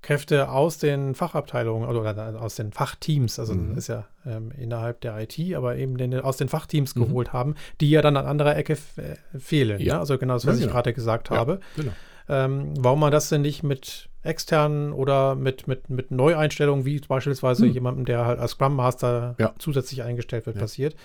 Kräfte 0.04 0.50
aus 0.50 0.78
den 0.78 1.14
Fachabteilungen 1.14 1.88
oder 1.88 2.40
aus 2.40 2.56
den 2.56 2.72
Fachteams, 2.72 3.38
also 3.38 3.54
mhm. 3.54 3.76
ist 3.76 3.88
ja 3.88 4.04
ähm, 4.26 4.52
innerhalb 4.56 5.00
der 5.00 5.18
IT, 5.18 5.54
aber 5.54 5.76
eben 5.76 5.96
den, 5.96 6.20
aus 6.20 6.36
den 6.36 6.48
Fachteams 6.48 6.94
mhm. 6.94 7.06
geholt 7.06 7.32
haben, 7.32 7.54
die 7.80 7.90
ja 7.90 8.02
dann 8.02 8.16
an 8.16 8.26
anderer 8.26 8.54
Ecke 8.54 8.74
äh, 8.96 9.38
fehlen. 9.38 9.80
Ja. 9.80 9.86
ja. 9.94 10.00
Also 10.00 10.18
genau 10.18 10.34
das, 10.34 10.46
was 10.46 10.56
ja, 10.56 10.58
ich 10.58 10.62
genau. 10.64 10.74
gerade 10.74 10.92
gesagt 10.92 11.30
ja, 11.30 11.36
habe. 11.36 11.60
Genau. 11.76 11.92
Ähm, 12.28 12.74
warum 12.78 13.00
man 13.00 13.12
das 13.12 13.30
denn 13.30 13.42
nicht 13.42 13.62
mit 13.62 14.10
externen 14.22 14.92
oder 14.92 15.34
mit, 15.34 15.68
mit, 15.68 15.88
mit 15.90 16.10
Neueinstellungen, 16.10 16.84
wie 16.84 17.00
beispielsweise 17.00 17.64
mhm. 17.66 17.72
jemandem, 17.72 18.04
der 18.04 18.26
halt 18.26 18.38
als 18.38 18.52
Scrum 18.52 18.76
Master 18.76 19.36
zusätzlich 19.58 20.02
eingestellt 20.02 20.46
wird, 20.46 20.58
passiert. 20.58 20.96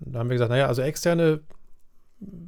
Da 0.00 0.20
haben 0.20 0.28
wir 0.28 0.34
gesagt, 0.34 0.50
naja, 0.50 0.66
also 0.66 0.82
externe 0.82 1.40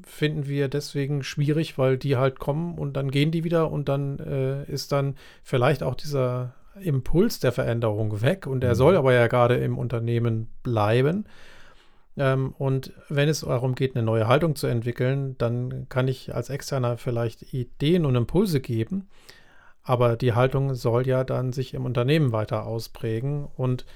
finden 0.04 0.46
wir 0.46 0.68
deswegen 0.68 1.22
schwierig, 1.22 1.78
weil 1.78 1.96
die 1.96 2.16
halt 2.16 2.38
kommen 2.38 2.76
und 2.76 2.94
dann 2.94 3.10
gehen 3.10 3.30
die 3.30 3.44
wieder 3.44 3.70
und 3.70 3.88
dann 3.88 4.18
äh, 4.18 4.64
ist 4.64 4.92
dann 4.92 5.14
vielleicht 5.42 5.82
auch 5.82 5.94
dieser 5.94 6.54
Impuls 6.80 7.40
der 7.40 7.52
Veränderung 7.52 8.20
weg 8.20 8.46
und 8.46 8.60
der 8.60 8.70
mhm. 8.70 8.76
soll 8.76 8.96
aber 8.96 9.12
ja 9.12 9.26
gerade 9.28 9.56
im 9.56 9.78
Unternehmen 9.78 10.48
bleiben. 10.62 11.24
Ähm, 12.16 12.54
und 12.58 12.92
wenn 13.08 13.28
es 13.28 13.40
darum 13.40 13.74
geht, 13.74 13.94
eine 13.94 14.04
neue 14.04 14.26
Haltung 14.26 14.56
zu 14.56 14.66
entwickeln, 14.66 15.36
dann 15.38 15.88
kann 15.88 16.08
ich 16.08 16.34
als 16.34 16.50
Externer 16.50 16.96
vielleicht 16.96 17.54
Ideen 17.54 18.04
und 18.04 18.16
Impulse 18.16 18.60
geben, 18.60 19.08
aber 19.82 20.16
die 20.16 20.32
Haltung 20.32 20.74
soll 20.74 21.06
ja 21.06 21.22
dann 21.22 21.52
sich 21.52 21.74
im 21.74 21.84
Unternehmen 21.84 22.32
weiter 22.32 22.66
ausprägen 22.66 23.46
und 23.56 23.86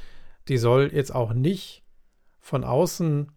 die 0.48 0.58
soll 0.58 0.90
jetzt 0.92 1.14
auch 1.14 1.32
nicht 1.32 1.82
von 2.40 2.62
außen 2.62 3.32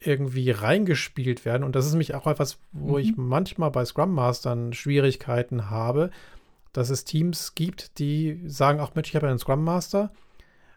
irgendwie 0.00 0.50
reingespielt 0.50 1.44
werden. 1.44 1.64
Und 1.64 1.74
das 1.74 1.86
ist 1.86 1.94
mich 1.94 2.14
auch 2.14 2.26
etwas, 2.26 2.58
wo 2.72 2.92
mhm. 2.92 2.98
ich 2.98 3.16
manchmal 3.16 3.70
bei 3.70 3.84
Scrum 3.84 4.14
Mastern 4.14 4.72
Schwierigkeiten 4.72 5.70
habe, 5.70 6.10
dass 6.72 6.90
es 6.90 7.04
Teams 7.04 7.54
gibt, 7.54 7.98
die 7.98 8.40
sagen, 8.46 8.78
ach 8.80 8.94
Mensch, 8.94 9.08
ich 9.08 9.16
habe 9.16 9.28
einen 9.28 9.38
Scrum 9.38 9.64
Master 9.64 10.12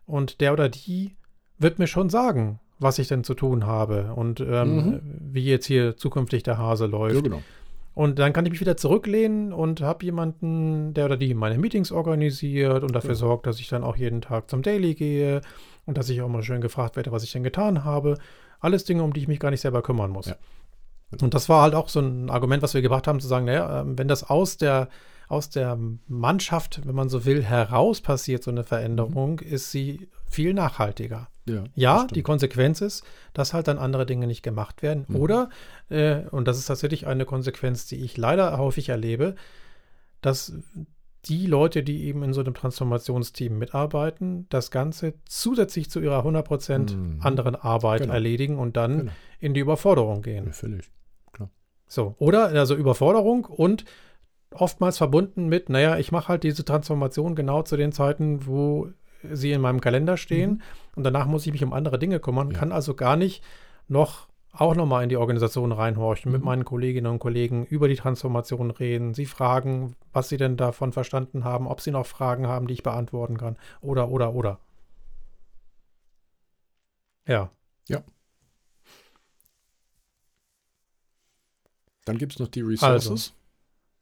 und 0.05 0.41
der 0.41 0.53
oder 0.53 0.69
die 0.69 1.15
wird 1.59 1.77
mir 1.77 1.87
schon 1.87 2.09
sagen, 2.09 2.59
was 2.79 2.97
ich 2.97 3.07
denn 3.07 3.23
zu 3.23 3.35
tun 3.35 3.67
habe 3.67 4.13
und 4.15 4.39
ähm, 4.39 4.75
mhm. 4.75 5.01
wie 5.31 5.45
jetzt 5.45 5.67
hier 5.67 5.95
zukünftig 5.95 6.41
der 6.41 6.57
Hase 6.57 6.87
läuft. 6.87 7.15
Ja, 7.15 7.21
genau. 7.21 7.41
Und 7.93 8.19
dann 8.19 8.31
kann 8.33 8.45
ich 8.45 8.51
mich 8.51 8.61
wieder 8.61 8.77
zurücklehnen 8.77 9.51
und 9.51 9.81
habe 9.81 10.05
jemanden, 10.05 10.93
der 10.93 11.05
oder 11.05 11.17
die 11.17 11.33
meine 11.33 11.57
Meetings 11.57 11.91
organisiert 11.91 12.83
und 12.83 12.95
dafür 12.95 13.11
ja. 13.11 13.15
sorgt, 13.15 13.45
dass 13.45 13.59
ich 13.59 13.67
dann 13.67 13.83
auch 13.83 13.97
jeden 13.97 14.21
Tag 14.21 14.49
zum 14.49 14.61
Daily 14.61 14.95
gehe 14.95 15.41
und 15.85 15.97
dass 15.97 16.09
ich 16.09 16.21
auch 16.21 16.29
mal 16.29 16.41
schön 16.41 16.61
gefragt 16.61 16.95
werde, 16.95 17.11
was 17.11 17.23
ich 17.23 17.33
denn 17.33 17.43
getan 17.43 17.83
habe. 17.83 18.17
Alles 18.61 18.85
Dinge, 18.85 19.03
um 19.03 19.11
die 19.11 19.19
ich 19.19 19.27
mich 19.27 19.39
gar 19.39 19.51
nicht 19.51 19.61
selber 19.61 19.81
kümmern 19.81 20.11
muss. 20.11 20.27
Ja. 20.27 20.35
Und 21.19 21.33
das 21.33 21.49
war 21.49 21.63
halt 21.63 21.75
auch 21.75 21.89
so 21.89 21.99
ein 21.99 22.29
Argument, 22.29 22.63
was 22.63 22.73
wir 22.73 22.81
gebracht 22.81 23.07
haben, 23.07 23.19
zu 23.19 23.27
sagen, 23.27 23.45
naja, 23.45 23.81
ähm, 23.81 23.97
wenn 23.97 24.07
das 24.07 24.23
aus 24.23 24.55
der, 24.55 24.87
aus 25.27 25.49
der 25.49 25.77
Mannschaft, 26.07 26.81
wenn 26.85 26.95
man 26.95 27.09
so 27.09 27.25
will, 27.25 27.43
heraus 27.43 27.99
passiert, 27.99 28.43
so 28.43 28.51
eine 28.51 28.63
Veränderung, 28.63 29.41
mhm. 29.41 29.47
ist 29.47 29.71
sie 29.71 30.09
viel 30.29 30.53
nachhaltiger. 30.53 31.27
Ja, 31.45 31.63
ja 31.75 32.07
die 32.07 32.21
Konsequenz 32.21 32.79
ist, 32.81 33.03
dass 33.33 33.53
halt 33.53 33.67
dann 33.67 33.77
andere 33.77 34.05
Dinge 34.05 34.27
nicht 34.27 34.43
gemacht 34.43 34.81
werden. 34.81 35.05
Mhm. 35.09 35.15
Oder, 35.17 35.49
äh, 35.89 36.21
und 36.31 36.47
das 36.47 36.57
ist 36.57 36.65
tatsächlich 36.65 37.07
eine 37.07 37.25
Konsequenz, 37.25 37.87
die 37.87 37.97
ich 37.97 38.15
leider 38.15 38.57
häufig 38.57 38.89
erlebe, 38.89 39.35
dass 40.21 40.53
die 41.25 41.45
Leute, 41.45 41.83
die 41.83 42.05
eben 42.05 42.23
in 42.23 42.33
so 42.33 42.41
einem 42.41 42.53
Transformationsteam 42.53 43.57
mitarbeiten, 43.57 44.47
das 44.49 44.71
Ganze 44.71 45.13
zusätzlich 45.25 45.89
zu 45.89 45.99
ihrer 45.99 46.25
100% 46.25 46.95
mhm. 46.95 47.19
anderen 47.21 47.55
Arbeit 47.55 48.01
genau. 48.01 48.13
erledigen 48.13 48.57
und 48.57 48.75
dann 48.75 48.97
genau. 48.97 49.11
in 49.39 49.53
die 49.53 49.59
Überforderung 49.59 50.21
gehen. 50.21 50.47
Ja, 50.47 50.51
völlig, 50.51 50.91
klar. 51.31 51.51
So, 51.87 52.15
oder 52.17 52.47
also 52.47 52.75
Überforderung 52.75 53.45
und 53.45 53.85
oftmals 54.51 54.97
verbunden 54.97 55.47
mit, 55.47 55.69
naja, 55.69 55.97
ich 55.97 56.11
mache 56.11 56.29
halt 56.29 56.43
diese 56.43 56.65
Transformation 56.65 57.35
genau 57.35 57.61
zu 57.61 57.77
den 57.77 57.91
Zeiten, 57.91 58.47
wo 58.47 58.89
sie 59.31 59.51
in 59.51 59.61
meinem 59.61 59.79
Kalender 59.79 60.17
stehen 60.17 60.51
mhm. 60.51 60.61
und 60.95 61.03
danach 61.03 61.27
muss 61.27 61.45
ich 61.45 61.51
mich 61.51 61.63
um 61.63 61.73
andere 61.73 61.99
Dinge 61.99 62.19
kümmern, 62.19 62.49
ja. 62.51 62.57
kann 62.57 62.71
also 62.71 62.95
gar 62.95 63.15
nicht 63.15 63.43
noch 63.87 64.27
auch 64.51 64.75
nochmal 64.75 65.03
in 65.03 65.09
die 65.09 65.17
Organisation 65.17 65.71
reinhorchen, 65.71 66.31
mhm. 66.31 66.37
mit 66.37 66.45
meinen 66.45 66.65
Kolleginnen 66.65 67.11
und 67.11 67.19
Kollegen 67.19 67.65
über 67.65 67.87
die 67.87 67.95
Transformation 67.95 68.71
reden, 68.71 69.13
sie 69.13 69.25
fragen, 69.25 69.95
was 70.13 70.29
sie 70.29 70.37
denn 70.37 70.57
davon 70.57 70.91
verstanden 70.91 71.43
haben, 71.43 71.67
ob 71.67 71.81
sie 71.81 71.91
noch 71.91 72.05
Fragen 72.05 72.47
haben, 72.47 72.67
die 72.67 72.73
ich 72.73 72.83
beantworten 72.83 73.37
kann, 73.37 73.57
oder, 73.81 74.09
oder, 74.09 74.33
oder. 74.33 74.59
Ja. 77.27 77.49
Ja. 77.87 78.03
Dann 82.05 82.17
gibt 82.17 82.33
es 82.33 82.39
noch 82.39 82.47
die 82.47 82.61
Resources. 82.61 83.09
Also, 83.11 83.40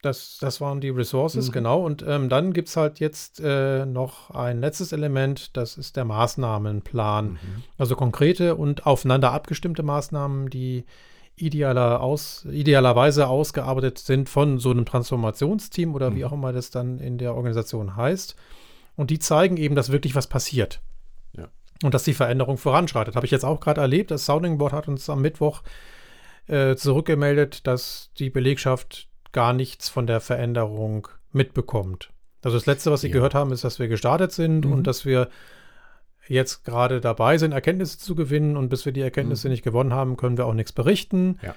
das, 0.01 0.37
das 0.39 0.61
waren 0.61 0.79
die 0.79 0.89
Resources, 0.89 1.49
mhm. 1.49 1.51
genau. 1.51 1.85
Und 1.85 2.05
ähm, 2.07 2.29
dann 2.29 2.53
gibt 2.53 2.69
es 2.69 2.77
halt 2.77 2.99
jetzt 2.99 3.41
äh, 3.41 3.85
noch 3.85 4.31
ein 4.31 4.61
letztes 4.61 4.93
Element, 4.93 5.55
das 5.57 5.77
ist 5.77 5.97
der 5.97 6.05
Maßnahmenplan. 6.05 7.31
Mhm. 7.31 7.39
Also 7.77 7.95
konkrete 7.95 8.55
und 8.55 8.85
aufeinander 8.85 9.31
abgestimmte 9.31 9.83
Maßnahmen, 9.83 10.49
die 10.49 10.85
idealer 11.35 12.01
aus, 12.01 12.45
idealerweise 12.49 13.27
ausgearbeitet 13.27 13.97
sind 13.97 14.29
von 14.29 14.57
so 14.57 14.71
einem 14.71 14.85
Transformationsteam 14.85 15.93
oder 15.95 16.11
mhm. 16.11 16.15
wie 16.15 16.25
auch 16.25 16.33
immer 16.33 16.53
das 16.53 16.69
dann 16.69 16.99
in 16.99 17.17
der 17.17 17.35
Organisation 17.35 17.95
heißt. 17.95 18.35
Und 18.95 19.09
die 19.09 19.19
zeigen 19.19 19.57
eben, 19.57 19.75
dass 19.75 19.91
wirklich 19.91 20.15
was 20.15 20.27
passiert. 20.27 20.81
Ja. 21.37 21.47
Und 21.83 21.93
dass 21.93 22.03
die 22.03 22.13
Veränderung 22.13 22.57
voranschreitet. 22.57 23.15
Habe 23.15 23.25
ich 23.25 23.31
jetzt 23.31 23.45
auch 23.45 23.59
gerade 23.59 23.81
erlebt. 23.81 24.11
Das 24.11 24.25
Sounding 24.25 24.57
Board 24.57 24.73
hat 24.73 24.87
uns 24.87 25.09
am 25.09 25.21
Mittwoch 25.21 25.61
äh, 26.47 26.75
zurückgemeldet, 26.75 27.67
dass 27.67 28.11
die 28.17 28.29
Belegschaft 28.29 29.08
gar 29.31 29.53
nichts 29.53 29.89
von 29.89 30.07
der 30.07 30.19
Veränderung 30.19 31.07
mitbekommt. 31.31 32.11
Also 32.43 32.57
das 32.57 32.65
Letzte, 32.65 32.91
was 32.91 33.01
Sie 33.01 33.07
ja. 33.07 33.13
gehört 33.13 33.35
haben, 33.35 33.51
ist, 33.51 33.63
dass 33.63 33.79
wir 33.79 33.87
gestartet 33.87 34.31
sind 34.31 34.65
mhm. 34.65 34.73
und 34.73 34.87
dass 34.87 35.05
wir 35.05 35.29
jetzt 36.27 36.63
gerade 36.63 37.01
dabei 37.01 37.37
sind, 37.37 37.51
Erkenntnisse 37.51 37.97
zu 37.97 38.15
gewinnen. 38.15 38.55
Und 38.55 38.69
bis 38.69 38.85
wir 38.85 38.93
die 38.93 39.01
Erkenntnisse 39.01 39.47
mhm. 39.47 39.53
nicht 39.53 39.63
gewonnen 39.63 39.93
haben, 39.93 40.15
können 40.15 40.37
wir 40.37 40.45
auch 40.45 40.53
nichts 40.53 40.71
berichten. 40.71 41.39
Ja. 41.41 41.55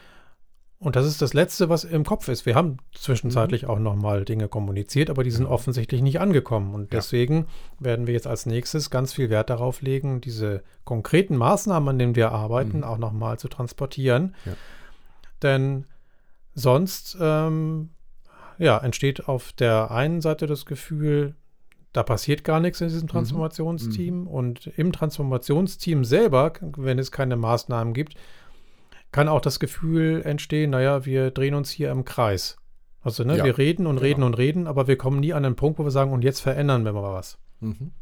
Und 0.79 0.97
das 0.97 1.07
ist 1.07 1.23
das 1.23 1.33
Letzte, 1.33 1.69
was 1.69 1.85
im 1.85 2.05
Kopf 2.05 2.27
ist. 2.27 2.45
Wir 2.45 2.57
haben 2.57 2.79
zwischenzeitlich 2.93 3.63
mhm. 3.63 3.71
auch 3.71 3.79
nochmal 3.79 4.25
Dinge 4.25 4.49
kommuniziert, 4.49 5.11
aber 5.11 5.23
die 5.23 5.31
sind 5.31 5.45
genau. 5.45 5.55
offensichtlich 5.55 6.03
nicht 6.03 6.19
angekommen. 6.19 6.75
Und 6.75 6.93
ja. 6.93 6.99
deswegen 6.99 7.47
werden 7.79 8.09
wir 8.09 8.15
jetzt 8.15 8.27
als 8.27 8.47
nächstes 8.47 8.91
ganz 8.91 9.13
viel 9.13 9.31
Wert 9.31 9.49
darauf 9.49 9.81
legen, 9.81 10.21
diese 10.21 10.65
konkreten 10.85 11.37
Maßnahmen, 11.37 11.91
an 11.91 11.99
denen 12.01 12.17
wir 12.17 12.33
arbeiten, 12.33 12.79
mhm. 12.79 12.85
auch 12.85 12.99
nochmal 12.99 13.39
zu 13.39 13.47
transportieren. 13.47 14.35
Ja. 14.45 14.55
Denn 15.43 15.85
Sonst 16.55 17.17
ähm, 17.21 17.91
ja, 18.59 18.79
entsteht 18.79 19.29
auf 19.29 19.53
der 19.53 19.91
einen 19.91 20.21
Seite 20.21 20.47
das 20.47 20.67
Gefühl, 20.67 21.35
da 21.93 22.03
passiert 22.03 22.45
gar 22.45 22.61
nichts 22.61 22.81
in 22.81 22.89
diesem 22.89 23.03
mhm. 23.03 23.09
Transformationsteam. 23.09 24.23
Mhm. 24.23 24.27
Und 24.27 24.67
im 24.77 24.93
Transformationsteam 24.93 26.05
selber, 26.05 26.53
wenn 26.61 26.99
es 26.99 27.13
keine 27.13 27.37
Maßnahmen 27.37 27.95
gibt, 27.95 28.15
kann 29.11 29.29
auch 29.29 29.41
das 29.41 29.61
Gefühl 29.61 30.23
entstehen, 30.25 30.71
naja, 30.71 31.05
wir 31.05 31.31
drehen 31.31 31.55
uns 31.55 31.71
hier 31.71 31.91
im 31.91 32.05
Kreis. 32.05 32.57
Also, 33.03 33.25
ne, 33.25 33.39
ja, 33.39 33.45
wir 33.45 33.59
reden 33.59 33.87
und 33.87 33.97
genau. 33.97 34.07
reden 34.07 34.23
und 34.23 34.39
reden, 34.39 34.67
aber 34.67 34.87
wir 34.87 34.97
kommen 34.97 35.21
nie 35.21 35.33
an 35.33 35.43
den 35.43 35.57
Punkt, 35.57 35.79
wo 35.79 35.85
wir 35.85 35.91
sagen, 35.91 36.13
und 36.13 36.23
jetzt 36.23 36.41
verändern 36.41 36.85
wir 36.85 36.93
mal 36.93 37.13
was. 37.13 37.39
Mhm. 37.61 37.93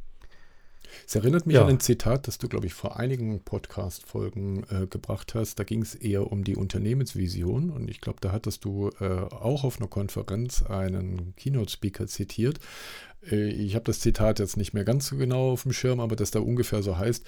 Es 1.06 1.14
erinnert 1.14 1.46
mich 1.46 1.56
ja. 1.56 1.62
an 1.62 1.68
ein 1.68 1.80
Zitat, 1.80 2.28
das 2.28 2.38
du, 2.38 2.48
glaube 2.48 2.66
ich, 2.66 2.74
vor 2.74 2.98
einigen 2.98 3.40
Podcast-Folgen 3.40 4.64
äh, 4.70 4.86
gebracht 4.86 5.34
hast. 5.34 5.58
Da 5.58 5.64
ging 5.64 5.82
es 5.82 5.94
eher 5.94 6.30
um 6.30 6.44
die 6.44 6.56
Unternehmensvision. 6.56 7.70
Und 7.70 7.90
ich 7.90 8.00
glaube, 8.00 8.18
da 8.20 8.32
hattest 8.32 8.64
du 8.64 8.90
äh, 9.00 9.04
auch 9.04 9.64
auf 9.64 9.78
einer 9.78 9.88
Konferenz 9.88 10.62
einen 10.62 11.34
Keynote-Speaker 11.36 12.06
zitiert. 12.06 12.60
Äh, 13.28 13.48
ich 13.50 13.74
habe 13.74 13.84
das 13.84 14.00
Zitat 14.00 14.38
jetzt 14.38 14.56
nicht 14.56 14.72
mehr 14.72 14.84
ganz 14.84 15.06
so 15.06 15.16
genau 15.16 15.52
auf 15.52 15.62
dem 15.62 15.72
Schirm, 15.72 16.00
aber 16.00 16.16
das 16.16 16.30
da 16.30 16.40
ungefähr 16.40 16.82
so 16.82 16.98
heißt, 16.98 17.24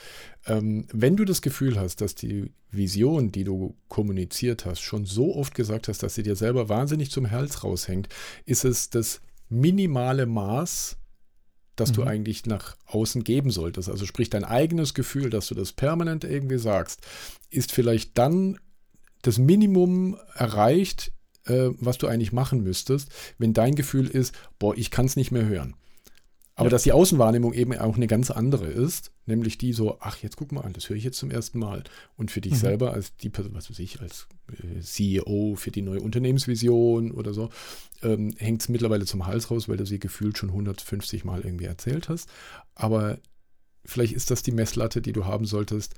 ähm, 0.47 0.87
wenn 0.93 1.17
du 1.17 1.25
das 1.25 1.43
Gefühl 1.43 1.79
hast, 1.79 2.01
dass 2.01 2.15
die 2.15 2.53
Vision, 2.71 3.33
die 3.33 3.45
du 3.45 3.77
kommuniziert 3.89 4.65
hast, 4.65 4.81
schon 4.81 5.05
so 5.05 5.37
oft 5.37 5.55
gesagt 5.55 5.89
hast, 5.89 6.03
dass 6.03 6.15
sie 6.15 6.23
dir 6.23 6.37
selber 6.37 6.69
wahnsinnig 6.69 7.11
zum 7.11 7.31
Hals 7.31 7.65
raushängt, 7.65 8.09
ist 8.47 8.65
es 8.65 8.91
das 8.91 9.21
minimale 9.49 10.27
Maß 10.27 10.97
das 11.83 11.91
mhm. 11.91 11.95
du 11.97 12.03
eigentlich 12.05 12.47
nach 12.47 12.77
außen 12.87 13.25
geben 13.25 13.51
solltest. 13.51 13.89
Also 13.89 14.07
sprich 14.07 14.31
dein 14.31 14.45
eigenes 14.45 14.95
Gefühl, 14.95 15.31
dass 15.31 15.49
du 15.49 15.55
das 15.55 15.73
permanent 15.73 16.25
irgendwie 16.25 16.59
sagst, 16.59 17.01
ist 17.51 17.73
vielleicht 17.73 18.17
dann 18.17 18.59
das 19.23 19.39
Minimum 19.39 20.17
erreicht, 20.35 21.13
äh, 21.47 21.71
was 21.79 21.99
du 21.99 22.07
eigentlich 22.07 22.33
machen 22.33 22.63
müsstest, 22.63 23.11
wenn 23.39 23.53
dein 23.53 23.75
Gefühl 23.75 24.09
ist, 24.09 24.35
boah, 24.59 24.77
ich 24.77 24.91
kann 24.91 25.07
es 25.07 25.17
nicht 25.17 25.33
mehr 25.33 25.47
hören. 25.47 25.75
Aber 26.55 26.67
ja. 26.67 26.71
dass 26.71 26.83
die 26.83 26.93
Außenwahrnehmung 26.93 27.55
eben 27.55 27.77
auch 27.79 27.97
eine 27.97 28.07
ganz 28.07 28.31
andere 28.31 28.67
ist, 28.67 29.11
nämlich 29.25 29.57
die 29.57 29.73
so, 29.73 29.97
ach, 30.01 30.19
jetzt 30.19 30.37
guck 30.37 30.53
mal 30.53 30.61
an, 30.61 30.75
das 30.75 30.89
höre 30.89 30.97
ich 30.97 31.05
jetzt 31.05 31.19
zum 31.19 31.31
ersten 31.31 31.59
Mal. 31.59 31.83
Und 32.17 32.31
für 32.31 32.43
dich 32.43 32.53
mhm. 32.53 32.57
selber 32.57 32.93
als 32.93 33.17
die 33.17 33.31
Person, 33.31 33.55
was 33.55 33.71
weiß 33.71 33.79
ich, 33.79 34.01
als 34.01 34.27
äh, 34.51 34.81
CEO 34.81 35.55
für 35.57 35.71
die 35.71 35.81
neue 35.81 36.01
Unternehmensvision 36.01 37.11
oder 37.11 37.33
so, 37.33 37.49
ähm, 38.03 38.35
hängt 38.37 38.61
es 38.61 38.69
mittlerweile 38.69 39.07
zum 39.07 39.27
Hals 39.27 39.51
raus, 39.51 39.69
weil 39.69 39.79
du 39.79 39.87
sie 39.87 39.99
gefühlt 39.99 40.37
schon 40.37 40.51
150 40.51 41.25
Mal 41.25 41.41
irgendwie 41.41 41.65
erzählt 41.65 42.11
hast. 42.11 42.29
Aber 42.75 43.19
vielleicht 43.85 44.13
ist 44.13 44.31
das 44.31 44.43
die 44.43 44.53
Messlatte, 44.53 45.01
die 45.01 45.13
du 45.13 45.25
haben 45.25 45.47
solltest. 45.47 45.95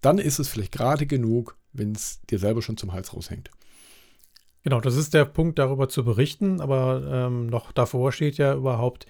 dann 0.00 0.18
ist 0.18 0.38
es 0.38 0.48
vielleicht 0.48 0.70
gerade 0.70 1.06
genug, 1.06 1.56
wenn 1.72 1.92
es 1.92 2.20
dir 2.30 2.38
selber 2.38 2.62
schon 2.62 2.76
zum 2.76 2.92
Hals 2.92 3.12
raushängt. 3.14 3.50
Genau, 4.62 4.80
das 4.80 4.96
ist 4.96 5.14
der 5.14 5.24
Punkt, 5.24 5.58
darüber 5.58 5.88
zu 5.88 6.04
berichten, 6.04 6.60
aber 6.60 7.02
ähm, 7.10 7.46
noch 7.46 7.72
davor 7.72 8.12
steht 8.12 8.36
ja 8.36 8.54
überhaupt 8.54 9.06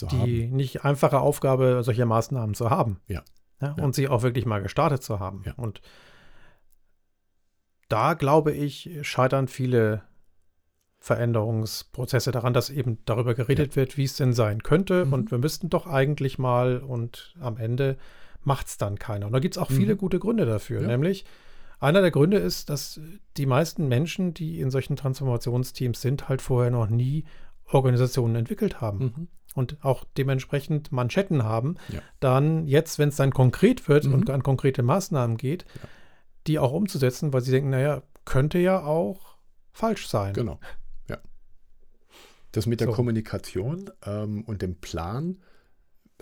die 0.00 0.46
haben. 0.46 0.56
nicht 0.56 0.84
einfache 0.84 1.20
Aufgabe, 1.20 1.82
solche 1.82 2.06
Maßnahmen 2.06 2.54
zu 2.54 2.70
haben. 2.70 3.00
Ja. 3.08 3.22
ja. 3.60 3.72
Und 3.74 3.94
sie 3.94 4.08
auch 4.08 4.22
wirklich 4.22 4.46
mal 4.46 4.62
gestartet 4.62 5.02
zu 5.02 5.20
haben. 5.20 5.42
Ja. 5.46 5.54
Und 5.56 5.80
da 7.88 8.14
glaube 8.14 8.52
ich, 8.52 8.90
scheitern 9.02 9.48
viele 9.48 10.02
Veränderungsprozesse 10.98 12.30
daran, 12.30 12.54
dass 12.54 12.70
eben 12.70 12.98
darüber 13.04 13.34
geredet 13.34 13.72
ja. 13.72 13.76
wird, 13.76 13.96
wie 13.96 14.04
es 14.04 14.16
denn 14.16 14.32
sein 14.32 14.62
könnte. 14.62 15.04
Mhm. 15.04 15.12
Und 15.12 15.30
wir 15.30 15.38
müssten 15.38 15.68
doch 15.68 15.86
eigentlich 15.86 16.38
mal 16.38 16.78
und 16.78 17.34
am 17.40 17.56
Ende 17.56 17.98
macht 18.44 18.68
es 18.68 18.78
dann 18.78 18.98
keiner. 18.98 19.26
Und 19.26 19.32
da 19.32 19.40
gibt 19.40 19.56
es 19.56 19.62
auch 19.62 19.70
mhm. 19.70 19.74
viele 19.74 19.96
gute 19.96 20.18
Gründe 20.18 20.46
dafür. 20.46 20.80
Ja. 20.80 20.86
Nämlich, 20.86 21.24
einer 21.80 22.00
der 22.00 22.12
Gründe 22.12 22.38
ist, 22.38 22.70
dass 22.70 23.00
die 23.36 23.46
meisten 23.46 23.88
Menschen, 23.88 24.34
die 24.34 24.60
in 24.60 24.70
solchen 24.70 24.94
Transformationsteams 24.94 26.00
sind, 26.00 26.28
halt 26.28 26.40
vorher 26.40 26.70
noch 26.70 26.88
nie 26.88 27.24
Organisationen 27.66 28.36
entwickelt 28.36 28.80
haben. 28.80 28.98
Mhm. 28.98 29.28
Und 29.54 29.84
auch 29.84 30.04
dementsprechend 30.16 30.92
Manschetten 30.92 31.44
haben, 31.44 31.76
ja. 31.90 32.00
dann 32.20 32.66
jetzt, 32.66 32.98
wenn 32.98 33.10
es 33.10 33.16
dann 33.16 33.32
konkret 33.32 33.86
wird 33.86 34.06
mhm. 34.06 34.14
und 34.14 34.30
an 34.30 34.42
konkrete 34.42 34.82
Maßnahmen 34.82 35.36
geht, 35.36 35.66
ja. 35.74 35.88
die 36.46 36.58
auch 36.58 36.72
umzusetzen, 36.72 37.34
weil 37.34 37.42
sie 37.42 37.50
denken, 37.50 37.70
naja, 37.70 38.02
könnte 38.24 38.58
ja 38.58 38.82
auch 38.82 39.36
falsch 39.72 40.08
sein. 40.08 40.32
Genau. 40.32 40.58
Ja. 41.08 41.18
Das 42.52 42.66
mit 42.66 42.80
der 42.80 42.88
so. 42.88 42.94
Kommunikation 42.94 43.90
ähm, 44.06 44.42
und 44.44 44.62
dem 44.62 44.76
Plan 44.76 45.38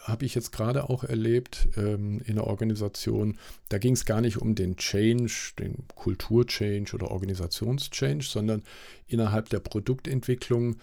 habe 0.00 0.24
ich 0.24 0.34
jetzt 0.34 0.52
gerade 0.52 0.88
auch 0.88 1.04
erlebt 1.04 1.68
ähm, 1.76 2.20
in 2.24 2.36
der 2.36 2.46
Organisation. 2.46 3.38
Da 3.68 3.78
ging 3.78 3.92
es 3.92 4.06
gar 4.06 4.20
nicht 4.20 4.38
um 4.38 4.54
den 4.54 4.76
Change, 4.76 5.52
den 5.58 5.84
Kulturchange 5.94 6.86
oder 6.94 7.10
Organisationschange, 7.10 8.22
sondern 8.22 8.62
innerhalb 9.06 9.50
der 9.50 9.60
Produktentwicklung 9.60 10.76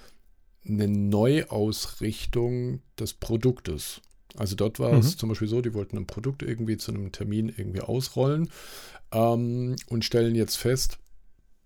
eine 0.68 0.88
Neuausrichtung 0.88 2.82
des 3.00 3.14
Produktes. 3.14 4.02
Also 4.36 4.56
dort 4.56 4.80
war 4.80 4.94
mhm. 4.94 5.00
es 5.00 5.18
zum 5.18 5.30
Beispiel 5.30 5.48
so, 5.48 5.62
die 5.62 5.74
wollten 5.74 5.98
ein 5.98 6.08
Produkt 6.08 6.44
irgendwie 6.44 6.78
zu 6.78 6.92
einem 6.92 7.12
Termin 7.12 7.50
irgendwie 7.56 7.82
ausrollen 7.82 8.50
ähm, 9.12 9.76
und 9.88 10.06
stellen 10.06 10.36
jetzt 10.36 10.58
fest, 10.58 11.00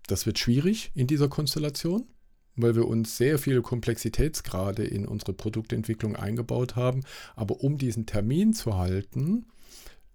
das 0.06 0.26
wird 0.26 0.38
schwierig 0.38 0.90
in 0.94 1.06
dieser 1.06 1.28
Konstellation 1.28 2.06
weil 2.56 2.76
wir 2.76 2.86
uns 2.86 3.16
sehr 3.16 3.38
viele 3.38 3.62
Komplexitätsgrade 3.62 4.84
in 4.84 5.06
unsere 5.06 5.32
Produktentwicklung 5.32 6.16
eingebaut 6.16 6.76
haben. 6.76 7.02
Aber 7.34 7.62
um 7.62 7.78
diesen 7.78 8.06
Termin 8.06 8.52
zu 8.52 8.76
halten, 8.76 9.46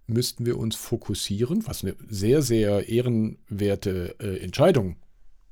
müssten 0.06 0.46
wir 0.46 0.56
uns 0.58 0.76
fokussieren, 0.76 1.66
was 1.66 1.82
eine 1.82 1.94
sehr, 2.08 2.42
sehr 2.42 2.88
ehrenwerte 2.88 4.16
äh, 4.20 4.38
Entscheidung 4.38 4.96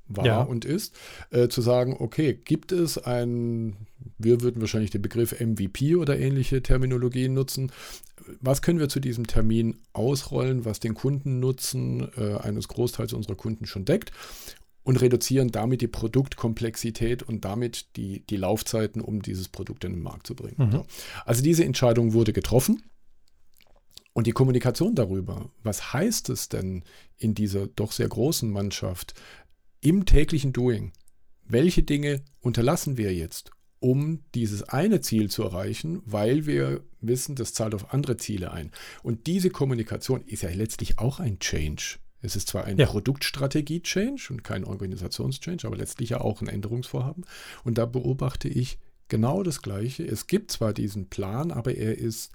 war 0.08 0.26
ja. 0.26 0.42
und 0.42 0.64
ist, 0.64 0.94
äh, 1.30 1.48
zu 1.48 1.60
sagen, 1.60 1.96
okay, 1.98 2.34
gibt 2.34 2.72
es 2.72 2.98
ein, 2.98 3.76
wir 4.18 4.40
würden 4.40 4.60
wahrscheinlich 4.60 4.90
den 4.90 5.02
Begriff 5.02 5.40
MVP 5.40 5.96
oder 5.96 6.18
ähnliche 6.18 6.62
Terminologien 6.62 7.34
nutzen. 7.34 7.72
Was 8.40 8.62
können 8.62 8.78
wir 8.78 8.88
zu 8.88 9.00
diesem 9.00 9.26
Termin 9.26 9.78
ausrollen, 9.92 10.64
was 10.64 10.80
den 10.80 10.94
Kundennutzen 10.94 12.08
äh, 12.16 12.36
eines 12.36 12.68
Großteils 12.68 13.12
unserer 13.12 13.36
Kunden 13.36 13.66
schon 13.66 13.84
deckt? 13.84 14.12
und 14.86 15.00
reduzieren 15.00 15.50
damit 15.50 15.80
die 15.80 15.88
Produktkomplexität 15.88 17.24
und 17.24 17.44
damit 17.44 17.96
die, 17.96 18.24
die 18.24 18.36
Laufzeiten, 18.36 19.00
um 19.00 19.20
dieses 19.20 19.48
Produkt 19.48 19.82
in 19.82 19.94
den 19.94 20.02
Markt 20.02 20.28
zu 20.28 20.36
bringen. 20.36 20.54
Mhm. 20.58 20.70
So. 20.70 20.86
Also 21.24 21.42
diese 21.42 21.64
Entscheidung 21.64 22.12
wurde 22.12 22.32
getroffen. 22.32 22.84
Und 24.12 24.28
die 24.28 24.32
Kommunikation 24.32 24.94
darüber, 24.94 25.50
was 25.62 25.92
heißt 25.92 26.30
es 26.30 26.48
denn 26.48 26.84
in 27.18 27.34
dieser 27.34 27.66
doch 27.66 27.90
sehr 27.92 28.08
großen 28.08 28.48
Mannschaft 28.48 29.12
im 29.80 30.04
täglichen 30.04 30.52
Doing? 30.52 30.92
Welche 31.44 31.82
Dinge 31.82 32.22
unterlassen 32.40 32.96
wir 32.96 33.14
jetzt, 33.14 33.50
um 33.78 34.24
dieses 34.34 34.62
eine 34.64 35.00
Ziel 35.00 35.30
zu 35.30 35.42
erreichen, 35.44 36.02
weil 36.04 36.46
wir 36.46 36.82
wissen, 37.00 37.36
das 37.36 37.54
zahlt 37.54 37.74
auf 37.74 37.92
andere 37.92 38.16
Ziele 38.16 38.50
ein. 38.50 38.72
Und 39.02 39.26
diese 39.26 39.50
Kommunikation 39.50 40.22
ist 40.22 40.42
ja 40.42 40.50
letztlich 40.50 40.98
auch 40.98 41.20
ein 41.20 41.38
Change. 41.38 41.98
Es 42.20 42.34
ist 42.34 42.48
zwar 42.48 42.64
ein 42.64 42.78
ja. 42.78 42.86
Produktstrategie-Change 42.86 44.28
und 44.30 44.42
kein 44.42 44.64
Organisations-Change, 44.64 45.66
aber 45.66 45.76
letztlich 45.76 46.10
ja 46.10 46.20
auch 46.20 46.40
ein 46.40 46.48
Änderungsvorhaben. 46.48 47.24
Und 47.62 47.78
da 47.78 47.86
beobachte 47.86 48.48
ich 48.48 48.78
genau 49.08 49.42
das 49.42 49.62
Gleiche. 49.62 50.04
Es 50.04 50.26
gibt 50.26 50.50
zwar 50.50 50.72
diesen 50.72 51.08
Plan, 51.08 51.52
aber 51.52 51.76
er 51.76 51.96
ist 51.96 52.32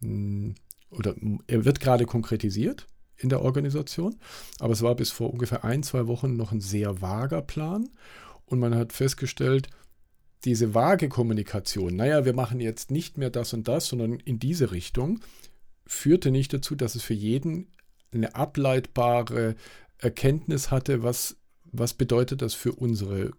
hm, 0.00 0.54
oder 0.90 1.14
er 1.46 1.64
wird 1.64 1.80
gerade 1.80 2.04
konkretisiert 2.04 2.86
in 3.22 3.28
der 3.28 3.42
Organisation, 3.42 4.16
aber 4.58 4.72
es 4.72 4.82
war 4.82 4.94
bis 4.94 5.10
vor 5.10 5.32
ungefähr 5.32 5.64
ein, 5.64 5.82
zwei 5.82 6.06
Wochen 6.06 6.36
noch 6.36 6.52
ein 6.52 6.60
sehr 6.60 7.00
vager 7.00 7.42
Plan. 7.42 7.88
Und 8.44 8.58
man 8.58 8.74
hat 8.74 8.92
festgestellt, 8.92 9.68
diese 10.44 10.74
vage 10.74 11.08
Kommunikation, 11.08 11.94
naja, 11.94 12.24
wir 12.24 12.34
machen 12.34 12.60
jetzt 12.60 12.90
nicht 12.90 13.16
mehr 13.16 13.30
das 13.30 13.52
und 13.52 13.68
das, 13.68 13.86
sondern 13.86 14.18
in 14.18 14.38
diese 14.38 14.72
Richtung, 14.72 15.20
führte 15.86 16.30
nicht 16.30 16.52
dazu, 16.52 16.74
dass 16.74 16.94
es 16.94 17.02
für 17.02 17.14
jeden 17.14 17.68
eine 18.12 18.34
ableitbare 18.34 19.54
Erkenntnis 19.98 20.70
hatte, 20.70 21.02
was, 21.02 21.36
was 21.64 21.94
bedeutet 21.94 22.42
das 22.42 22.54
für 22.54 22.72
unsere 22.72 23.30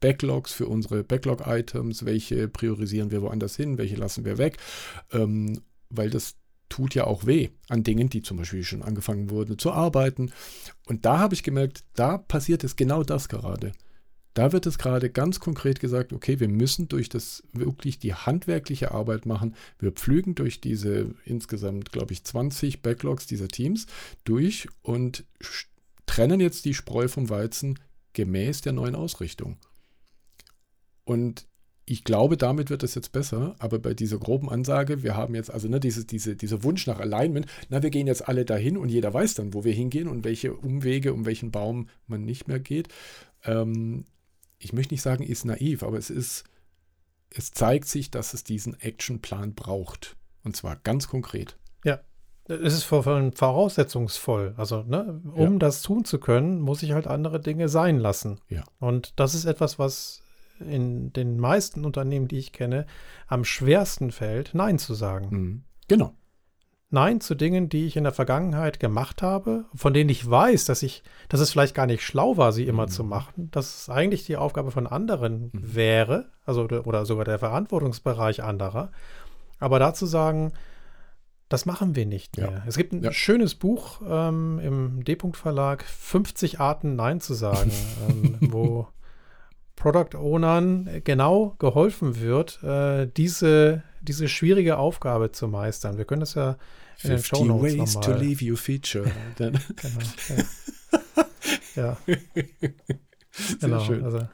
Backlogs, 0.00 0.52
für 0.52 0.66
unsere 0.66 1.04
Backlog-Items, 1.04 2.04
welche 2.04 2.48
priorisieren 2.48 3.10
wir 3.10 3.22
woanders 3.22 3.56
hin, 3.56 3.78
welche 3.78 3.96
lassen 3.96 4.24
wir 4.24 4.38
weg, 4.38 4.58
ähm, 5.12 5.60
weil 5.88 6.10
das 6.10 6.36
tut 6.70 6.94
ja 6.94 7.04
auch 7.04 7.26
weh 7.26 7.50
an 7.68 7.84
Dingen, 7.84 8.08
die 8.08 8.22
zum 8.22 8.38
Beispiel 8.38 8.64
schon 8.64 8.82
angefangen 8.82 9.28
wurden 9.28 9.58
zu 9.58 9.72
arbeiten. 9.72 10.32
Und 10.86 11.04
da 11.04 11.18
habe 11.18 11.34
ich 11.34 11.42
gemerkt, 11.42 11.84
da 11.94 12.16
passiert 12.16 12.64
es 12.64 12.76
genau 12.76 13.02
das 13.02 13.28
gerade. 13.28 13.72
Da 14.32 14.52
wird 14.52 14.64
es 14.64 14.78
gerade 14.78 15.10
ganz 15.10 15.40
konkret 15.40 15.80
gesagt, 15.80 16.12
okay, 16.12 16.38
wir 16.38 16.48
müssen 16.48 16.88
durch 16.88 17.08
das 17.08 17.42
wirklich 17.52 17.98
die 17.98 18.14
handwerkliche 18.14 18.92
Arbeit 18.92 19.26
machen. 19.26 19.56
Wir 19.78 19.90
pflügen 19.90 20.36
durch 20.36 20.60
diese 20.60 21.14
insgesamt, 21.24 21.90
glaube 21.90 22.12
ich, 22.12 22.24
20 22.24 22.80
Backlogs 22.80 23.26
dieser 23.26 23.48
Teams 23.48 23.86
durch 24.24 24.68
und 24.82 25.24
trennen 26.06 26.40
jetzt 26.40 26.64
die 26.64 26.74
Spreu 26.74 27.08
vom 27.08 27.28
Weizen 27.28 27.78
gemäß 28.12 28.62
der 28.62 28.72
neuen 28.72 28.94
Ausrichtung. 28.94 29.58
Und 31.04 31.46
ich 31.90 32.04
glaube, 32.04 32.36
damit 32.36 32.70
wird 32.70 32.84
es 32.84 32.94
jetzt 32.94 33.10
besser, 33.10 33.56
aber 33.58 33.80
bei 33.80 33.94
dieser 33.94 34.18
groben 34.18 34.48
Ansage, 34.48 35.02
wir 35.02 35.16
haben 35.16 35.34
jetzt 35.34 35.50
also 35.50 35.66
ne, 35.66 35.80
diese, 35.80 36.04
diese, 36.04 36.36
dieser 36.36 36.62
Wunsch 36.62 36.86
nach 36.86 37.00
Alignment, 37.00 37.46
na, 37.68 37.82
wir 37.82 37.90
gehen 37.90 38.06
jetzt 38.06 38.28
alle 38.28 38.44
dahin 38.44 38.76
und 38.76 38.90
jeder 38.90 39.12
weiß 39.12 39.34
dann, 39.34 39.54
wo 39.54 39.64
wir 39.64 39.72
hingehen 39.72 40.06
und 40.06 40.22
welche 40.22 40.54
Umwege, 40.54 41.12
um 41.12 41.26
welchen 41.26 41.50
Baum 41.50 41.88
man 42.06 42.24
nicht 42.24 42.46
mehr 42.46 42.60
geht. 42.60 42.90
Ähm, 43.42 44.04
ich 44.60 44.72
möchte 44.72 44.94
nicht 44.94 45.02
sagen, 45.02 45.24
ist 45.24 45.44
naiv, 45.44 45.82
aber 45.82 45.98
es 45.98 46.10
ist, 46.10 46.44
es 47.28 47.50
zeigt 47.50 47.88
sich, 47.88 48.12
dass 48.12 48.34
es 48.34 48.44
diesen 48.44 48.78
Actionplan 48.78 49.54
braucht. 49.54 50.16
Und 50.44 50.54
zwar 50.54 50.76
ganz 50.76 51.08
konkret. 51.08 51.56
Ja. 51.84 51.98
Es 52.46 52.72
ist 52.72 52.84
voraussetzungsvoll. 52.84 54.54
Also, 54.56 54.84
ne, 54.84 55.20
um 55.34 55.54
ja. 55.54 55.58
das 55.58 55.82
tun 55.82 56.04
zu 56.04 56.20
können, 56.20 56.60
muss 56.60 56.84
ich 56.84 56.92
halt 56.92 57.08
andere 57.08 57.40
Dinge 57.40 57.68
sein 57.68 57.98
lassen. 57.98 58.38
Ja. 58.48 58.62
Und 58.78 59.18
das 59.18 59.34
ist 59.34 59.44
etwas, 59.44 59.80
was 59.80 60.19
in 60.60 61.12
den 61.12 61.38
meisten 61.38 61.84
Unternehmen, 61.84 62.28
die 62.28 62.38
ich 62.38 62.52
kenne, 62.52 62.86
am 63.26 63.44
schwersten 63.44 64.10
fällt, 64.10 64.54
Nein 64.54 64.78
zu 64.78 64.94
sagen. 64.94 65.28
Mhm. 65.30 65.62
Genau. 65.88 66.14
Nein 66.92 67.20
zu 67.20 67.36
Dingen, 67.36 67.68
die 67.68 67.86
ich 67.86 67.96
in 67.96 68.02
der 68.02 68.12
Vergangenheit 68.12 68.80
gemacht 68.80 69.22
habe, 69.22 69.64
von 69.74 69.94
denen 69.94 70.10
ich 70.10 70.28
weiß, 70.28 70.64
dass 70.64 70.82
ich, 70.82 71.04
dass 71.28 71.40
es 71.40 71.52
vielleicht 71.52 71.74
gar 71.74 71.86
nicht 71.86 72.02
schlau 72.02 72.36
war, 72.36 72.52
sie 72.52 72.66
immer 72.66 72.86
mhm. 72.86 72.90
zu 72.90 73.04
machen, 73.04 73.50
dass 73.52 73.82
es 73.82 73.88
eigentlich 73.88 74.26
die 74.26 74.36
Aufgabe 74.36 74.72
von 74.72 74.88
anderen 74.88 75.50
mhm. 75.52 75.74
wäre, 75.74 76.30
also 76.44 76.64
oder 76.64 77.06
sogar 77.06 77.24
der 77.24 77.38
Verantwortungsbereich 77.38 78.42
anderer. 78.42 78.90
Aber 79.60 79.78
dazu 79.78 80.04
sagen, 80.06 80.52
das 81.48 81.66
machen 81.66 81.94
wir 81.94 82.06
nicht 82.06 82.36
mehr. 82.38 82.50
Ja. 82.50 82.62
Es 82.66 82.76
gibt 82.76 82.92
ein 82.92 83.02
ja. 83.02 83.12
schönes 83.12 83.54
Buch 83.54 84.00
ähm, 84.08 84.58
im 84.60 85.04
D-Punkt 85.04 85.36
Verlag, 85.36 85.84
50 85.84 86.60
Arten 86.60 86.96
Nein 86.96 87.20
zu 87.20 87.34
sagen, 87.34 87.70
ähm, 88.08 88.36
wo 88.40 88.88
Product 89.80 90.14
Ownern 90.16 91.00
genau 91.04 91.56
geholfen 91.58 92.20
wird, 92.20 92.62
äh, 92.62 93.08
diese, 93.16 93.82
diese 94.02 94.28
schwierige 94.28 94.76
Aufgabe 94.76 95.32
zu 95.32 95.48
meistern. 95.48 95.98
Wir 95.98 96.04
können 96.04 96.20
das 96.20 96.34
ja 96.34 96.56
in 97.02 97.10
den 97.10 97.22
Show 97.22 97.44
Notes 97.44 97.78
ways 97.78 97.94
to 97.94 98.12
leave 98.12 98.44
you 98.44 98.56
feature. 98.56 99.10
genau, 99.38 99.58
ja. 101.74 101.96
ja. 102.06 102.14
genau, 103.60 103.80
schön. 103.80 104.04
also 104.04 104.28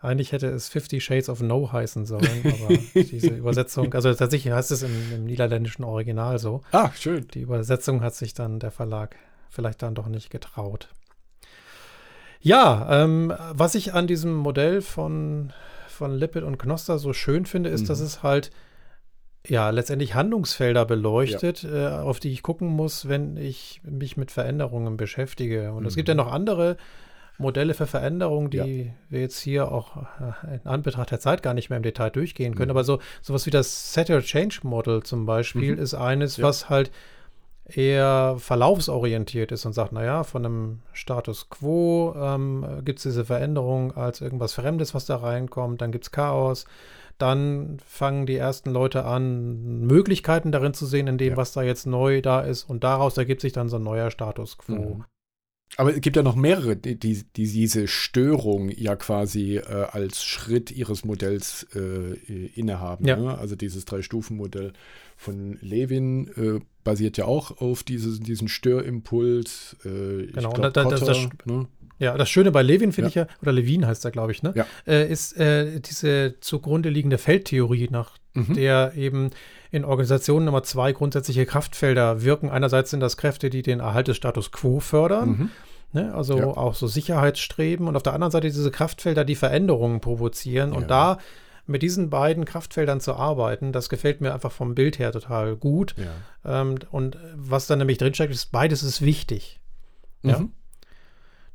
eigentlich 0.00 0.32
hätte 0.32 0.48
es 0.48 0.68
Fifty 0.68 1.00
Shades 1.00 1.28
of 1.28 1.40
No 1.40 1.72
heißen 1.72 2.04
sollen, 2.06 2.28
aber 2.44 2.76
diese 2.94 3.28
Übersetzung, 3.36 3.92
also 3.94 4.12
tatsächlich 4.14 4.52
heißt 4.52 4.70
es 4.70 4.82
im, 4.82 5.12
im, 5.12 5.24
niederländischen 5.24 5.82
Original 5.82 6.38
so. 6.38 6.60
Ah, 6.72 6.90
schön. 6.92 7.26
Die 7.34 7.40
Übersetzung 7.40 8.02
hat 8.02 8.14
sich 8.14 8.34
dann 8.34 8.60
der 8.60 8.70
Verlag 8.70 9.16
vielleicht 9.48 9.82
dann 9.82 9.94
doch 9.94 10.06
nicht 10.06 10.30
getraut. 10.30 10.90
Ja, 12.44 13.02
ähm, 13.02 13.32
was 13.52 13.74
ich 13.74 13.94
an 13.94 14.06
diesem 14.06 14.34
Modell 14.34 14.82
von, 14.82 15.52
von 15.88 16.12
Lipid 16.14 16.42
und 16.42 16.58
Knoster 16.58 16.98
so 16.98 17.14
schön 17.14 17.46
finde, 17.46 17.70
ist, 17.70 17.82
mhm. 17.82 17.86
dass 17.86 18.00
es 18.00 18.22
halt 18.22 18.50
ja 19.46 19.70
letztendlich 19.70 20.14
Handlungsfelder 20.14 20.84
beleuchtet, 20.84 21.62
ja. 21.62 22.00
äh, 22.00 22.02
auf 22.02 22.20
die 22.20 22.32
ich 22.32 22.42
gucken 22.42 22.68
muss, 22.68 23.08
wenn 23.08 23.38
ich 23.38 23.80
mich 23.82 24.18
mit 24.18 24.30
Veränderungen 24.30 24.98
beschäftige. 24.98 25.72
Und 25.72 25.80
mhm. 25.80 25.86
es 25.86 25.96
gibt 25.96 26.08
ja 26.08 26.14
noch 26.14 26.30
andere 26.30 26.76
Modelle 27.38 27.72
für 27.72 27.86
Veränderungen, 27.86 28.50
die 28.50 28.56
ja. 28.58 28.92
wir 29.08 29.20
jetzt 29.20 29.40
hier 29.40 29.72
auch 29.72 29.96
äh, 29.96 30.56
in 30.56 30.66
Anbetracht 30.66 31.10
der 31.12 31.20
Zeit 31.20 31.42
gar 31.42 31.54
nicht 31.54 31.70
mehr 31.70 31.78
im 31.78 31.82
Detail 31.82 32.10
durchgehen 32.10 32.54
können. 32.54 32.68
Mhm. 32.68 32.76
Aber 32.76 32.84
so 32.84 33.00
sowas 33.22 33.46
wie 33.46 33.50
das 33.50 33.94
Setter 33.94 34.20
Change 34.20 34.60
Model 34.64 35.02
zum 35.02 35.24
Beispiel 35.24 35.76
mhm. 35.76 35.82
ist 35.82 35.94
eines, 35.94 36.36
ja. 36.36 36.44
was 36.44 36.68
halt 36.68 36.90
eher 37.66 38.36
verlaufsorientiert 38.38 39.52
ist 39.52 39.64
und 39.64 39.72
sagt, 39.72 39.92
naja, 39.92 40.24
von 40.24 40.44
einem 40.44 40.78
Status 40.92 41.48
quo 41.48 42.14
ähm, 42.16 42.82
gibt 42.84 42.98
es 42.98 43.04
diese 43.04 43.24
Veränderung 43.24 43.96
als 43.96 44.20
irgendwas 44.20 44.52
Fremdes, 44.54 44.94
was 44.94 45.06
da 45.06 45.16
reinkommt, 45.16 45.80
dann 45.80 45.90
gibt 45.90 46.04
es 46.04 46.10
Chaos, 46.10 46.66
dann 47.16 47.78
fangen 47.86 48.26
die 48.26 48.36
ersten 48.36 48.70
Leute 48.70 49.04
an, 49.04 49.80
Möglichkeiten 49.86 50.52
darin 50.52 50.74
zu 50.74 50.84
sehen, 50.84 51.06
in 51.06 51.18
dem, 51.18 51.32
ja. 51.32 51.36
was 51.36 51.52
da 51.52 51.62
jetzt 51.62 51.86
neu 51.86 52.20
da 52.20 52.40
ist 52.40 52.64
und 52.64 52.84
daraus 52.84 53.16
ergibt 53.16 53.40
sich 53.40 53.52
dann 53.52 53.68
so 53.68 53.76
ein 53.76 53.82
neuer 53.82 54.10
Status 54.10 54.58
quo. 54.58 54.74
Mhm. 54.74 55.04
Aber 55.76 55.94
es 55.94 56.00
gibt 56.00 56.16
ja 56.16 56.22
noch 56.22 56.36
mehrere, 56.36 56.76
die, 56.76 56.96
die 56.96 57.24
diese 57.34 57.88
Störung 57.88 58.68
ja 58.68 58.96
quasi 58.96 59.56
äh, 59.56 59.62
als 59.90 60.24
Schritt 60.24 60.70
ihres 60.70 61.04
Modells 61.04 61.66
äh, 61.74 62.14
innehaben. 62.54 63.06
Ja. 63.06 63.16
Ne? 63.16 63.36
Also 63.36 63.56
dieses 63.56 63.84
Drei-Stufen-Modell 63.84 64.72
von 65.16 65.58
Levin 65.60 66.28
äh, 66.36 66.60
basiert 66.84 67.16
ja 67.16 67.24
auch 67.24 67.60
auf 67.60 67.82
dieses, 67.82 68.20
diesen 68.20 68.48
Störimpuls. 68.48 69.76
Äh, 69.84 70.26
genau, 70.26 70.52
glaub, 70.52 70.66
und 70.66 70.76
da, 70.76 70.82
Kotter, 70.84 71.06
das, 71.06 71.28
ne? 71.44 71.66
Ja, 71.98 72.16
das 72.16 72.28
Schöne 72.28 72.50
bei 72.50 72.62
Levin 72.62 72.92
finde 72.92 73.06
ja. 73.06 73.08
ich 73.08 73.14
ja, 73.14 73.36
oder 73.40 73.52
Levin 73.52 73.86
heißt 73.86 74.04
er, 74.04 74.10
glaube 74.10 74.32
ich, 74.32 74.42
ne? 74.42 74.52
Ja. 74.56 74.66
Äh, 74.86 75.10
ist 75.10 75.36
äh, 75.38 75.80
diese 75.80 76.34
zugrunde 76.40 76.88
liegende 76.88 77.18
Feldtheorie, 77.18 77.88
nach 77.90 78.12
mhm. 78.34 78.54
der 78.54 78.94
eben 78.96 79.30
in 79.70 79.84
Organisationen 79.84 80.48
immer 80.48 80.62
zwei 80.62 80.92
grundsätzliche 80.92 81.46
Kraftfelder 81.46 82.22
wirken. 82.22 82.50
Einerseits 82.50 82.90
sind 82.90 83.00
das 83.00 83.16
Kräfte, 83.16 83.50
die 83.50 83.62
den 83.62 83.80
Erhalt 83.80 84.08
des 84.08 84.16
Status 84.16 84.52
quo 84.52 84.80
fördern. 84.80 85.28
Mhm. 85.28 85.50
Ne, 85.92 86.12
also 86.12 86.36
ja. 86.36 86.46
auch 86.46 86.74
so 86.74 86.88
Sicherheitsstreben 86.88 87.86
und 87.86 87.94
auf 87.94 88.02
der 88.02 88.14
anderen 88.14 88.32
Seite 88.32 88.48
diese 88.48 88.72
Kraftfelder, 88.72 89.24
die 89.24 89.36
Veränderungen 89.36 90.00
provozieren. 90.00 90.72
Und 90.72 90.90
da 90.90 91.18
mit 91.66 91.82
diesen 91.82 92.10
beiden 92.10 92.44
Kraftfeldern 92.44 93.00
zu 93.00 93.14
arbeiten, 93.14 93.70
das 93.70 93.88
gefällt 93.88 94.20
mir 94.20 94.34
einfach 94.34 94.50
vom 94.50 94.74
Bild 94.74 94.98
her 94.98 95.12
total 95.12 95.54
gut. 95.54 95.94
Ähm, 96.44 96.76
und 96.90 97.16
was 97.36 97.68
da 97.68 97.76
nämlich 97.76 97.98
drinsteckt, 97.98 98.32
ist, 98.32 98.50
beides 98.50 98.82
ist 98.82 99.02
wichtig. 99.02 99.60
Mhm. 100.22 100.30
Ja. 100.30 100.44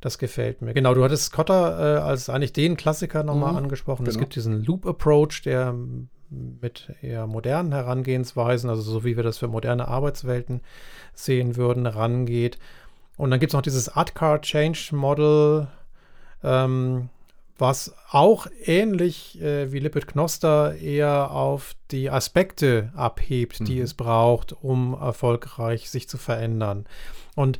Das 0.00 0.18
gefällt 0.18 0.62
mir. 0.62 0.72
Genau, 0.72 0.94
du 0.94 1.04
hattest 1.04 1.32
Cotter 1.32 1.98
äh, 1.98 2.00
als 2.00 2.30
eigentlich 2.30 2.54
den 2.54 2.76
Klassiker 2.76 3.22
nochmal 3.22 3.52
mhm. 3.52 3.58
angesprochen. 3.58 4.04
Genau. 4.04 4.14
Es 4.14 4.18
gibt 4.18 4.34
diesen 4.34 4.64
Loop 4.64 4.86
Approach, 4.86 5.42
der 5.44 5.74
mit 6.30 6.92
eher 7.02 7.26
modernen 7.26 7.72
Herangehensweisen, 7.72 8.70
also 8.70 8.82
so 8.82 9.04
wie 9.04 9.16
wir 9.16 9.24
das 9.24 9.38
für 9.38 9.48
moderne 9.48 9.88
Arbeitswelten 9.88 10.60
sehen 11.12 11.56
würden, 11.56 11.86
rangeht. 11.86 12.58
Und 13.16 13.30
dann 13.30 13.40
gibt 13.40 13.50
es 13.50 13.54
noch 13.54 13.62
dieses 13.62 13.88
AdCard 13.88 14.42
Change 14.42 14.90
Model, 14.92 15.66
ähm, 16.42 17.10
was 17.58 17.94
auch 18.10 18.46
ähnlich 18.64 19.40
äh, 19.42 19.70
wie 19.70 19.80
Lipid 19.80 20.06
Knoster 20.06 20.76
eher 20.76 21.30
auf 21.30 21.74
die 21.90 22.08
Aspekte 22.08 22.90
abhebt, 22.94 23.68
die 23.68 23.76
mhm. 23.76 23.82
es 23.82 23.94
braucht, 23.94 24.54
um 24.62 24.94
erfolgreich 24.94 25.90
sich 25.90 26.08
zu 26.08 26.16
verändern. 26.16 26.86
Und 27.34 27.58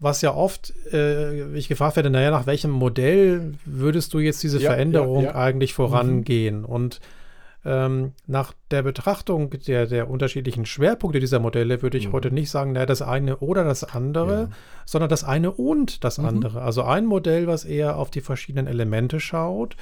was 0.00 0.22
ja 0.22 0.34
oft 0.34 0.72
äh, 0.92 1.52
ich 1.54 1.68
gefragt 1.68 1.96
werde, 1.96 2.10
naja, 2.10 2.30
nach 2.30 2.46
welchem 2.46 2.70
Modell 2.70 3.54
würdest 3.64 4.14
du 4.14 4.20
jetzt 4.20 4.42
diese 4.42 4.60
ja, 4.60 4.70
Veränderung 4.70 5.24
ja, 5.24 5.30
ja. 5.30 5.34
eigentlich 5.34 5.74
vorangehen? 5.74 6.60
Mhm. 6.60 6.64
Und 6.64 7.00
ähm, 7.64 8.12
nach 8.26 8.54
der 8.70 8.82
Betrachtung 8.82 9.50
der, 9.50 9.86
der 9.86 10.08
unterschiedlichen 10.08 10.64
Schwerpunkte 10.64 11.18
dieser 11.18 11.40
Modelle 11.40 11.82
würde 11.82 11.98
ich 11.98 12.08
mhm. 12.08 12.12
heute 12.12 12.30
nicht 12.30 12.50
sagen, 12.50 12.72
naja, 12.72 12.86
das 12.86 13.02
eine 13.02 13.38
oder 13.38 13.64
das 13.64 13.82
andere, 13.82 14.50
sondern 14.86 15.10
das 15.10 15.24
eine 15.24 15.50
und 15.50 16.04
das 16.04 16.18
mhm. 16.18 16.26
andere. 16.26 16.62
Also 16.62 16.84
ein 16.84 17.04
Modell, 17.04 17.48
was 17.48 17.64
eher 17.64 17.96
auf 17.96 18.10
die 18.10 18.20
verschiedenen 18.20 18.68
Elemente 18.68 19.18
schaut, 19.18 19.76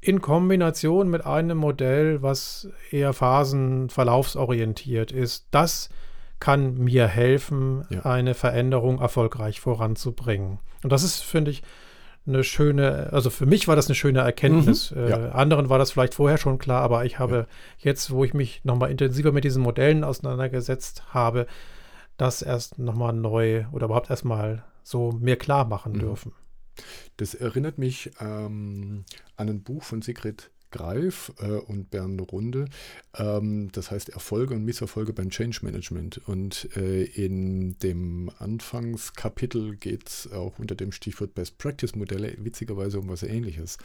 in 0.00 0.20
Kombination 0.20 1.08
mit 1.08 1.26
einem 1.26 1.58
Modell, 1.58 2.22
was 2.22 2.68
eher 2.90 3.12
phasenverlaufsorientiert 3.12 5.10
ist. 5.12 5.48
Das 5.50 5.88
kann 6.40 6.74
mir 6.78 7.06
helfen, 7.06 7.84
ja. 7.90 8.02
eine 8.02 8.34
Veränderung 8.34 9.00
erfolgreich 9.00 9.60
voranzubringen. 9.60 10.58
Und 10.82 10.92
das 10.92 11.02
ist, 11.02 11.20
finde 11.20 11.50
ich, 11.50 11.62
eine 12.26 12.42
schöne, 12.42 13.12
also 13.12 13.30
für 13.30 13.46
mich 13.46 13.68
war 13.68 13.76
das 13.76 13.86
eine 13.86 13.94
schöne 13.94 14.20
Erkenntnis. 14.20 14.90
Mhm, 14.90 15.08
ja. 15.08 15.26
äh, 15.26 15.30
anderen 15.30 15.68
war 15.68 15.78
das 15.78 15.92
vielleicht 15.92 16.14
vorher 16.14 16.38
schon 16.38 16.58
klar, 16.58 16.82
aber 16.82 17.04
ich 17.04 17.18
habe 17.18 17.36
ja. 17.36 17.46
jetzt, 17.78 18.10
wo 18.10 18.24
ich 18.24 18.34
mich 18.34 18.64
nochmal 18.64 18.90
intensiver 18.90 19.32
mit 19.32 19.44
diesen 19.44 19.62
Modellen 19.62 20.04
auseinandergesetzt 20.04 21.14
habe, 21.14 21.46
das 22.16 22.42
erst 22.42 22.78
nochmal 22.78 23.12
neu 23.12 23.66
oder 23.72 23.86
überhaupt 23.86 24.10
erstmal 24.10 24.64
so 24.82 25.12
mir 25.12 25.36
klar 25.36 25.66
machen 25.66 25.92
mhm. 25.92 25.98
dürfen. 25.98 26.32
Das 27.18 27.34
erinnert 27.34 27.78
mich 27.78 28.10
ähm, 28.20 29.04
an 29.36 29.48
ein 29.48 29.62
Buch 29.62 29.82
von 29.82 30.02
Sigrid 30.02 30.50
Greif 30.74 31.32
äh, 31.40 31.46
und 31.46 31.90
Bernd 31.90 32.32
Runde. 32.32 32.64
Ähm, 33.16 33.70
das 33.72 33.92
heißt 33.92 34.08
Erfolge 34.08 34.54
und 34.54 34.64
Misserfolge 34.64 35.12
beim 35.12 35.30
Change 35.30 35.60
Management. 35.62 36.20
Und 36.26 36.68
äh, 36.76 37.04
in 37.04 37.78
dem 37.78 38.30
Anfangskapitel 38.38 39.76
geht 39.76 40.08
es 40.08 40.32
auch 40.32 40.58
unter 40.58 40.74
dem 40.74 40.90
Stichwort 40.90 41.34
Best 41.34 41.58
Practice 41.58 41.94
Modelle 41.94 42.34
witzigerweise 42.38 42.98
um 42.98 43.08
was 43.08 43.22
Ähnliches. 43.22 43.78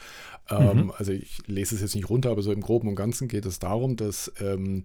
Ähm, 0.50 0.86
mhm. 0.86 0.92
Also 0.98 1.12
ich 1.12 1.38
lese 1.46 1.76
es 1.76 1.82
jetzt 1.82 1.96
nicht 1.96 2.10
runter, 2.10 2.32
aber 2.32 2.42
so 2.42 2.52
im 2.52 2.62
Groben 2.62 2.88
und 2.88 2.96
Ganzen 2.96 3.28
geht 3.28 3.46
es 3.46 3.60
darum, 3.60 3.96
dass 3.96 4.32
ähm, 4.40 4.84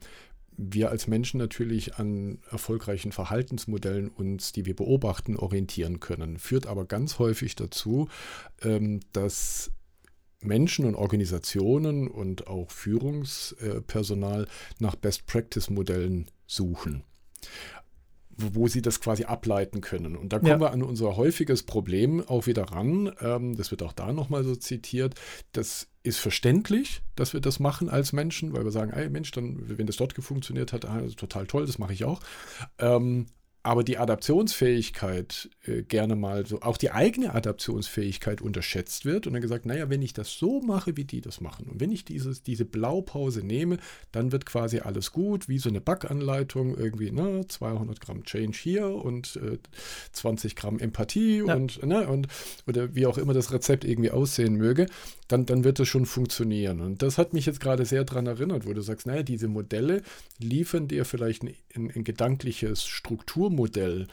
wir 0.58 0.90
als 0.90 1.06
Menschen 1.06 1.38
natürlich 1.38 1.96
an 1.96 2.38
erfolgreichen 2.50 3.12
Verhaltensmodellen 3.12 4.08
uns, 4.08 4.52
die 4.52 4.66
wir 4.66 4.76
beobachten, 4.76 5.36
orientieren 5.36 6.00
können. 6.00 6.38
Führt 6.38 6.66
aber 6.66 6.84
ganz 6.84 7.18
häufig 7.18 7.56
dazu, 7.56 8.08
ähm, 8.62 9.00
dass 9.12 9.70
Menschen 10.44 10.84
und 10.84 10.94
Organisationen 10.94 12.08
und 12.08 12.46
auch 12.46 12.70
Führungspersonal 12.70 14.46
nach 14.78 14.96
Best-Practice-Modellen 14.96 16.26
suchen, 16.46 17.04
wo 18.36 18.68
sie 18.68 18.82
das 18.82 19.00
quasi 19.00 19.24
ableiten 19.24 19.80
können. 19.80 20.16
Und 20.16 20.32
da 20.32 20.38
kommen 20.38 20.50
ja. 20.50 20.60
wir 20.60 20.72
an 20.72 20.82
unser 20.82 21.16
häufiges 21.16 21.62
Problem 21.62 22.26
auch 22.26 22.46
wieder 22.46 22.64
ran. 22.64 23.12
Ähm, 23.20 23.56
das 23.56 23.70
wird 23.70 23.82
auch 23.82 23.92
da 23.92 24.12
nochmal 24.12 24.44
so 24.44 24.56
zitiert. 24.56 25.14
Das 25.52 25.88
ist 26.02 26.18
verständlich, 26.18 27.02
dass 27.16 27.32
wir 27.32 27.40
das 27.40 27.60
machen 27.60 27.88
als 27.88 28.12
Menschen, 28.12 28.52
weil 28.52 28.64
wir 28.64 28.72
sagen, 28.72 28.92
ey 28.92 29.08
Mensch, 29.08 29.30
dann, 29.30 29.78
wenn 29.78 29.86
das 29.86 29.96
dort 29.96 30.12
funktioniert 30.12 30.72
hat, 30.72 30.84
also 30.84 31.14
total 31.14 31.46
toll, 31.46 31.66
das 31.66 31.78
mache 31.78 31.92
ich 31.92 32.04
auch. 32.04 32.20
Aber 33.64 33.82
die 33.82 33.96
Adaptionsfähigkeit 33.96 35.48
äh, 35.64 35.82
gerne 35.82 36.16
mal 36.16 36.44
so, 36.44 36.60
auch 36.60 36.76
die 36.76 36.90
eigene 36.90 37.34
Adaptionsfähigkeit 37.34 38.42
unterschätzt 38.42 39.06
wird 39.06 39.26
und 39.26 39.32
dann 39.32 39.40
gesagt, 39.40 39.64
naja, 39.64 39.88
wenn 39.88 40.02
ich 40.02 40.12
das 40.12 40.34
so 40.34 40.60
mache, 40.60 40.98
wie 40.98 41.04
die 41.04 41.22
das 41.22 41.40
machen 41.40 41.68
und 41.68 41.80
wenn 41.80 41.90
ich 41.90 42.04
dieses, 42.04 42.42
diese 42.42 42.66
Blaupause 42.66 43.42
nehme, 43.42 43.78
dann 44.12 44.32
wird 44.32 44.44
quasi 44.44 44.80
alles 44.80 45.12
gut, 45.12 45.48
wie 45.48 45.58
so 45.58 45.70
eine 45.70 45.80
Backanleitung, 45.80 46.76
irgendwie 46.76 47.10
ne, 47.10 47.46
200 47.48 48.02
Gramm 48.02 48.22
Change 48.24 48.58
hier 48.60 48.86
und 48.86 49.36
äh, 49.36 49.56
20 50.12 50.56
Gramm 50.56 50.78
Empathie 50.78 51.38
ja. 51.38 51.54
und, 51.54 51.82
ne, 51.86 52.06
und 52.06 52.28
oder 52.66 52.94
wie 52.94 53.06
auch 53.06 53.16
immer 53.16 53.32
das 53.32 53.50
Rezept 53.50 53.86
irgendwie 53.86 54.10
aussehen 54.10 54.56
möge, 54.56 54.88
dann, 55.28 55.46
dann 55.46 55.64
wird 55.64 55.78
das 55.78 55.88
schon 55.88 56.06
funktionieren. 56.06 56.80
Und 56.80 57.02
das 57.02 57.18
hat 57.18 57.32
mich 57.32 57.46
jetzt 57.46 57.60
gerade 57.60 57.86
sehr 57.86 58.04
daran 58.04 58.26
erinnert, 58.26 58.66
wo 58.66 58.72
du 58.72 58.82
sagst, 58.82 59.06
naja, 59.06 59.22
diese 59.22 59.48
Modelle 59.48 60.02
liefern 60.38 60.88
dir 60.88 61.04
vielleicht 61.04 61.42
ein, 61.42 61.54
ein, 61.74 62.04
gedankliches 62.04 62.84
Struktur 62.84 63.50
Modell, 63.50 64.06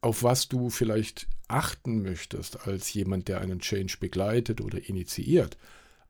auf 0.00 0.22
was 0.22 0.48
du 0.48 0.70
vielleicht 0.70 1.26
achten 1.48 2.02
möchtest 2.02 2.66
als 2.66 2.92
jemand, 2.92 3.28
der 3.28 3.40
einen 3.40 3.60
Change 3.60 3.96
begleitet 3.98 4.60
oder 4.60 4.88
initiiert. 4.88 5.56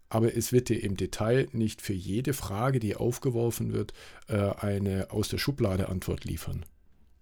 Aber 0.09 0.36
es 0.36 0.53
wird 0.53 0.68
dir 0.68 0.82
im 0.82 0.97
Detail 0.97 1.49
nicht 1.53 1.82
für 1.82 1.92
jede 1.92 2.32
Frage, 2.32 2.78
die 2.78 2.97
aufgeworfen 2.97 3.72
wird, 3.72 3.92
äh, 4.28 4.36
eine 4.36 5.11
aus 5.11 5.28
der 5.28 5.38
Schublade 5.38 5.88
Antwort 5.88 6.24
liefern. 6.24 6.64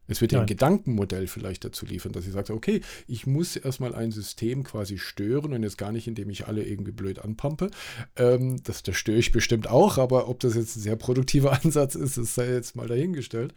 Es 0.07 0.21
wird 0.21 0.33
dir 0.33 0.41
ein 0.41 0.47
Gedankenmodell 0.47 1.27
vielleicht 1.27 1.65
dazu 1.65 1.87
liefern, 1.87 2.13
dass 2.13 2.27
ich 2.27 2.33
sage, 2.33 2.53
okay, 2.53 2.83
ich 3.07 3.27
muss 3.27 3.57
erstmal 3.57 3.95
ein 3.95 4.11
System 4.11 4.63
quasi 4.63 4.99
stören 4.99 5.55
und 5.55 5.63
jetzt 5.63 5.79
gar 5.79 5.93
nicht, 5.93 6.07
indem 6.07 6.29
ich 6.29 6.47
alle 6.47 6.63
irgendwie 6.63 6.93
blöd 6.93 7.21
anpumpe. 7.21 7.71
Ähm, 8.17 8.63
das, 8.63 8.83
das 8.83 8.97
störe 8.97 9.19
ich 9.19 9.33
bestimmt 9.33 9.69
auch, 9.69 9.97
aber 9.97 10.29
ob 10.29 10.41
das 10.41 10.55
jetzt 10.55 10.77
ein 10.77 10.81
sehr 10.81 10.97
produktiver 10.97 11.53
Ansatz 11.65 11.95
ist, 11.95 12.19
das 12.19 12.35
sei 12.35 12.53
jetzt 12.53 12.77
mal 12.77 12.89
dahingestellt. 12.89 13.55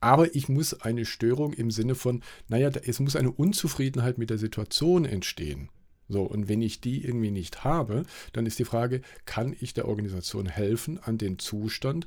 Aber 0.00 0.34
ich 0.36 0.48
muss 0.48 0.80
eine 0.80 1.04
Störung 1.04 1.52
im 1.52 1.72
Sinne 1.72 1.96
von, 1.96 2.22
naja, 2.46 2.70
es 2.84 3.00
muss 3.00 3.16
eine 3.16 3.32
Unzufriedenheit 3.32 4.16
mit 4.16 4.30
der 4.30 4.38
Situation 4.38 5.04
entstehen. 5.04 5.70
So, 6.08 6.22
und 6.22 6.48
wenn 6.48 6.62
ich 6.62 6.80
die 6.80 7.04
irgendwie 7.04 7.32
nicht 7.32 7.64
habe, 7.64 8.04
dann 8.32 8.46
ist 8.46 8.58
die 8.58 8.64
Frage, 8.64 9.02
kann 9.26 9.54
ich 9.58 9.74
der 9.74 9.88
Organisation 9.88 10.46
helfen, 10.46 10.98
an 10.98 11.18
den 11.18 11.38
Zustand 11.38 12.06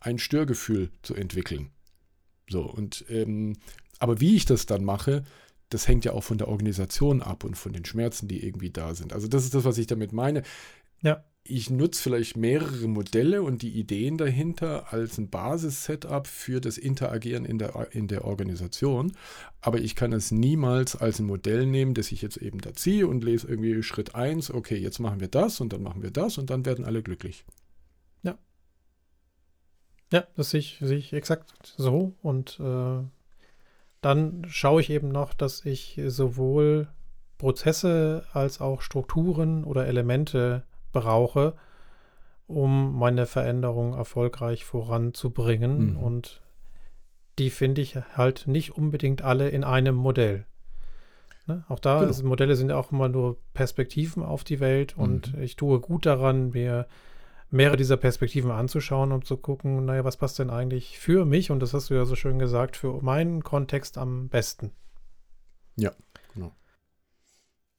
ein 0.00 0.18
Störgefühl 0.18 0.90
zu 1.02 1.14
entwickeln? 1.14 1.70
So, 2.48 2.62
und 2.62 3.04
ähm, 3.08 3.54
aber 3.98 4.20
wie 4.20 4.36
ich 4.36 4.44
das 4.44 4.66
dann 4.66 4.84
mache, 4.84 5.24
das 5.70 5.88
hängt 5.88 6.04
ja 6.04 6.12
auch 6.12 6.22
von 6.22 6.38
der 6.38 6.48
Organisation 6.48 7.22
ab 7.22 7.44
und 7.44 7.56
von 7.56 7.72
den 7.72 7.84
Schmerzen, 7.84 8.28
die 8.28 8.44
irgendwie 8.44 8.70
da 8.70 8.94
sind. 8.94 9.12
Also 9.12 9.28
das 9.28 9.44
ist 9.44 9.54
das, 9.54 9.64
was 9.64 9.78
ich 9.78 9.86
damit 9.86 10.12
meine. 10.12 10.42
Ja. 11.02 11.22
ich 11.46 11.68
nutze 11.68 12.02
vielleicht 12.02 12.36
mehrere 12.36 12.88
Modelle 12.88 13.42
und 13.42 13.60
die 13.60 13.78
Ideen 13.78 14.16
dahinter 14.16 14.92
als 14.92 15.18
ein 15.18 15.28
Basis-Setup 15.28 16.26
für 16.26 16.60
das 16.62 16.78
Interagieren 16.78 17.44
in 17.44 17.58
der, 17.58 17.88
in 17.92 18.08
der 18.08 18.24
Organisation. 18.24 19.12
Aber 19.60 19.80
ich 19.80 19.94
kann 19.96 20.12
es 20.14 20.30
niemals 20.30 20.96
als 20.96 21.18
ein 21.18 21.26
Modell 21.26 21.66
nehmen, 21.66 21.92
das 21.92 22.12
ich 22.12 22.22
jetzt 22.22 22.38
eben 22.38 22.60
da 22.60 22.72
ziehe 22.72 23.06
und 23.06 23.22
lese 23.22 23.46
irgendwie 23.48 23.82
Schritt 23.82 24.14
1, 24.14 24.50
okay, 24.52 24.76
jetzt 24.76 24.98
machen 24.98 25.20
wir 25.20 25.28
das 25.28 25.60
und 25.60 25.74
dann 25.74 25.82
machen 25.82 26.02
wir 26.02 26.10
das 26.10 26.38
und 26.38 26.48
dann 26.48 26.64
werden 26.64 26.86
alle 26.86 27.02
glücklich. 27.02 27.44
Ja. 30.14 30.20
Ja, 30.20 30.26
das 30.36 30.50
sehe 30.50 30.60
ich, 30.60 30.78
sehe 30.80 30.96
ich 30.96 31.12
exakt 31.12 31.74
so. 31.76 32.14
Und 32.22 32.60
äh, 32.60 33.02
dann 34.00 34.46
schaue 34.48 34.80
ich 34.80 34.90
eben 34.90 35.08
noch, 35.08 35.34
dass 35.34 35.64
ich 35.64 36.00
sowohl 36.06 36.86
Prozesse 37.36 38.24
als 38.32 38.60
auch 38.60 38.80
Strukturen 38.80 39.64
oder 39.64 39.86
Elemente 39.86 40.62
brauche, 40.92 41.54
um 42.46 42.96
meine 42.96 43.26
Veränderung 43.26 43.94
erfolgreich 43.94 44.64
voranzubringen. 44.64 45.94
Mhm. 45.94 45.96
Und 45.96 46.42
die 47.40 47.50
finde 47.50 47.80
ich 47.80 47.96
halt 48.16 48.46
nicht 48.46 48.76
unbedingt 48.76 49.22
alle 49.22 49.48
in 49.48 49.64
einem 49.64 49.96
Modell. 49.96 50.46
Ne? 51.46 51.64
Auch 51.68 51.80
da, 51.80 51.96
genau. 51.96 52.06
also 52.06 52.24
Modelle 52.24 52.54
sind 52.54 52.70
auch 52.70 52.92
immer 52.92 53.08
nur 53.08 53.36
Perspektiven 53.52 54.22
auf 54.22 54.44
die 54.44 54.60
Welt 54.60 54.96
und 54.96 55.34
mhm. 55.34 55.42
ich 55.42 55.56
tue 55.56 55.80
gut 55.80 56.06
daran, 56.06 56.50
mir 56.50 56.86
mehrere 57.54 57.76
dieser 57.76 57.96
Perspektiven 57.96 58.50
anzuschauen, 58.50 59.12
um 59.12 59.24
zu 59.24 59.36
gucken, 59.36 59.84
naja, 59.84 60.04
was 60.04 60.16
passt 60.16 60.38
denn 60.38 60.50
eigentlich 60.50 60.98
für 60.98 61.24
mich? 61.24 61.50
Und 61.50 61.60
das 61.60 61.72
hast 61.72 61.88
du 61.88 61.94
ja 61.94 62.04
so 62.04 62.16
schön 62.16 62.38
gesagt, 62.38 62.76
für 62.76 63.00
meinen 63.00 63.44
Kontext 63.44 63.96
am 63.96 64.28
besten. 64.28 64.72
Ja, 65.76 65.92
genau. 66.34 66.54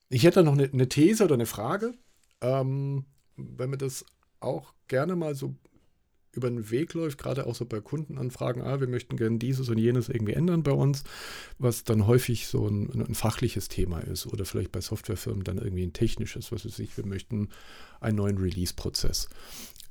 Ich 0.09 0.23
hätte 0.23 0.43
noch 0.43 0.53
eine, 0.53 0.69
eine 0.71 0.87
These 0.87 1.25
oder 1.25 1.35
eine 1.35 1.45
Frage. 1.45 1.93
Ähm, 2.41 3.05
wenn 3.35 3.69
man 3.69 3.79
das 3.79 4.05
auch 4.39 4.73
gerne 4.87 5.15
mal 5.15 5.35
so 5.35 5.55
über 6.35 6.49
den 6.49 6.69
Weg 6.69 6.93
läuft, 6.93 7.17
gerade 7.17 7.47
auch 7.47 7.55
so 7.55 7.65
bei 7.65 7.79
Kundenanfragen, 7.79 8.61
ah, 8.61 8.79
wir 8.79 8.87
möchten 8.87 9.17
gerne 9.17 9.37
dieses 9.37 9.69
und 9.69 9.77
jenes 9.77 10.09
irgendwie 10.09 10.33
ändern 10.33 10.63
bei 10.63 10.71
uns, 10.71 11.03
was 11.57 11.83
dann 11.83 12.07
häufig 12.07 12.47
so 12.47 12.67
ein, 12.67 12.89
ein 12.93 13.15
fachliches 13.15 13.67
Thema 13.67 13.99
ist 13.99 14.27
oder 14.27 14.45
vielleicht 14.45 14.71
bei 14.71 14.81
Softwarefirmen 14.81 15.43
dann 15.43 15.57
irgendwie 15.57 15.83
ein 15.83 15.93
technisches, 15.93 16.51
was 16.51 16.65
weiß 16.65 16.79
ich, 16.79 16.95
wir 16.97 17.05
möchten 17.05 17.49
einen 17.99 18.17
neuen 18.17 18.37
Release-Prozess 18.37 19.29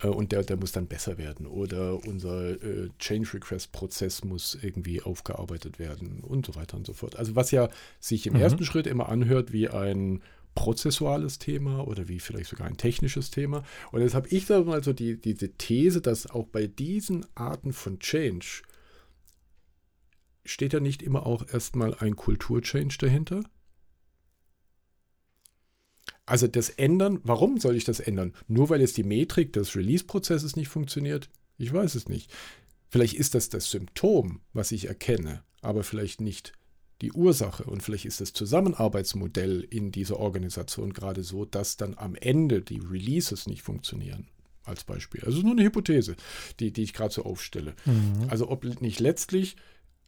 äh, 0.02 0.08
und 0.08 0.32
der, 0.32 0.42
der 0.42 0.56
muss 0.56 0.72
dann 0.72 0.86
besser 0.86 1.18
werden 1.18 1.46
oder 1.46 2.04
unser 2.06 2.50
äh, 2.62 2.90
Change 2.98 3.34
Request 3.34 3.72
Prozess 3.72 4.24
muss 4.24 4.58
irgendwie 4.60 5.02
aufgearbeitet 5.02 5.78
werden 5.78 6.20
und 6.20 6.46
so 6.46 6.54
weiter 6.54 6.76
und 6.76 6.86
so 6.86 6.92
fort. 6.92 7.16
Also 7.16 7.34
was 7.36 7.50
ja 7.50 7.68
sich 8.00 8.26
im 8.26 8.34
mhm. 8.34 8.40
ersten 8.40 8.64
Schritt 8.64 8.86
immer 8.86 9.08
anhört 9.08 9.52
wie 9.52 9.68
ein 9.68 10.22
prozessuales 10.54 11.38
Thema 11.38 11.86
oder 11.86 12.08
wie 12.08 12.20
vielleicht 12.20 12.50
sogar 12.50 12.66
ein 12.66 12.76
technisches 12.76 13.30
Thema. 13.30 13.64
Und 13.92 14.00
jetzt 14.02 14.14
habe 14.14 14.28
ich 14.28 14.46
da 14.46 14.62
mal 14.62 14.82
so 14.82 14.92
die, 14.92 15.20
diese 15.20 15.52
These, 15.54 16.00
dass 16.00 16.30
auch 16.30 16.46
bei 16.46 16.66
diesen 16.66 17.26
Arten 17.34 17.72
von 17.72 17.98
Change 17.98 18.62
steht 20.44 20.72
ja 20.72 20.80
nicht 20.80 21.02
immer 21.02 21.26
auch 21.26 21.46
erstmal 21.52 21.94
ein 21.94 22.16
Kulturchange 22.16 22.94
dahinter. 22.98 23.42
Also 26.26 26.46
das 26.46 26.70
Ändern, 26.70 27.20
warum 27.22 27.58
soll 27.58 27.76
ich 27.76 27.84
das 27.84 28.00
ändern? 28.00 28.32
Nur 28.48 28.70
weil 28.70 28.80
jetzt 28.80 28.96
die 28.96 29.04
Metrik 29.04 29.52
des 29.52 29.76
Release-Prozesses 29.76 30.56
nicht 30.56 30.68
funktioniert? 30.68 31.28
Ich 31.58 31.72
weiß 31.72 31.94
es 31.94 32.08
nicht. 32.08 32.32
Vielleicht 32.88 33.14
ist 33.14 33.34
das 33.34 33.48
das 33.48 33.70
Symptom, 33.70 34.40
was 34.52 34.72
ich 34.72 34.86
erkenne, 34.86 35.42
aber 35.60 35.82
vielleicht 35.82 36.20
nicht 36.20 36.52
die 37.04 37.12
Ursache 37.12 37.64
und 37.64 37.82
vielleicht 37.82 38.06
ist 38.06 38.22
das 38.22 38.32
Zusammenarbeitsmodell 38.32 39.60
in 39.60 39.92
dieser 39.92 40.18
Organisation 40.18 40.94
gerade 40.94 41.22
so, 41.22 41.44
dass 41.44 41.76
dann 41.76 41.94
am 41.98 42.14
Ende 42.14 42.62
die 42.62 42.78
Releases 42.80 43.46
nicht 43.46 43.62
funktionieren. 43.62 44.26
Als 44.66 44.84
Beispiel. 44.84 45.22
Also 45.26 45.42
nur 45.42 45.52
eine 45.52 45.62
Hypothese, 45.62 46.16
die, 46.58 46.72
die 46.72 46.84
ich 46.84 46.94
gerade 46.94 47.12
so 47.12 47.24
aufstelle. 47.24 47.74
Mhm. 47.84 48.28
Also 48.28 48.48
ob 48.48 48.64
nicht 48.80 48.98
letztlich 48.98 49.56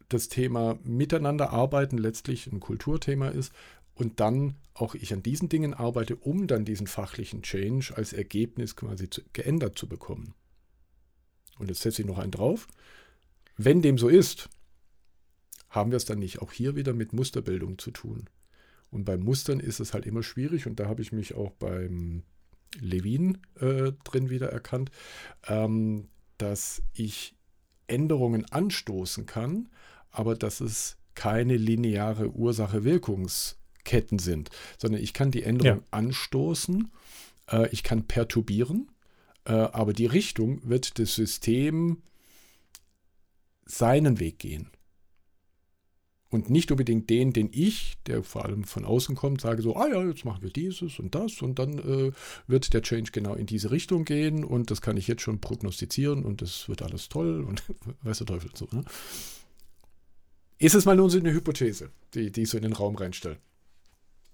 das 0.08 0.28
Thema 0.28 0.78
Miteinander 0.82 1.50
arbeiten 1.50 1.98
letztlich 1.98 2.46
ein 2.46 2.60
Kulturthema 2.60 3.28
ist 3.28 3.52
und 3.94 4.18
dann 4.18 4.54
auch 4.72 4.94
ich 4.94 5.12
an 5.12 5.22
diesen 5.22 5.50
Dingen 5.50 5.74
arbeite, 5.74 6.16
um 6.16 6.46
dann 6.46 6.64
diesen 6.64 6.86
fachlichen 6.86 7.42
Change 7.42 7.92
als 7.94 8.14
Ergebnis 8.14 8.76
quasi 8.76 9.10
zu, 9.10 9.20
geändert 9.34 9.78
zu 9.78 9.86
bekommen. 9.86 10.32
Und 11.58 11.68
jetzt 11.68 11.82
setze 11.82 12.00
ich 12.00 12.08
noch 12.08 12.18
einen 12.18 12.32
drauf. 12.32 12.66
Wenn 13.58 13.82
dem 13.82 13.98
so 13.98 14.08
ist, 14.08 14.48
haben 15.76 15.92
wir 15.92 15.96
es 15.96 16.04
dann 16.06 16.18
nicht 16.18 16.40
auch 16.40 16.50
hier 16.50 16.74
wieder 16.74 16.92
mit 16.92 17.12
Musterbildung 17.12 17.78
zu 17.78 17.92
tun? 17.92 18.28
Und 18.90 19.04
beim 19.04 19.20
Mustern 19.20 19.60
ist 19.60 19.78
es 19.78 19.94
halt 19.94 20.06
immer 20.06 20.22
schwierig 20.22 20.66
und 20.66 20.80
da 20.80 20.86
habe 20.88 21.02
ich 21.02 21.12
mich 21.12 21.34
auch 21.34 21.52
beim 21.52 22.22
Levin 22.80 23.38
äh, 23.60 23.92
drin 24.04 24.30
wieder 24.30 24.48
erkannt, 24.48 24.90
ähm, 25.46 26.08
dass 26.38 26.82
ich 26.94 27.34
Änderungen 27.86 28.44
anstoßen 28.50 29.26
kann, 29.26 29.68
aber 30.10 30.34
dass 30.34 30.60
es 30.60 30.96
keine 31.14 31.56
lineare 31.56 32.30
Ursache-Wirkungsketten 32.30 34.18
sind, 34.18 34.50
sondern 34.78 35.02
ich 35.02 35.12
kann 35.12 35.30
die 35.30 35.42
Änderung 35.42 35.78
ja. 35.78 35.84
anstoßen, 35.90 36.90
äh, 37.50 37.68
ich 37.70 37.82
kann 37.82 38.06
perturbieren, 38.06 38.90
äh, 39.44 39.52
aber 39.52 39.92
die 39.92 40.06
Richtung 40.06 40.60
wird 40.68 40.98
das 40.98 41.14
System 41.14 42.02
seinen 43.64 44.20
Weg 44.20 44.38
gehen 44.38 44.70
und 46.30 46.50
nicht 46.50 46.70
unbedingt 46.70 47.08
den, 47.08 47.32
den 47.32 47.50
ich, 47.52 47.98
der 48.06 48.22
vor 48.22 48.44
allem 48.44 48.64
von 48.64 48.84
außen 48.84 49.14
kommt, 49.14 49.40
sage 49.40 49.62
so, 49.62 49.76
ah 49.76 49.86
ja, 49.86 50.02
jetzt 50.04 50.24
machen 50.24 50.42
wir 50.42 50.50
dieses 50.50 50.98
und 50.98 51.14
das 51.14 51.40
und 51.40 51.58
dann 51.58 51.78
äh, 51.78 52.12
wird 52.46 52.74
der 52.74 52.82
Change 52.82 53.12
genau 53.12 53.34
in 53.34 53.46
diese 53.46 53.70
Richtung 53.70 54.04
gehen 54.04 54.44
und 54.44 54.70
das 54.70 54.80
kann 54.80 54.96
ich 54.96 55.06
jetzt 55.06 55.22
schon 55.22 55.40
prognostizieren 55.40 56.24
und 56.24 56.42
das 56.42 56.68
wird 56.68 56.82
alles 56.82 57.08
toll 57.08 57.44
und 57.44 57.62
weiß 58.02 58.18
der 58.18 58.26
Teufel 58.26 58.50
so. 58.54 58.68
Ne? 58.72 58.84
Ist 60.58 60.74
es 60.74 60.84
mal 60.84 60.96
nur 60.96 61.10
so 61.10 61.18
eine 61.18 61.32
Hypothese, 61.32 61.90
die, 62.14 62.32
die 62.32 62.42
ich 62.42 62.50
so 62.50 62.56
in 62.56 62.62
den 62.62 62.72
Raum 62.72 62.96
reinstelle? 62.96 63.36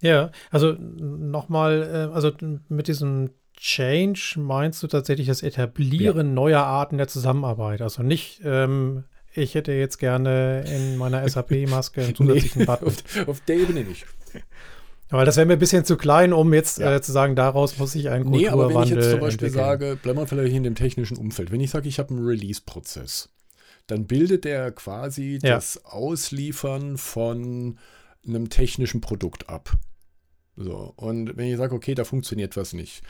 Ja, 0.01 0.33
also 0.51 0.73
nochmal, 0.73 1.83
äh, 1.83 2.15
also 2.15 2.33
mit 2.69 2.89
diesem 2.89 3.31
Change 3.55 4.37
meinst 4.39 4.83
du 4.83 4.87
tatsächlich 4.87 5.29
das 5.29 5.43
Etablieren 5.43 6.29
ja. 6.29 6.33
neuer 6.33 6.63
Arten 6.63 6.97
der 6.97 7.07
Zusammenarbeit, 7.07 7.83
also 7.83 8.03
nicht 8.03 8.41
ähm, 8.45 9.05
ich 9.35 9.55
hätte 9.55 9.73
jetzt 9.73 9.99
gerne 9.99 10.65
in 10.67 10.97
meiner 10.97 11.27
SAP-Maske 11.29 12.03
einen 12.03 12.15
zusätzlichen 12.15 12.61
nee, 12.61 12.67
Button. 12.67 12.89
Auf, 12.89 13.29
auf, 13.29 13.41
der 13.41 13.57
Ebene 13.57 13.85
nicht. 13.85 14.07
Aber 15.09 15.25
das 15.25 15.37
wäre 15.37 15.47
mir 15.47 15.55
ein 15.55 15.59
bisschen 15.59 15.85
zu 15.85 15.97
klein, 15.97 16.33
um 16.33 16.55
jetzt 16.55 16.79
ja. 16.79 16.97
äh, 16.97 17.03
zu 17.03 17.13
sagen, 17.13 17.37
daraus 17.37 17.79
muss 17.79 17.95
ich 17.95 18.09
einen 18.09 18.25
Kulturwandel 18.25 18.41
Nee, 18.41 18.49
aber 18.49 18.75
wenn 18.75 18.83
ich 18.85 18.91
jetzt 18.91 19.11
zum 19.11 19.21
Beispiel 19.21 19.49
entwickeln. 19.49 19.53
sage, 19.53 19.99
bleiben 20.03 20.19
wir 20.19 20.27
vielleicht 20.27 20.55
in 20.55 20.63
dem 20.63 20.75
technischen 20.75 21.19
Umfeld. 21.19 21.51
Wenn 21.51 21.61
ich 21.61 21.71
sage, 21.71 21.89
ich 21.89 21.99
habe 21.99 22.15
einen 22.15 22.25
Release-Prozess, 22.25 23.29
dann 23.87 24.07
bildet 24.07 24.45
der 24.45 24.73
quasi 24.73 25.39
ja. 25.43 25.55
das 25.55 25.85
Ausliefern 25.85 26.97
von 26.97 27.79
einem 28.27 28.49
technischen 28.49 29.01
Produkt 29.01 29.49
ab. 29.51 29.77
So, 30.57 30.95
und 30.97 31.37
wenn 31.37 31.49
ich 31.49 31.57
sage, 31.57 31.75
okay, 31.75 31.95
da 31.95 32.05
funktioniert 32.05 32.57
was 32.57 32.73
nicht, 32.73 33.03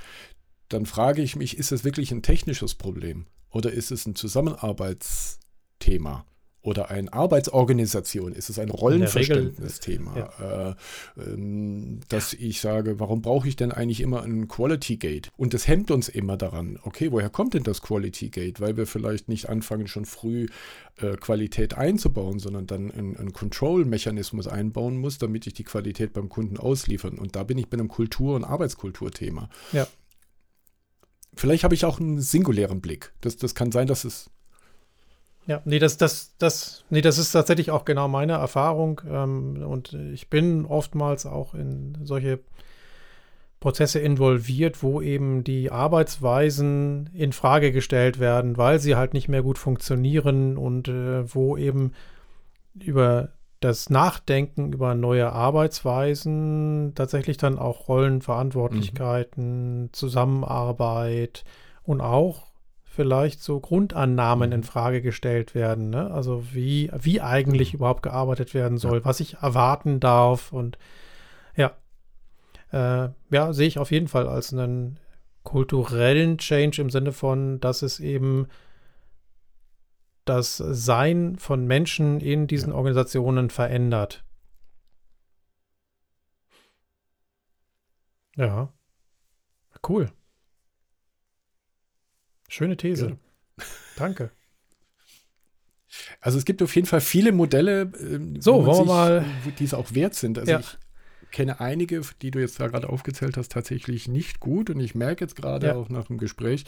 dann 0.68 0.86
frage 0.86 1.22
ich 1.22 1.36
mich, 1.36 1.58
ist 1.58 1.70
das 1.70 1.84
wirklich 1.84 2.10
ein 2.12 2.22
technisches 2.22 2.74
Problem 2.74 3.26
oder 3.50 3.72
ist 3.72 3.90
es 3.90 4.06
ein 4.06 4.14
Zusammenarbeits- 4.14 5.38
Thema 5.82 6.24
oder 6.62 6.90
eine 6.90 7.12
Arbeitsorganisation? 7.12 8.32
Ist 8.32 8.48
es 8.48 8.58
ein 8.58 8.70
Rollenverständnisthema? 8.70 10.16
Ja. 10.16 10.70
Äh, 10.70 10.74
ähm, 11.20 12.00
dass 12.08 12.34
ich 12.34 12.60
sage, 12.60 13.00
warum 13.00 13.20
brauche 13.20 13.48
ich 13.48 13.56
denn 13.56 13.72
eigentlich 13.72 14.00
immer 14.00 14.22
ein 14.22 14.46
Quality 14.46 14.96
Gate? 14.96 15.30
Und 15.36 15.54
das 15.54 15.66
hemmt 15.66 15.90
uns 15.90 16.08
immer 16.08 16.36
daran. 16.36 16.78
Okay, 16.84 17.10
woher 17.10 17.30
kommt 17.30 17.54
denn 17.54 17.64
das 17.64 17.82
Quality 17.82 18.30
Gate? 18.30 18.60
Weil 18.60 18.76
wir 18.76 18.86
vielleicht 18.86 19.28
nicht 19.28 19.48
anfangen, 19.48 19.88
schon 19.88 20.04
früh 20.04 20.46
äh, 20.98 21.16
Qualität 21.16 21.74
einzubauen, 21.74 22.38
sondern 22.38 22.68
dann 22.68 22.92
einen 22.92 23.32
Control-Mechanismus 23.32 24.46
einbauen 24.46 24.98
muss, 24.98 25.18
damit 25.18 25.48
ich 25.48 25.54
die 25.54 25.64
Qualität 25.64 26.12
beim 26.12 26.28
Kunden 26.28 26.58
ausliefern. 26.58 27.18
Und 27.18 27.34
da 27.34 27.42
bin 27.42 27.58
ich 27.58 27.68
bei 27.68 27.76
einem 27.76 27.88
Kultur- 27.88 28.36
und 28.36 28.44
Arbeitskulturthema. 28.44 29.48
Ja. 29.72 29.88
Vielleicht 31.34 31.64
habe 31.64 31.74
ich 31.74 31.84
auch 31.84 31.98
einen 31.98 32.20
singulären 32.20 32.80
Blick. 32.80 33.12
Das, 33.20 33.36
das 33.36 33.54
kann 33.54 33.72
sein, 33.72 33.88
dass 33.88 34.04
es 34.04 34.30
ja, 35.46 35.60
nee, 35.64 35.78
das, 35.78 35.96
das, 35.96 36.34
das, 36.38 36.84
nee, 36.90 37.00
das 37.00 37.18
ist 37.18 37.32
tatsächlich 37.32 37.70
auch 37.70 37.84
genau 37.84 38.08
meine 38.08 38.34
Erfahrung. 38.34 39.00
Ähm, 39.08 39.62
und 39.66 39.92
ich 40.12 40.30
bin 40.30 40.64
oftmals 40.66 41.26
auch 41.26 41.54
in 41.54 41.98
solche 42.04 42.38
Prozesse 43.58 43.98
involviert, 44.00 44.82
wo 44.82 45.00
eben 45.00 45.44
die 45.44 45.70
Arbeitsweisen 45.70 47.10
in 47.14 47.32
Frage 47.32 47.72
gestellt 47.72 48.18
werden, 48.18 48.56
weil 48.56 48.78
sie 48.78 48.96
halt 48.96 49.14
nicht 49.14 49.28
mehr 49.28 49.42
gut 49.42 49.58
funktionieren 49.58 50.56
und 50.56 50.88
äh, 50.88 51.32
wo 51.32 51.56
eben 51.56 51.92
über 52.74 53.30
das 53.60 53.90
Nachdenken 53.90 54.72
über 54.72 54.94
neue 54.94 55.32
Arbeitsweisen 55.32 56.92
tatsächlich 56.94 57.36
dann 57.36 57.58
auch 57.58 57.88
Rollenverantwortlichkeiten, 57.88 59.82
mhm. 59.82 59.92
Zusammenarbeit 59.92 61.44
und 61.84 62.00
auch 62.00 62.51
vielleicht 62.94 63.42
so 63.42 63.58
Grundannahmen 63.58 64.50
mhm. 64.50 64.56
in 64.56 64.62
Frage 64.64 65.00
gestellt 65.00 65.54
werden. 65.54 65.90
Ne? 65.90 66.10
Also 66.10 66.44
wie, 66.52 66.90
wie 66.94 67.20
eigentlich 67.22 67.72
mhm. 67.72 67.78
überhaupt 67.78 68.02
gearbeitet 68.02 68.52
werden 68.52 68.76
soll, 68.76 68.98
ja. 68.98 69.04
was 69.04 69.20
ich 69.20 69.34
erwarten 69.38 69.98
darf 69.98 70.52
und 70.52 70.78
ja. 71.56 71.72
Äh, 72.70 73.10
ja, 73.30 73.52
sehe 73.52 73.66
ich 73.66 73.78
auf 73.78 73.90
jeden 73.90 74.08
Fall 74.08 74.28
als 74.28 74.52
einen 74.52 74.98
kulturellen 75.42 76.38
Change 76.38 76.82
im 76.82 76.90
Sinne 76.90 77.12
von, 77.12 77.60
dass 77.60 77.82
es 77.82 77.98
eben 77.98 78.46
das 80.24 80.56
Sein 80.58 81.36
von 81.38 81.66
Menschen 81.66 82.20
in 82.20 82.46
diesen 82.46 82.70
ja. 82.72 82.76
Organisationen 82.76 83.48
verändert. 83.48 84.22
Ja. 88.36 88.72
Cool. 89.86 90.10
Schöne 92.52 92.76
These. 92.76 93.16
Ja. 93.58 93.64
Danke. 93.96 94.30
Also 96.20 96.36
es 96.36 96.44
gibt 96.44 96.62
auf 96.62 96.76
jeden 96.76 96.86
Fall 96.86 97.00
viele 97.00 97.32
Modelle, 97.32 97.90
ähm, 97.98 98.42
so, 98.42 98.66
wollen 98.66 98.76
sich, 98.76 98.86
mal, 98.86 99.24
die 99.58 99.64
es 99.64 99.72
auch 99.72 99.94
wert 99.94 100.14
sind. 100.14 100.38
Also 100.38 100.52
ja. 100.52 100.58
ich 100.58 100.76
kenne 101.30 101.60
einige, 101.60 102.02
die 102.20 102.30
du 102.30 102.40
jetzt 102.40 102.60
da 102.60 102.68
gerade 102.68 102.90
aufgezählt 102.90 103.38
hast, 103.38 103.52
tatsächlich 103.52 104.06
nicht 104.06 104.38
gut. 104.38 104.68
Und 104.68 104.80
ich 104.80 104.94
merke 104.94 105.24
jetzt 105.24 105.34
gerade 105.34 105.68
ja. 105.68 105.74
auch 105.74 105.88
nach 105.88 106.08
dem 106.08 106.18
Gespräch, 106.18 106.66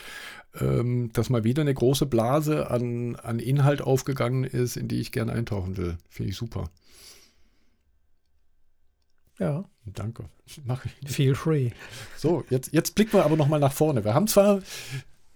ähm, 0.58 1.10
dass 1.12 1.28
mal 1.28 1.44
wieder 1.44 1.60
eine 1.60 1.74
große 1.74 2.06
Blase 2.06 2.70
an, 2.70 3.16
an 3.16 3.38
Inhalt 3.38 3.82
aufgegangen 3.82 4.44
ist, 4.44 4.78
in 4.78 4.88
die 4.88 5.00
ich 5.00 5.12
gerne 5.12 5.32
eintauchen 5.32 5.76
will. 5.76 5.98
Finde 6.08 6.30
ich 6.30 6.36
super. 6.38 6.70
Ja. 9.38 9.68
Danke. 9.84 10.24
Mach 10.64 10.86
ich. 10.86 11.10
Feel 11.10 11.34
free. 11.34 11.72
So, 12.16 12.42
jetzt, 12.48 12.72
jetzt 12.72 12.94
blicken 12.94 13.12
wir 13.12 13.26
aber 13.26 13.36
nochmal 13.36 13.60
nach 13.60 13.74
vorne. 13.74 14.02
Wir 14.02 14.14
haben 14.14 14.28
zwar 14.28 14.62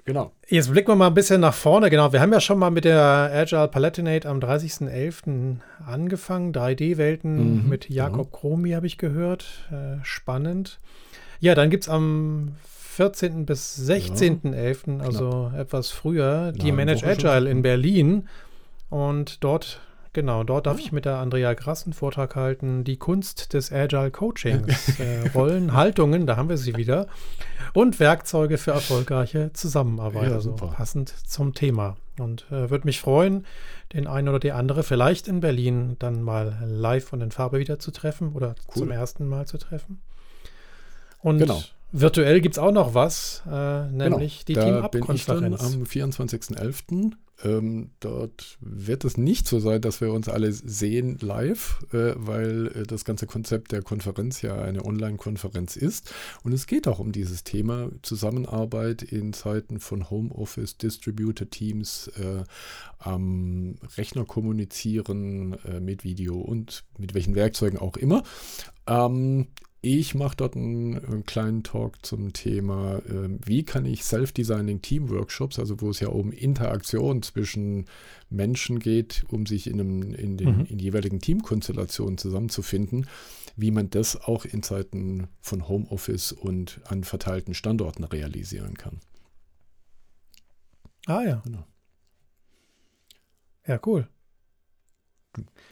Genau. 0.08 0.32
Jetzt 0.48 0.72
blicken 0.72 0.88
wir 0.88 0.96
mal 0.96 1.08
ein 1.08 1.12
bisschen 1.12 1.42
nach 1.42 1.52
vorne. 1.52 1.90
Genau, 1.90 2.14
wir 2.14 2.22
haben 2.22 2.32
ja 2.32 2.40
schon 2.40 2.58
mal 2.58 2.70
mit 2.70 2.86
der 2.86 3.30
Agile 3.30 3.68
Palatinate 3.68 4.26
am 4.26 4.38
30.11. 4.38 5.56
angefangen. 5.86 6.54
3D-Welten 6.54 7.64
mhm, 7.64 7.68
mit 7.68 7.90
Jakob 7.90 8.32
genau. 8.32 8.38
Kromi 8.38 8.70
habe 8.70 8.86
ich 8.86 8.96
gehört. 8.96 9.44
Äh, 9.70 10.02
spannend. 10.02 10.80
Ja, 11.40 11.54
dann 11.54 11.68
gibt 11.68 11.82
es 11.82 11.90
am 11.90 12.52
14. 12.64 13.44
bis 13.44 13.78
16.11., 13.86 14.98
ja, 14.98 15.04
also 15.04 15.52
etwas 15.54 15.90
früher, 15.90 16.52
die 16.52 16.72
Manage 16.72 17.06
Agile 17.06 17.50
in 17.50 17.60
Berlin. 17.60 18.28
Und 18.88 19.44
dort 19.44 19.82
Genau, 20.18 20.42
dort 20.42 20.66
darf 20.66 20.78
oh. 20.78 20.80
ich 20.80 20.90
mit 20.90 21.04
der 21.04 21.18
Andrea 21.18 21.54
Grass 21.54 21.84
einen 21.84 21.92
Vortrag 21.92 22.34
halten. 22.34 22.82
Die 22.82 22.96
Kunst 22.96 23.52
des 23.52 23.70
Agile 23.70 24.10
Coachings. 24.10 24.98
äh, 24.98 25.28
Rollen, 25.28 25.74
Haltungen, 25.74 26.26
da 26.26 26.36
haben 26.36 26.48
wir 26.48 26.58
sie 26.58 26.74
wieder. 26.74 27.06
Und 27.72 28.00
Werkzeuge 28.00 28.58
für 28.58 28.72
erfolgreiche 28.72 29.52
Zusammenarbeit. 29.52 30.30
Ja, 30.30 30.34
also 30.34 30.56
passend 30.56 31.10
zum 31.10 31.54
Thema. 31.54 31.98
Und 32.18 32.46
äh, 32.50 32.68
würde 32.68 32.84
mich 32.84 33.00
freuen, 33.00 33.46
den 33.92 34.08
einen 34.08 34.28
oder 34.28 34.40
die 34.40 34.50
andere 34.50 34.82
vielleicht 34.82 35.28
in 35.28 35.38
Berlin 35.38 35.94
dann 36.00 36.20
mal 36.20 36.64
live 36.66 37.12
und 37.12 37.20
in 37.20 37.30
Farbe 37.30 37.60
wieder 37.60 37.78
zu 37.78 37.92
treffen 37.92 38.32
oder 38.32 38.56
cool. 38.74 38.74
zum 38.74 38.90
ersten 38.90 39.28
Mal 39.28 39.46
zu 39.46 39.56
treffen. 39.56 40.00
Und 41.20 41.38
genau. 41.38 41.62
virtuell 41.92 42.40
gibt 42.40 42.56
es 42.56 42.58
auch 42.58 42.72
noch 42.72 42.92
was, 42.92 43.44
äh, 43.48 43.86
nämlich 43.86 44.46
genau. 44.46 44.60
die 44.60 44.66
Team-Up-Konferenz. 44.66 45.62
Am 45.62 45.84
24.11. 45.84 47.12
Ähm, 47.44 47.90
dort 48.00 48.58
wird 48.60 49.04
es 49.04 49.16
nicht 49.16 49.46
so 49.46 49.60
sein, 49.60 49.80
dass 49.80 50.00
wir 50.00 50.12
uns 50.12 50.28
alle 50.28 50.50
sehen 50.52 51.18
live, 51.20 51.84
äh, 51.92 52.14
weil 52.16 52.68
äh, 52.68 52.82
das 52.82 53.04
ganze 53.04 53.26
Konzept 53.26 53.70
der 53.70 53.82
Konferenz 53.82 54.42
ja 54.42 54.60
eine 54.60 54.84
Online-Konferenz 54.84 55.76
ist. 55.76 56.12
Und 56.42 56.52
es 56.52 56.66
geht 56.66 56.88
auch 56.88 56.98
um 56.98 57.12
dieses 57.12 57.44
Thema 57.44 57.90
Zusammenarbeit 58.02 59.02
in 59.02 59.32
Zeiten 59.32 59.78
von 59.78 60.10
Homeoffice, 60.10 60.78
Distributed 60.78 61.52
Teams, 61.52 62.08
äh, 62.16 62.42
am 62.98 63.76
Rechner 63.96 64.24
kommunizieren 64.24 65.56
äh, 65.64 65.78
mit 65.78 66.02
Video 66.02 66.36
und 66.36 66.84
mit 66.98 67.14
welchen 67.14 67.36
Werkzeugen 67.36 67.78
auch 67.78 67.96
immer. 67.96 68.24
Ähm, 68.88 69.46
ich 69.80 70.14
mache 70.14 70.36
dort 70.36 70.56
einen, 70.56 70.98
einen, 71.04 71.24
kleinen 71.24 71.62
Talk 71.62 72.04
zum 72.04 72.32
Thema, 72.32 72.98
äh, 72.98 73.28
wie 73.44 73.64
kann 73.64 73.84
ich 73.84 74.04
Self-Designing 74.04 74.82
Team-Workshops, 74.82 75.58
also 75.58 75.80
wo 75.80 75.90
es 75.90 76.00
ja 76.00 76.08
um 76.08 76.32
Interaktion 76.32 77.22
zwischen 77.22 77.86
Menschen 78.28 78.80
geht, 78.80 79.24
um 79.28 79.46
sich 79.46 79.68
in, 79.68 79.80
einem, 79.80 80.14
in 80.14 80.36
den 80.36 80.58
mhm. 80.58 80.64
in 80.66 80.78
jeweiligen 80.78 81.20
Teamkonstellationen 81.20 82.18
zusammenzufinden, 82.18 83.06
wie 83.56 83.70
man 83.70 83.88
das 83.90 84.20
auch 84.20 84.44
in 84.44 84.62
Zeiten 84.62 85.28
von 85.40 85.68
Homeoffice 85.68 86.32
und 86.32 86.80
an 86.84 87.04
verteilten 87.04 87.54
Standorten 87.54 88.04
realisieren 88.04 88.74
kann. 88.74 88.98
Ah 91.06 91.22
ja. 91.22 91.40
Genau. 91.44 91.64
Ja, 93.66 93.80
cool. 93.86 94.08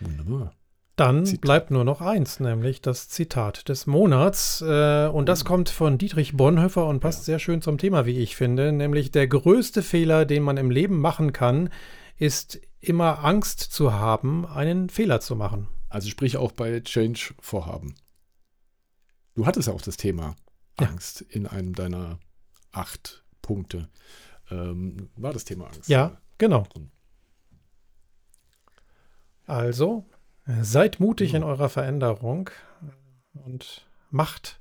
Wunderbar. 0.01 0.56
Dann 0.97 1.27
Zitat. 1.27 1.41
bleibt 1.43 1.71
nur 1.71 1.85
noch 1.85 2.01
eins, 2.01 2.41
nämlich 2.41 2.81
das 2.81 3.11
Zitat 3.11 3.69
des 3.69 3.87
Monats. 3.87 4.63
Äh, 4.63 5.09
und 5.09 5.29
das 5.29 5.43
oh. 5.43 5.45
kommt 5.45 5.69
von 5.69 5.99
Dietrich 5.99 6.37
Bonhoeffer 6.37 6.87
und 6.87 7.01
passt 7.01 7.21
ja. 7.21 7.25
sehr 7.25 7.39
schön 7.39 7.61
zum 7.61 7.77
Thema, 7.77 8.07
wie 8.07 8.19
ich 8.19 8.35
finde. 8.35 8.73
Nämlich 8.73 9.11
der 9.11 9.29
größte 9.29 9.83
Fehler, 9.83 10.25
den 10.25 10.43
man 10.43 10.57
im 10.57 10.71
Leben 10.71 10.99
machen 10.99 11.35
kann, 11.35 11.69
ist 12.17 12.59
immer 12.81 13.25
Angst 13.25 13.61
zu 13.61 13.93
haben, 13.93 14.47
einen 14.47 14.89
Fehler 14.89 15.21
zu 15.21 15.37
machen. 15.37 15.69
Also 15.91 16.09
sprich 16.09 16.39
auch 16.39 16.53
bei 16.53 16.81
Change-Vorhaben. 16.81 17.95
Du 19.35 19.45
hattest 19.45 19.69
ja 19.69 19.75
auch 19.75 19.83
das 19.83 19.99
Thema 19.99 20.35
Angst 20.77 21.21
ja. 21.21 21.37
in 21.37 21.47
einem 21.47 21.75
deiner 21.75 22.19
acht 22.73 23.23
Punkte. 23.43 23.91
Ähm, 24.51 25.11
war 25.17 25.35
das 25.35 25.45
Thema 25.45 25.67
Angst? 25.67 25.89
Ja, 25.89 26.17
genau. 26.39 26.67
Also, 29.47 30.07
Seid 30.47 31.01
mutig 31.01 31.35
in 31.35 31.43
eurer 31.43 31.69
Veränderung 31.69 32.51
und 33.33 33.87
macht 34.11 34.61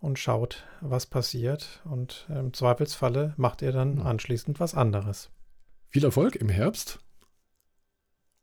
und 0.00 0.18
schaut, 0.18 0.64
was 0.80 1.06
passiert. 1.06 1.82
Und 1.84 2.26
im 2.28 2.52
Zweifelsfalle 2.52 3.34
macht 3.36 3.62
ihr 3.62 3.72
dann 3.72 4.00
anschließend 4.00 4.60
was 4.60 4.74
anderes. 4.74 5.30
Viel 5.88 6.04
Erfolg 6.04 6.36
im 6.36 6.48
Herbst. 6.48 7.00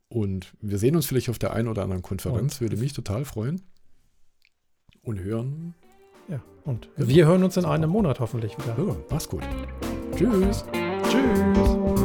Und 0.09 0.53
wir 0.59 0.77
sehen 0.77 0.95
uns 0.95 1.05
vielleicht 1.05 1.29
auf 1.29 1.39
der 1.39 1.53
einen 1.53 1.69
oder 1.69 1.83
anderen 1.83 2.01
Konferenz. 2.01 2.55
Und 2.55 2.61
Würde 2.61 2.77
mich 2.77 2.93
total 2.93 3.23
freuen. 3.23 3.61
Und 5.03 5.19
hören. 5.19 5.73
Ja, 6.27 6.41
und 6.65 6.89
genau. 6.95 7.07
wir 7.07 7.25
hören 7.27 7.43
uns 7.43 7.57
in 7.57 7.65
einem 7.65 7.89
Monat 7.89 8.19
hoffentlich 8.19 8.57
wieder. 8.57 8.75
Ja, 8.77 8.95
mach's 9.09 9.29
gut. 9.29 9.43
Tschüss. 10.15 10.65
Tschüss. 11.09 12.00